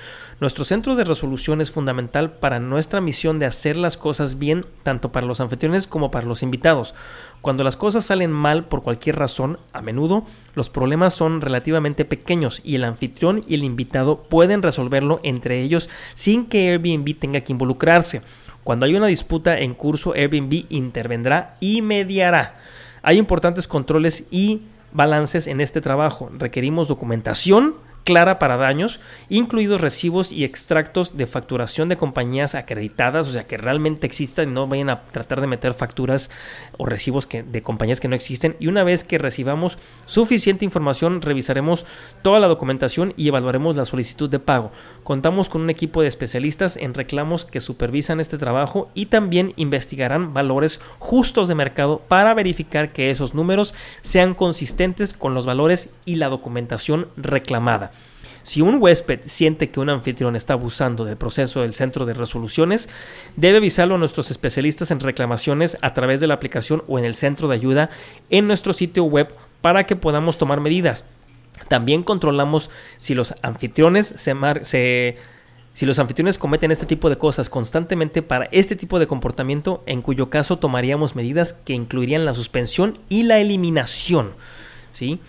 nuestro 0.40 0.64
centro 0.64 0.96
de 0.96 1.04
resolución 1.04 1.60
es 1.60 1.70
fundamental 1.70 2.32
para 2.32 2.58
nuestra 2.58 3.00
misión 3.00 3.38
de 3.38 3.46
hacer 3.46 3.76
las 3.76 3.96
cosas 3.96 4.40
bien 4.40 4.66
tanto 4.82 5.12
para 5.12 5.26
los 5.26 5.40
anfitriones 5.40 5.86
como 5.86 6.10
para 6.10 6.26
los 6.26 6.42
invitados. 6.42 6.94
Cuando 7.42 7.62
las 7.62 7.76
cosas 7.76 8.04
salen 8.04 8.32
mal 8.32 8.64
por 8.64 8.82
cualquier 8.82 9.16
razón, 9.16 9.58
a 9.72 9.82
menudo 9.82 10.24
los 10.54 10.68
problemas 10.68 11.14
son 11.14 11.40
relativamente 11.40 12.04
pequeños 12.04 12.60
y 12.64 12.74
el 12.74 12.84
anfitrión 12.84 13.44
y 13.46 13.54
el 13.54 13.62
invitado 13.62 14.24
pueden 14.24 14.62
resolverlo 14.62 15.20
entre 15.22 15.60
ellos 15.60 15.88
sin 16.14 16.46
que 16.46 16.70
Airbnb 16.70 17.18
tenga 17.18 17.40
que 17.40 17.52
involucrarse. 17.52 18.22
Cuando 18.64 18.86
hay 18.86 18.96
una 18.96 19.06
disputa 19.06 19.58
en 19.58 19.74
curso, 19.74 20.12
Airbnb 20.14 20.66
intervendrá 20.70 21.56
y 21.60 21.82
mediará. 21.82 22.56
Hay 23.02 23.18
importantes 23.18 23.66
controles 23.66 24.26
y 24.30 24.62
balances 24.92 25.46
en 25.46 25.60
este 25.60 25.80
trabajo. 25.80 26.30
Requerimos 26.38 26.88
documentación 26.88 27.74
clara 28.04 28.38
para 28.38 28.56
daños, 28.56 29.00
incluidos 29.28 29.80
recibos 29.80 30.32
y 30.32 30.44
extractos 30.44 31.16
de 31.16 31.26
facturación 31.26 31.88
de 31.88 31.96
compañías 31.96 32.54
acreditadas, 32.54 33.28
o 33.28 33.32
sea, 33.32 33.46
que 33.46 33.56
realmente 33.56 34.06
existan 34.06 34.48
y 34.48 34.52
no 34.52 34.66
vayan 34.66 34.90
a 34.90 35.02
tratar 35.02 35.40
de 35.40 35.46
meter 35.46 35.74
facturas 35.74 36.30
o 36.78 36.86
recibos 36.86 37.28
de 37.28 37.62
compañías 37.62 38.00
que 38.00 38.08
no 38.08 38.16
existen. 38.16 38.56
Y 38.58 38.66
una 38.66 38.84
vez 38.84 39.04
que 39.04 39.18
recibamos 39.18 39.78
suficiente 40.06 40.64
información, 40.64 41.22
revisaremos 41.22 41.86
toda 42.22 42.40
la 42.40 42.48
documentación 42.48 43.14
y 43.16 43.28
evaluaremos 43.28 43.76
la 43.76 43.84
solicitud 43.84 44.28
de 44.28 44.38
pago. 44.38 44.72
Contamos 45.02 45.48
con 45.48 45.62
un 45.62 45.70
equipo 45.70 46.02
de 46.02 46.08
especialistas 46.08 46.76
en 46.76 46.94
reclamos 46.94 47.44
que 47.44 47.60
supervisan 47.60 48.20
este 48.20 48.38
trabajo 48.38 48.90
y 48.94 49.06
también 49.06 49.52
investigarán 49.56 50.34
valores 50.34 50.80
justos 50.98 51.48
de 51.48 51.54
mercado 51.54 52.02
para 52.08 52.34
verificar 52.34 52.92
que 52.92 53.10
esos 53.10 53.34
números 53.34 53.74
sean 54.00 54.34
consistentes 54.34 55.14
con 55.14 55.34
los 55.34 55.46
valores 55.46 55.90
y 56.04 56.16
la 56.16 56.28
documentación 56.28 57.08
reclamada. 57.16 57.91
Si 58.44 58.60
un 58.60 58.80
huésped 58.80 59.20
siente 59.26 59.70
que 59.70 59.80
un 59.80 59.90
anfitrión 59.90 60.36
está 60.36 60.54
abusando 60.54 61.04
del 61.04 61.16
proceso 61.16 61.62
del 61.62 61.74
centro 61.74 62.06
de 62.06 62.14
resoluciones, 62.14 62.88
debe 63.36 63.58
avisarlo 63.58 63.94
a 63.94 63.98
nuestros 63.98 64.30
especialistas 64.30 64.90
en 64.90 65.00
reclamaciones 65.00 65.78
a 65.80 65.94
través 65.94 66.20
de 66.20 66.26
la 66.26 66.34
aplicación 66.34 66.82
o 66.88 66.98
en 66.98 67.04
el 67.04 67.14
centro 67.14 67.48
de 67.48 67.54
ayuda 67.54 67.90
en 68.30 68.46
nuestro 68.46 68.72
sitio 68.72 69.04
web 69.04 69.28
para 69.60 69.84
que 69.84 69.96
podamos 69.96 70.38
tomar 70.38 70.60
medidas. 70.60 71.04
También 71.68 72.02
controlamos 72.02 72.70
si 72.98 73.14
los 73.14 73.34
anfitriones 73.42 74.06
se, 74.16 75.16
si 75.72 75.86
los 75.86 75.98
anfitriones 75.98 76.36
cometen 76.36 76.72
este 76.72 76.86
tipo 76.86 77.08
de 77.08 77.18
cosas 77.18 77.48
constantemente 77.48 78.22
para 78.22 78.46
este 78.52 78.76
tipo 78.76 78.98
de 78.98 79.06
comportamiento, 79.06 79.82
en 79.86 80.02
cuyo 80.02 80.28
caso 80.28 80.58
tomaríamos 80.58 81.14
medidas 81.14 81.52
que 81.52 81.74
incluirían 81.74 82.24
la 82.24 82.34
suspensión 82.34 82.98
y 83.08 83.22
la 83.22 83.38
eliminación. 83.38 84.32
¿sí? 84.92 85.20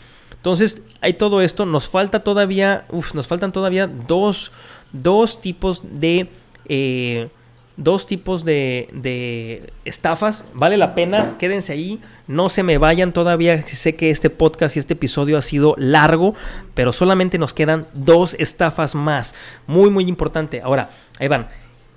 Entonces, 0.43 0.83
hay 0.99 1.13
todo 1.13 1.41
esto. 1.41 1.65
Nos 1.65 1.87
falta 1.87 2.21
todavía, 2.21 2.85
nos 3.13 3.27
faltan 3.27 3.53
todavía 3.53 3.87
dos, 3.87 4.51
dos 4.91 5.39
tipos 5.39 5.83
de... 6.01 6.27
Eh, 6.65 7.29
dos 7.77 8.05
tipos 8.07 8.43
de, 8.43 8.89
de, 8.91 9.71
estafas. 9.85 10.45
Vale 10.53 10.75
la 10.75 10.95
pena, 10.95 11.37
quédense 11.39 11.71
ahí, 11.71 12.01
no 12.27 12.49
se 12.49 12.61
me 12.61 12.77
vayan 12.77 13.13
todavía. 13.13 13.61
Sé 13.61 13.95
que 13.95 14.09
este 14.09 14.29
podcast 14.29 14.75
y 14.75 14.79
este 14.79 14.95
episodio 14.95 15.37
ha 15.37 15.41
sido 15.41 15.75
largo, 15.77 16.35
pero 16.73 16.91
solamente 16.91 17.37
nos 17.37 17.53
quedan 17.53 17.87
dos 17.93 18.35
estafas 18.37 18.95
más. 18.95 19.35
Muy, 19.65 19.89
muy 19.89 20.09
importante. 20.09 20.59
Ahora, 20.61 20.89
ahí 21.19 21.29
van. 21.29 21.47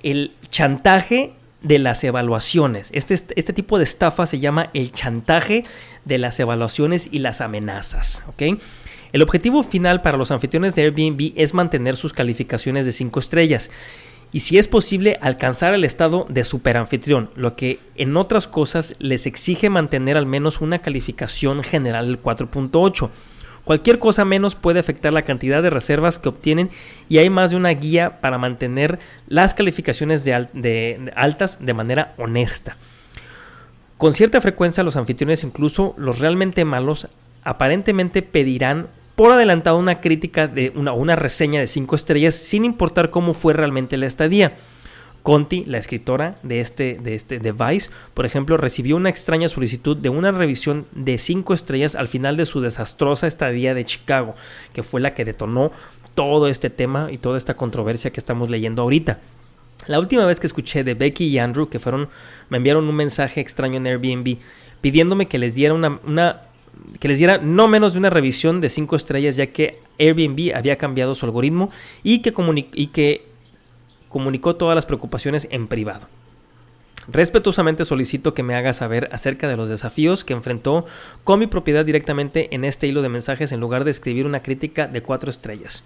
El 0.04 0.34
chantaje 0.50 1.34
de 1.66 1.78
las 1.78 2.04
evaluaciones. 2.04 2.90
Este, 2.92 3.14
este 3.14 3.52
tipo 3.52 3.78
de 3.78 3.84
estafa 3.84 4.26
se 4.26 4.38
llama 4.38 4.70
el 4.72 4.92
chantaje 4.92 5.64
de 6.04 6.18
las 6.18 6.38
evaluaciones 6.38 7.08
y 7.10 7.18
las 7.18 7.40
amenazas. 7.40 8.24
El 9.12 9.22
objetivo 9.22 9.62
final 9.62 10.02
para 10.02 10.18
los 10.18 10.30
anfitriones 10.30 10.74
de 10.74 10.82
Airbnb 10.82 11.32
es 11.36 11.54
mantener 11.54 11.96
sus 11.96 12.12
calificaciones 12.12 12.86
de 12.86 12.92
5 12.92 13.18
estrellas 13.18 13.70
y 14.32 14.40
si 14.40 14.58
es 14.58 14.68
posible 14.68 15.18
alcanzar 15.22 15.74
el 15.74 15.84
estado 15.84 16.26
de 16.28 16.44
superanfitrión, 16.44 17.30
lo 17.36 17.56
que 17.56 17.78
en 17.94 18.16
otras 18.16 18.46
cosas 18.46 18.94
les 18.98 19.26
exige 19.26 19.70
mantener 19.70 20.16
al 20.16 20.26
menos 20.26 20.60
una 20.60 20.80
calificación 20.80 21.62
general 21.62 22.06
del 22.06 22.22
4.8. 22.22 23.08
Cualquier 23.66 23.98
cosa 23.98 24.24
menos 24.24 24.54
puede 24.54 24.78
afectar 24.78 25.12
la 25.12 25.22
cantidad 25.22 25.60
de 25.60 25.70
reservas 25.70 26.20
que 26.20 26.28
obtienen 26.28 26.70
y 27.08 27.18
hay 27.18 27.30
más 27.30 27.50
de 27.50 27.56
una 27.56 27.70
guía 27.70 28.20
para 28.20 28.38
mantener 28.38 29.00
las 29.26 29.54
calificaciones 29.54 30.24
de, 30.24 31.12
altas 31.16 31.56
de 31.58 31.74
manera 31.74 32.14
honesta. 32.16 32.76
Con 33.98 34.14
cierta 34.14 34.40
frecuencia 34.40 34.84
los 34.84 34.94
anfitriones, 34.94 35.42
incluso 35.42 35.96
los 35.98 36.20
realmente 36.20 36.64
malos, 36.64 37.08
aparentemente 37.42 38.22
pedirán 38.22 38.86
por 39.16 39.32
adelantado 39.32 39.78
una 39.78 40.00
crítica 40.00 40.46
de 40.46 40.72
una, 40.76 40.92
una 40.92 41.16
reseña 41.16 41.58
de 41.58 41.66
5 41.66 41.96
estrellas 41.96 42.36
sin 42.36 42.64
importar 42.64 43.10
cómo 43.10 43.34
fue 43.34 43.52
realmente 43.52 43.96
la 43.96 44.06
estadía. 44.06 44.54
Conti, 45.26 45.64
la 45.64 45.78
escritora 45.78 46.38
de 46.44 46.60
este, 46.60 47.00
de 47.02 47.16
este 47.16 47.40
device, 47.40 47.90
por 48.14 48.26
ejemplo, 48.26 48.56
recibió 48.56 48.94
una 48.94 49.08
extraña 49.08 49.48
solicitud 49.48 49.96
de 49.96 50.08
una 50.08 50.30
revisión 50.30 50.86
de 50.92 51.18
5 51.18 51.52
estrellas 51.52 51.96
al 51.96 52.06
final 52.06 52.36
de 52.36 52.46
su 52.46 52.60
desastrosa 52.60 53.26
estadía 53.26 53.74
de 53.74 53.84
Chicago, 53.84 54.36
que 54.72 54.84
fue 54.84 55.00
la 55.00 55.14
que 55.14 55.24
detonó 55.24 55.72
todo 56.14 56.46
este 56.46 56.70
tema 56.70 57.08
y 57.10 57.18
toda 57.18 57.38
esta 57.38 57.56
controversia 57.56 58.12
que 58.12 58.20
estamos 58.20 58.50
leyendo 58.50 58.82
ahorita. 58.82 59.18
La 59.88 59.98
última 59.98 60.24
vez 60.26 60.38
que 60.38 60.46
escuché 60.46 60.84
de 60.84 60.94
Becky 60.94 61.24
y 61.24 61.40
Andrew, 61.40 61.68
que 61.68 61.80
fueron, 61.80 62.08
me 62.48 62.58
enviaron 62.58 62.88
un 62.88 62.94
mensaje 62.94 63.40
extraño 63.40 63.78
en 63.78 63.88
Airbnb 63.88 64.38
pidiéndome 64.80 65.26
que 65.26 65.38
les 65.38 65.56
diera 65.56 65.74
una, 65.74 66.42
que 67.00 67.08
les 67.08 67.18
diera 67.18 67.38
no 67.38 67.66
menos 67.66 67.94
de 67.94 67.98
una 67.98 68.10
revisión 68.10 68.60
de 68.60 68.68
5 68.68 68.94
estrellas, 68.94 69.34
ya 69.34 69.48
que 69.48 69.80
Airbnb 69.98 70.54
había 70.54 70.76
cambiado 70.76 71.16
su 71.16 71.26
algoritmo 71.26 71.72
y 72.04 72.20
que, 72.20 72.32
y 72.74 72.86
que 72.86 73.35
comunicó 74.16 74.56
todas 74.56 74.74
las 74.74 74.86
preocupaciones 74.86 75.46
en 75.50 75.68
privado. 75.68 76.06
Respetuosamente 77.06 77.84
solicito 77.84 78.32
que 78.32 78.42
me 78.42 78.54
haga 78.54 78.72
saber 78.72 79.10
acerca 79.12 79.46
de 79.46 79.58
los 79.58 79.68
desafíos 79.68 80.24
que 80.24 80.32
enfrentó 80.32 80.86
con 81.22 81.38
mi 81.38 81.46
propiedad 81.46 81.84
directamente 81.84 82.48
en 82.54 82.64
este 82.64 82.86
hilo 82.86 83.02
de 83.02 83.10
mensajes 83.10 83.52
en 83.52 83.60
lugar 83.60 83.84
de 83.84 83.90
escribir 83.90 84.24
una 84.24 84.42
crítica 84.42 84.86
de 84.86 85.02
cuatro 85.02 85.28
estrellas. 85.28 85.84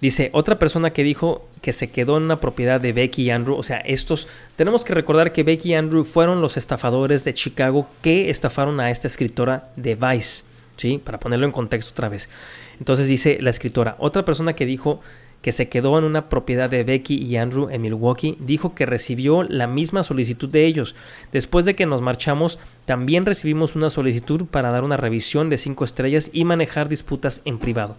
Dice, 0.00 0.30
otra 0.32 0.60
persona 0.60 0.92
que 0.92 1.02
dijo 1.02 1.44
que 1.60 1.72
se 1.72 1.90
quedó 1.90 2.18
en 2.18 2.22
una 2.22 2.38
propiedad 2.38 2.80
de 2.80 2.92
Becky 2.92 3.24
y 3.24 3.30
Andrew, 3.30 3.56
o 3.56 3.64
sea, 3.64 3.78
estos, 3.78 4.28
tenemos 4.54 4.84
que 4.84 4.94
recordar 4.94 5.32
que 5.32 5.42
Becky 5.42 5.70
y 5.70 5.74
Andrew 5.74 6.04
fueron 6.04 6.40
los 6.40 6.56
estafadores 6.56 7.24
de 7.24 7.34
Chicago 7.34 7.88
que 8.00 8.30
estafaron 8.30 8.78
a 8.78 8.92
esta 8.92 9.08
escritora 9.08 9.72
de 9.74 9.96
Vice, 9.96 10.44
¿sí? 10.76 11.02
Para 11.04 11.18
ponerlo 11.18 11.46
en 11.46 11.52
contexto 11.52 11.90
otra 11.90 12.08
vez. 12.08 12.30
Entonces 12.78 13.08
dice 13.08 13.38
la 13.40 13.50
escritora, 13.50 13.96
otra 13.98 14.24
persona 14.24 14.52
que 14.54 14.66
dijo 14.66 15.00
que 15.44 15.52
se 15.52 15.68
quedó 15.68 15.98
en 15.98 16.04
una 16.04 16.30
propiedad 16.30 16.70
de 16.70 16.84
Becky 16.84 17.22
y 17.22 17.36
Andrew 17.36 17.68
en 17.68 17.82
Milwaukee, 17.82 18.38
dijo 18.40 18.74
que 18.74 18.86
recibió 18.86 19.42
la 19.42 19.66
misma 19.66 20.02
solicitud 20.02 20.48
de 20.48 20.64
ellos. 20.64 20.94
Después 21.32 21.66
de 21.66 21.74
que 21.74 21.84
nos 21.84 22.00
marchamos, 22.00 22.58
también 22.86 23.26
recibimos 23.26 23.76
una 23.76 23.90
solicitud 23.90 24.46
para 24.46 24.70
dar 24.70 24.84
una 24.84 24.96
revisión 24.96 25.50
de 25.50 25.58
5 25.58 25.84
estrellas 25.84 26.30
y 26.32 26.46
manejar 26.46 26.88
disputas 26.88 27.42
en 27.44 27.58
privado. 27.58 27.98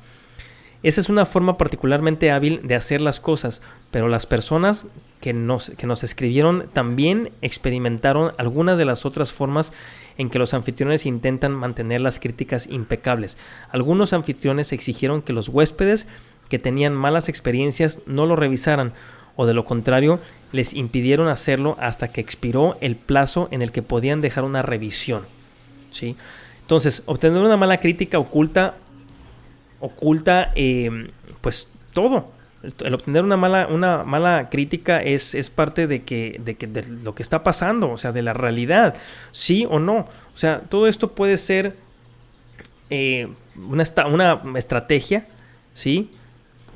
Esa 0.81 1.01
es 1.01 1.07
una 1.07 1.27
forma 1.27 1.55
particularmente 1.57 2.31
hábil 2.31 2.61
de 2.63 2.73
hacer 2.73 2.99
las 2.99 3.19
cosas, 3.19 3.61
pero 3.91 4.07
las 4.07 4.25
personas 4.25 4.87
que 5.21 5.33
nos, 5.33 5.69
que 5.71 5.87
nos 5.87 6.03
escribieron 6.03 6.65
también 6.73 7.31
experimentaron 7.41 8.33
algunas 8.37 8.79
de 8.79 8.85
las 8.85 9.05
otras 9.05 9.33
formas 9.33 9.71
en 10.17 10.29
que 10.29 10.39
los 10.39 10.53
anfitriones 10.53 11.05
intentan 11.05 11.53
mantener 11.53 12.01
las 12.01 12.19
críticas 12.19 12.67
impecables. 12.67 13.37
Algunos 13.71 14.13
anfitriones 14.13 14.71
exigieron 14.73 15.21
que 15.21 15.33
los 15.33 15.49
huéspedes 15.49 16.07
que 16.49 16.59
tenían 16.59 16.93
malas 16.93 17.29
experiencias 17.29 17.99
no 18.05 18.25
lo 18.25 18.35
revisaran 18.35 18.93
o 19.35 19.45
de 19.45 19.53
lo 19.53 19.65
contrario 19.65 20.19
les 20.51 20.73
impidieron 20.73 21.27
hacerlo 21.27 21.75
hasta 21.79 22.07
que 22.07 22.21
expiró 22.21 22.77
el 22.81 22.95
plazo 22.95 23.47
en 23.51 23.61
el 23.61 23.71
que 23.71 23.81
podían 23.81 24.21
dejar 24.21 24.43
una 24.43 24.61
revisión. 24.61 25.23
¿sí? 25.91 26.15
Entonces, 26.61 27.03
obtener 27.05 27.43
una 27.43 27.57
mala 27.57 27.77
crítica 27.79 28.17
oculta, 28.17 28.75
oculta 29.79 30.51
eh, 30.55 31.11
pues 31.41 31.67
todo. 31.93 32.31
El, 32.63 32.93
obtener 32.95 33.23
una 33.23 33.37
mala, 33.37 33.67
una 33.67 34.03
mala 34.03 34.49
crítica 34.49 35.01
es, 35.03 35.35
es 35.35 35.51
parte 35.51 35.85
de, 35.85 36.03
que, 36.03 36.39
de, 36.43 36.55
que, 36.55 36.65
de 36.65 36.83
lo 37.03 37.13
que 37.13 37.21
está 37.21 37.43
pasando, 37.43 37.91
o 37.91 37.97
sea, 37.97 38.11
de 38.11 38.23
la 38.23 38.33
realidad, 38.33 38.95
sí 39.31 39.67
o 39.69 39.79
no. 39.79 40.07
O 40.33 40.37
sea, 40.37 40.61
todo 40.61 40.87
esto 40.87 41.11
puede 41.11 41.37
ser 41.37 41.75
eh, 42.89 43.27
una, 43.55 43.83
una 44.05 44.59
estrategia, 44.59 45.27
¿sí? 45.73 46.09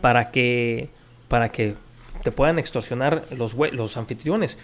Para 0.02 0.32
que, 0.32 0.90
para 1.28 1.50
que 1.50 1.76
te 2.24 2.32
puedan 2.32 2.60
extorsionar 2.60 3.24
los, 3.36 3.56
los 3.72 3.98
anfitriones. 3.98 4.58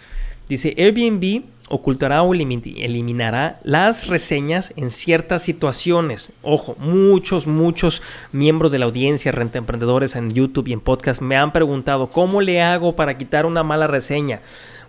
Dice, 0.48 0.76
Airbnb 0.78 1.44
ocultará 1.70 2.22
o 2.22 2.36
eliminará 2.36 3.60
las 3.64 4.08
reseñas 4.08 4.74
en 4.76 4.92
ciertas 4.92 5.42
situaciones. 5.42 6.34
Ojo, 6.44 6.76
muchos, 6.78 7.48
muchos 7.48 8.04
miembros 8.32 8.72
de 8.72 8.78
la 8.78 8.86
audiencia, 8.86 9.32
renta 9.32 9.58
emprendedores 9.58 10.16
en 10.16 10.30
YouTube 10.30 10.68
y 10.68 10.74
en 10.74 10.82
podcast 10.82 11.22
me 11.22 11.36
han 11.36 11.52
preguntado, 11.52 12.12
¿cómo 12.12 12.42
le 12.42 12.62
hago 12.62 12.96
para 12.96 13.18
quitar 13.18 13.48
una 13.48 13.64
mala 13.64 13.88
reseña? 13.88 14.42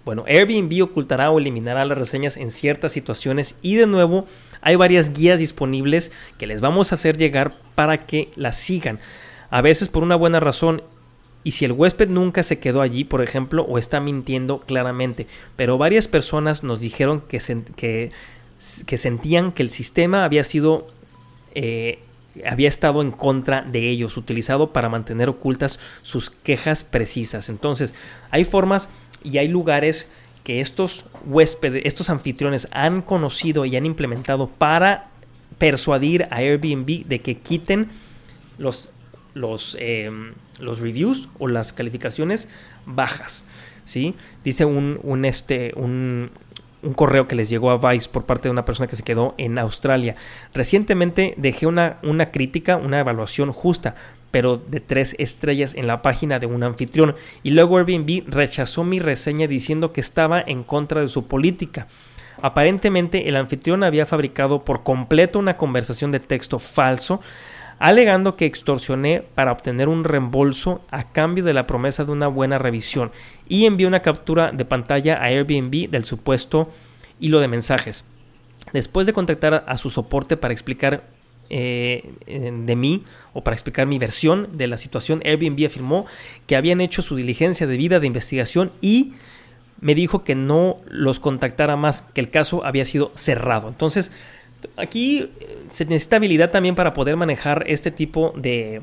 Bueno, 0.04 0.24
Airbnb 0.28 0.84
ocultará 0.84 1.30
o 1.30 1.38
eliminará 1.38 1.86
las 1.86 1.96
reseñas 1.96 2.36
en 2.36 2.50
ciertas 2.50 2.92
situaciones 2.92 3.56
y 3.62 3.76
de 3.76 3.86
nuevo 3.86 4.26
hay 4.60 4.76
varias 4.76 5.12
guías 5.12 5.38
disponibles 5.38 6.12
que 6.38 6.46
les 6.46 6.60
vamos 6.60 6.92
a 6.92 6.96
hacer 6.96 7.16
llegar 7.16 7.54
para 7.74 8.06
que 8.06 8.28
las 8.36 8.56
sigan. 8.58 9.00
A 9.50 9.60
veces 9.60 9.88
por 9.88 10.02
una 10.02 10.16
buena 10.16 10.40
razón 10.40 10.82
y 11.46 11.52
si 11.52 11.64
el 11.64 11.70
huésped 11.70 12.08
nunca 12.08 12.42
se 12.42 12.58
quedó 12.58 12.82
allí, 12.82 13.04
por 13.04 13.22
ejemplo, 13.22 13.62
o 13.62 13.78
está 13.78 14.00
mintiendo 14.00 14.58
claramente. 14.62 15.28
Pero 15.54 15.78
varias 15.78 16.08
personas 16.08 16.64
nos 16.64 16.80
dijeron 16.80 17.20
que, 17.20 17.38
que, 17.76 18.98
sentían 18.98 19.52
que 19.52 19.62
el 19.62 19.70
sistema 19.70 20.24
había 20.24 20.42
sido... 20.42 20.88
Eh, 21.54 22.00
había 22.44 22.68
estado 22.68 23.00
en 23.00 23.12
contra 23.12 23.62
de 23.62 23.88
ellos, 23.88 24.16
utilizado 24.16 24.72
para 24.72 24.88
mantener 24.88 25.28
ocultas 25.28 25.78
sus 26.02 26.30
quejas 26.30 26.82
precisas. 26.82 27.48
Entonces, 27.48 27.94
hay 28.32 28.44
formas 28.44 28.90
y 29.22 29.38
hay 29.38 29.46
lugares 29.46 30.10
que 30.42 30.60
estos 30.60 31.04
huéspedes, 31.26 31.82
estos 31.84 32.10
anfitriones 32.10 32.66
han 32.72 33.02
conocido 33.02 33.64
y 33.64 33.76
han 33.76 33.86
implementado 33.86 34.48
para 34.48 35.10
persuadir 35.58 36.24
a 36.24 36.38
Airbnb 36.38 37.06
de 37.06 37.20
que 37.20 37.38
quiten 37.38 37.88
los, 38.58 38.90
los, 39.36 39.76
em, 39.78 40.32
los 40.58 40.80
reviews 40.80 41.28
o 41.38 41.46
las 41.46 41.72
calificaciones 41.72 42.48
bajas. 42.86 43.44
¿sí? 43.84 44.14
Dice 44.42 44.64
un, 44.64 44.98
un, 45.02 45.24
este, 45.24 45.72
un, 45.76 46.30
un 46.82 46.94
correo 46.94 47.28
que 47.28 47.36
les 47.36 47.50
llegó 47.50 47.70
a 47.70 47.78
Vice 47.78 48.08
por 48.08 48.24
parte 48.24 48.48
de 48.48 48.52
una 48.52 48.64
persona 48.64 48.88
que 48.88 48.96
se 48.96 49.02
quedó 49.02 49.34
en 49.38 49.58
Australia. 49.58 50.16
Recientemente 50.54 51.34
dejé 51.36 51.66
una, 51.66 51.98
una 52.02 52.30
crítica, 52.30 52.76
una 52.76 53.00
evaluación 53.00 53.52
justa, 53.52 53.94
pero 54.30 54.56
de 54.56 54.80
tres 54.80 55.14
estrellas 55.18 55.74
en 55.74 55.86
la 55.86 56.02
página 56.02 56.38
de 56.38 56.46
un 56.46 56.62
anfitrión. 56.62 57.14
Y 57.42 57.50
luego 57.50 57.78
Airbnb 57.78 58.24
rechazó 58.26 58.84
mi 58.84 58.98
reseña 59.00 59.46
diciendo 59.46 59.92
que 59.92 60.00
estaba 60.00 60.40
en 60.40 60.64
contra 60.64 61.02
de 61.02 61.08
su 61.08 61.26
política. 61.26 61.86
Aparentemente 62.42 63.28
el 63.28 63.36
anfitrión 63.36 63.82
había 63.82 64.04
fabricado 64.04 64.60
por 64.64 64.82
completo 64.82 65.38
una 65.38 65.56
conversación 65.56 66.12
de 66.12 66.20
texto 66.20 66.58
falso 66.58 67.20
alegando 67.78 68.36
que 68.36 68.46
extorsioné 68.46 69.22
para 69.34 69.52
obtener 69.52 69.88
un 69.88 70.04
reembolso 70.04 70.82
a 70.90 71.12
cambio 71.12 71.44
de 71.44 71.54
la 71.54 71.66
promesa 71.66 72.04
de 72.04 72.12
una 72.12 72.28
buena 72.28 72.58
revisión 72.58 73.12
y 73.48 73.66
envió 73.66 73.88
una 73.88 74.02
captura 74.02 74.52
de 74.52 74.64
pantalla 74.64 75.16
a 75.16 75.24
Airbnb 75.24 75.90
del 75.90 76.04
supuesto 76.04 76.68
hilo 77.20 77.40
de 77.40 77.48
mensajes. 77.48 78.04
Después 78.72 79.06
de 79.06 79.12
contactar 79.12 79.64
a 79.66 79.76
su 79.76 79.90
soporte 79.90 80.36
para 80.36 80.52
explicar 80.52 81.04
eh, 81.48 82.12
de 82.26 82.76
mí 82.76 83.04
o 83.32 83.42
para 83.42 83.54
explicar 83.54 83.86
mi 83.86 83.98
versión 83.98 84.48
de 84.56 84.66
la 84.66 84.78
situación, 84.78 85.22
Airbnb 85.24 85.66
afirmó 85.66 86.06
que 86.46 86.56
habían 86.56 86.80
hecho 86.80 87.02
su 87.02 87.14
diligencia 87.16 87.66
debida 87.66 88.00
de 88.00 88.06
investigación 88.06 88.72
y 88.80 89.14
me 89.80 89.94
dijo 89.94 90.24
que 90.24 90.34
no 90.34 90.78
los 90.88 91.20
contactara 91.20 91.76
más, 91.76 92.02
que 92.02 92.20
el 92.20 92.30
caso 92.30 92.64
había 92.64 92.84
sido 92.84 93.12
cerrado. 93.14 93.68
Entonces, 93.68 94.10
Aquí 94.76 95.30
eh, 95.40 95.64
se 95.68 95.84
necesita 95.84 96.16
habilidad 96.16 96.50
también 96.50 96.74
para 96.74 96.92
poder 96.92 97.16
manejar 97.16 97.64
este 97.66 97.90
tipo 97.90 98.32
de, 98.36 98.82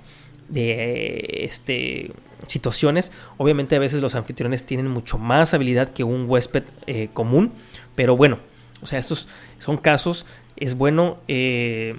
este, 0.53 2.11
situaciones. 2.47 3.11
Obviamente 3.37 3.75
a 3.75 3.79
veces 3.79 4.01
los 4.01 4.15
anfitriones 4.15 4.65
tienen 4.65 4.87
mucho 4.87 5.17
más 5.17 5.53
habilidad 5.53 5.89
que 5.89 6.03
un 6.03 6.29
huésped 6.29 6.63
eh, 6.87 7.09
común, 7.13 7.51
pero 7.95 8.17
bueno, 8.17 8.39
o 8.81 8.85
sea, 8.85 8.99
estos 8.99 9.29
son 9.59 9.77
casos, 9.77 10.25
es 10.57 10.75
bueno, 10.77 11.17
eh, 11.27 11.95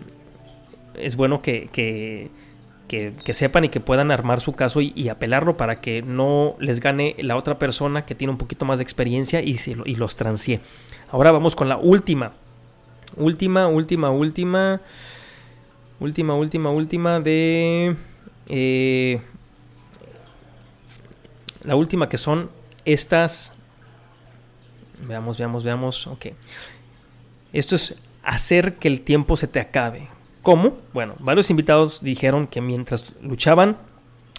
es 0.97 1.17
bueno 1.17 1.43
que, 1.43 1.69
que, 1.73 2.31
sepan 3.33 3.65
y 3.65 3.69
que 3.71 3.81
puedan 3.81 4.11
armar 4.11 4.41
su 4.41 4.53
caso 4.53 4.81
y, 4.81 5.09
apelarlo 5.09 5.57
para 5.57 5.81
que 5.81 6.03
no 6.03 6.57
les 6.61 6.81
gane 6.81 7.17
la 7.19 7.37
otra 7.37 7.59
persona 7.59 8.05
que 8.05 8.15
tiene 8.15 8.31
un 8.31 8.39
poquito 8.39 8.65
más 8.65 8.79
de 8.79 8.85
experiencia 8.85 9.41
y, 9.41 9.59
y 9.85 9.97
los 9.97 10.17
transie. 10.17 10.61
Ahora 11.11 11.33
vamos 11.33 11.57
con 11.57 11.69
la 11.69 11.77
última 11.77 12.33
Última, 13.17 13.67
última, 13.69 14.11
última. 14.11 14.81
Última, 16.01 16.35
última, 16.35 16.71
última 16.71 17.21
de... 17.21 17.97
Eh, 18.49 19.21
la 21.63 21.77
última 21.77 22.09
que 22.09 22.19
son 22.19 22.51
estas... 22.85 23.53
Veamos, 25.07 25.39
veamos, 25.39 25.65
veamos. 25.65 26.07
Ok. 26.07 26.27
Esto 27.53 27.77
es 27.77 27.97
hacer 28.23 28.77
que 28.77 28.89
el 28.89 29.03
tiempo 29.03 29.37
se 29.37 29.47
te 29.47 29.61
acabe. 29.61 30.09
¿Cómo? 30.43 30.77
Bueno, 30.93 31.15
varios 31.21 31.51
invitados 31.51 32.03
dijeron 32.03 32.47
que 32.47 32.61
mientras 32.61 33.13
luchaban 33.23 33.77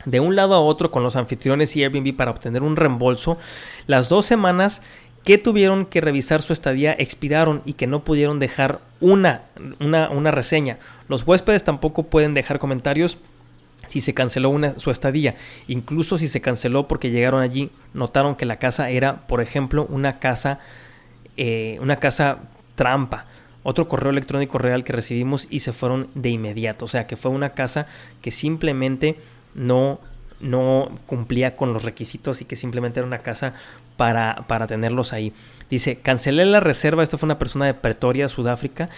de 0.05 0.19
un 0.19 0.35
lado 0.35 0.53
a 0.53 0.59
otro 0.59 0.91
con 0.91 1.01
los 1.01 1.15
anfitriones 1.15 1.75
y 1.75 1.83
Airbnb 1.83 2.15
para 2.15 2.31
obtener 2.31 2.61
un 2.61 2.75
reembolso, 2.75 3.37
las 3.87 4.07
dos 4.09 4.25
semanas 4.25 4.83
que 5.25 5.39
tuvieron 5.39 5.87
que 5.87 6.01
revisar 6.01 6.43
su 6.43 6.53
estadía 6.53 6.95
expiraron 6.97 7.63
y 7.65 7.73
que 7.73 7.87
no 7.87 8.03
pudieron 8.03 8.37
dejar 8.37 8.79
una, 9.01 9.41
una, 9.79 10.31
reseña. 10.31 10.77
Los 11.09 11.27
huéspedes 11.27 11.63
tampoco 11.63 12.03
pueden 12.03 12.35
dejar 12.35 12.59
comentarios 12.59 13.17
si 13.87 14.01
se 14.01 14.13
canceló 14.13 14.51
una, 14.51 14.77
su 14.77 14.91
estadía. 14.91 15.35
Incluso 15.67 16.19
si 16.19 16.27
se 16.27 16.41
canceló 16.41 16.87
porque 16.87 17.09
llegaron 17.09 17.41
allí, 17.41 17.71
notaron 17.95 18.35
que 18.35 18.45
la 18.45 18.59
casa 18.59 18.91
era, 18.91 19.25
por 19.25 19.41
ejemplo, 19.41 19.87
una 19.89 20.19
casa, 20.19 20.59
eh, 21.37 21.79
una 21.81 21.97
casa 21.97 22.37
trampa. 22.75 23.25
Otro 23.63 23.87
correo 23.87 24.11
electrónico 24.11 24.59
real 24.59 24.83
que 24.83 24.93
recibimos 24.93 25.47
y 25.49 25.61
se 25.61 25.73
fueron 25.73 26.07
de 26.13 26.29
inmediato. 26.29 26.85
O 26.85 26.87
sea 26.87 27.07
que 27.07 27.15
fue 27.15 27.31
una 27.31 27.53
casa 27.53 27.87
que 28.21 28.29
simplemente 28.29 29.17
no 29.55 29.99
no 30.39 30.91
cumplía 31.05 31.55
con 31.55 31.73
los 31.73 31.83
requisitos 31.83 32.41
y 32.41 32.45
que 32.45 32.55
simplemente 32.55 32.99
era 32.99 33.07
una 33.07 33.19
casa 33.19 33.53
para, 33.97 34.43
para 34.47 34.67
tenerlos 34.67 35.13
ahí. 35.13 35.33
Dice, 35.69 35.97
cancelé 35.97 36.45
la 36.45 36.59
reserva, 36.59 37.03
esto 37.03 37.17
fue 37.17 37.27
una 37.27 37.39
persona 37.39 37.65
de 37.65 37.73
Pretoria, 37.73 38.29
Sudáfrica, 38.29 38.89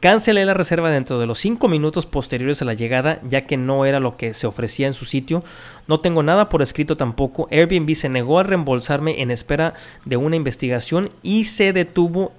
cancelé 0.00 0.44
la 0.44 0.54
reserva 0.54 0.90
dentro 0.90 1.18
de 1.18 1.26
los 1.26 1.38
5 1.38 1.68
minutos 1.68 2.06
posteriores 2.06 2.60
a 2.62 2.64
la 2.64 2.74
llegada, 2.74 3.20
ya 3.28 3.44
que 3.44 3.56
no 3.56 3.84
era 3.84 4.00
lo 4.00 4.16
que 4.16 4.34
se 4.34 4.46
ofrecía 4.46 4.86
en 4.86 4.94
su 4.94 5.04
sitio. 5.04 5.42
No 5.86 6.00
tengo 6.00 6.22
nada 6.22 6.48
por 6.48 6.62
escrito 6.62 6.96
tampoco. 6.96 7.48
Airbnb 7.50 7.94
se 7.94 8.08
negó 8.08 8.38
a 8.38 8.42
reembolsarme 8.42 9.22
en 9.22 9.30
espera 9.30 9.74
de 10.04 10.16
una 10.16 10.36
investigación 10.36 11.10
y 11.22 11.44
se 11.44 11.72
detuvo 11.72 12.32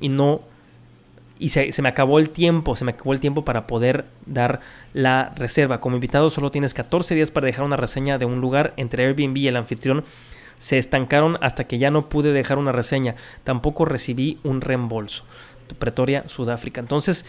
y 0.00 0.08
no 0.08 0.42
y 1.38 1.48
se, 1.48 1.70
me 1.82 1.88
acabó 1.88 2.18
el 2.18 2.30
tiempo, 2.30 2.76
se 2.76 2.84
me 2.84 2.92
acabó 2.92 3.12
el 3.12 3.20
tiempo 3.20 3.44
para 3.44 3.66
poder 3.66 4.06
dar 4.24 4.60
la 4.92 5.32
reserva. 5.36 5.80
Como 5.80 5.96
invitado 5.96 6.30
solo 6.30 6.50
tienes 6.50 6.74
14 6.74 7.14
días 7.14 7.30
para 7.30 7.46
dejar 7.46 7.64
una 7.64 7.76
reseña 7.76 8.18
de 8.18 8.24
un 8.24 8.40
lugar 8.40 8.72
entre 8.76 9.04
Airbnb 9.04 9.36
y 9.36 9.48
el 9.48 9.56
anfitrión. 9.56 10.04
Se 10.58 10.78
estancaron 10.78 11.36
hasta 11.40 11.64
que 11.64 11.78
ya 11.78 11.90
no 11.90 12.08
pude 12.08 12.32
dejar 12.32 12.58
una 12.58 12.72
reseña. 12.72 13.14
Tampoco 13.44 13.84
recibí 13.84 14.38
un 14.42 14.60
reembolso. 14.60 15.24
Pretoria, 15.78 16.28
Sudáfrica. 16.28 16.80
Entonces, 16.80 17.26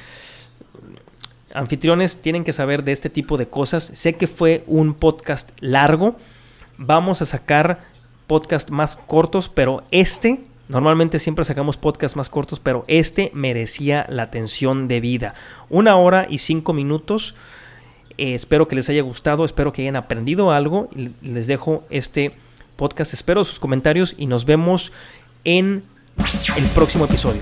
anfitriones 1.54 2.22
tienen 2.22 2.44
que 2.44 2.54
saber 2.54 2.84
de 2.84 2.92
este 2.92 3.10
tipo 3.10 3.38
de 3.38 3.48
cosas. 3.48 3.92
Sé 3.94 4.14
que 4.14 4.28
fue 4.28 4.64
un 4.68 4.94
podcast 4.94 5.52
largo. 5.60 6.16
Vamos 6.78 7.22
a 7.22 7.26
sacar 7.26 7.86
podcast 8.28 8.70
más 8.70 8.96
cortos, 8.96 9.50
pero 9.50 9.84
este 9.92 10.44
Normalmente 10.68 11.20
siempre 11.20 11.46
sacamos 11.46 11.78
podcasts 11.78 12.18
más 12.18 12.30
cortos, 12.30 12.60
pero 12.60 12.86
este 12.88 13.30
merecía 13.34 14.06
la 14.10 14.24
atención 14.24 14.88
debida. 14.88 15.36
Una 15.70 15.96
hora 15.96 16.26
y 16.28 16.40
cinco 16.40 16.74
minutos. 16.74 17.36
Eh, 18.18 18.34
espero 18.34 18.68
que 18.68 18.76
les 18.76 18.90
haya 18.90 19.04
gustado, 19.04 19.46
espero 19.46 19.72
que 19.72 19.84
hayan 19.84 19.96
aprendido 19.96 20.52
algo. 20.52 20.90
Les 21.22 21.46
dejo 21.46 21.84
este 21.92 22.34
podcast. 22.76 23.14
Espero 23.14 23.44
sus 23.44 23.60
comentarios 23.60 24.16
y 24.18 24.28
nos 24.28 24.46
vemos 24.46 24.92
en 25.44 25.84
el 26.56 26.66
próximo 26.68 27.04
episodio. 27.06 27.42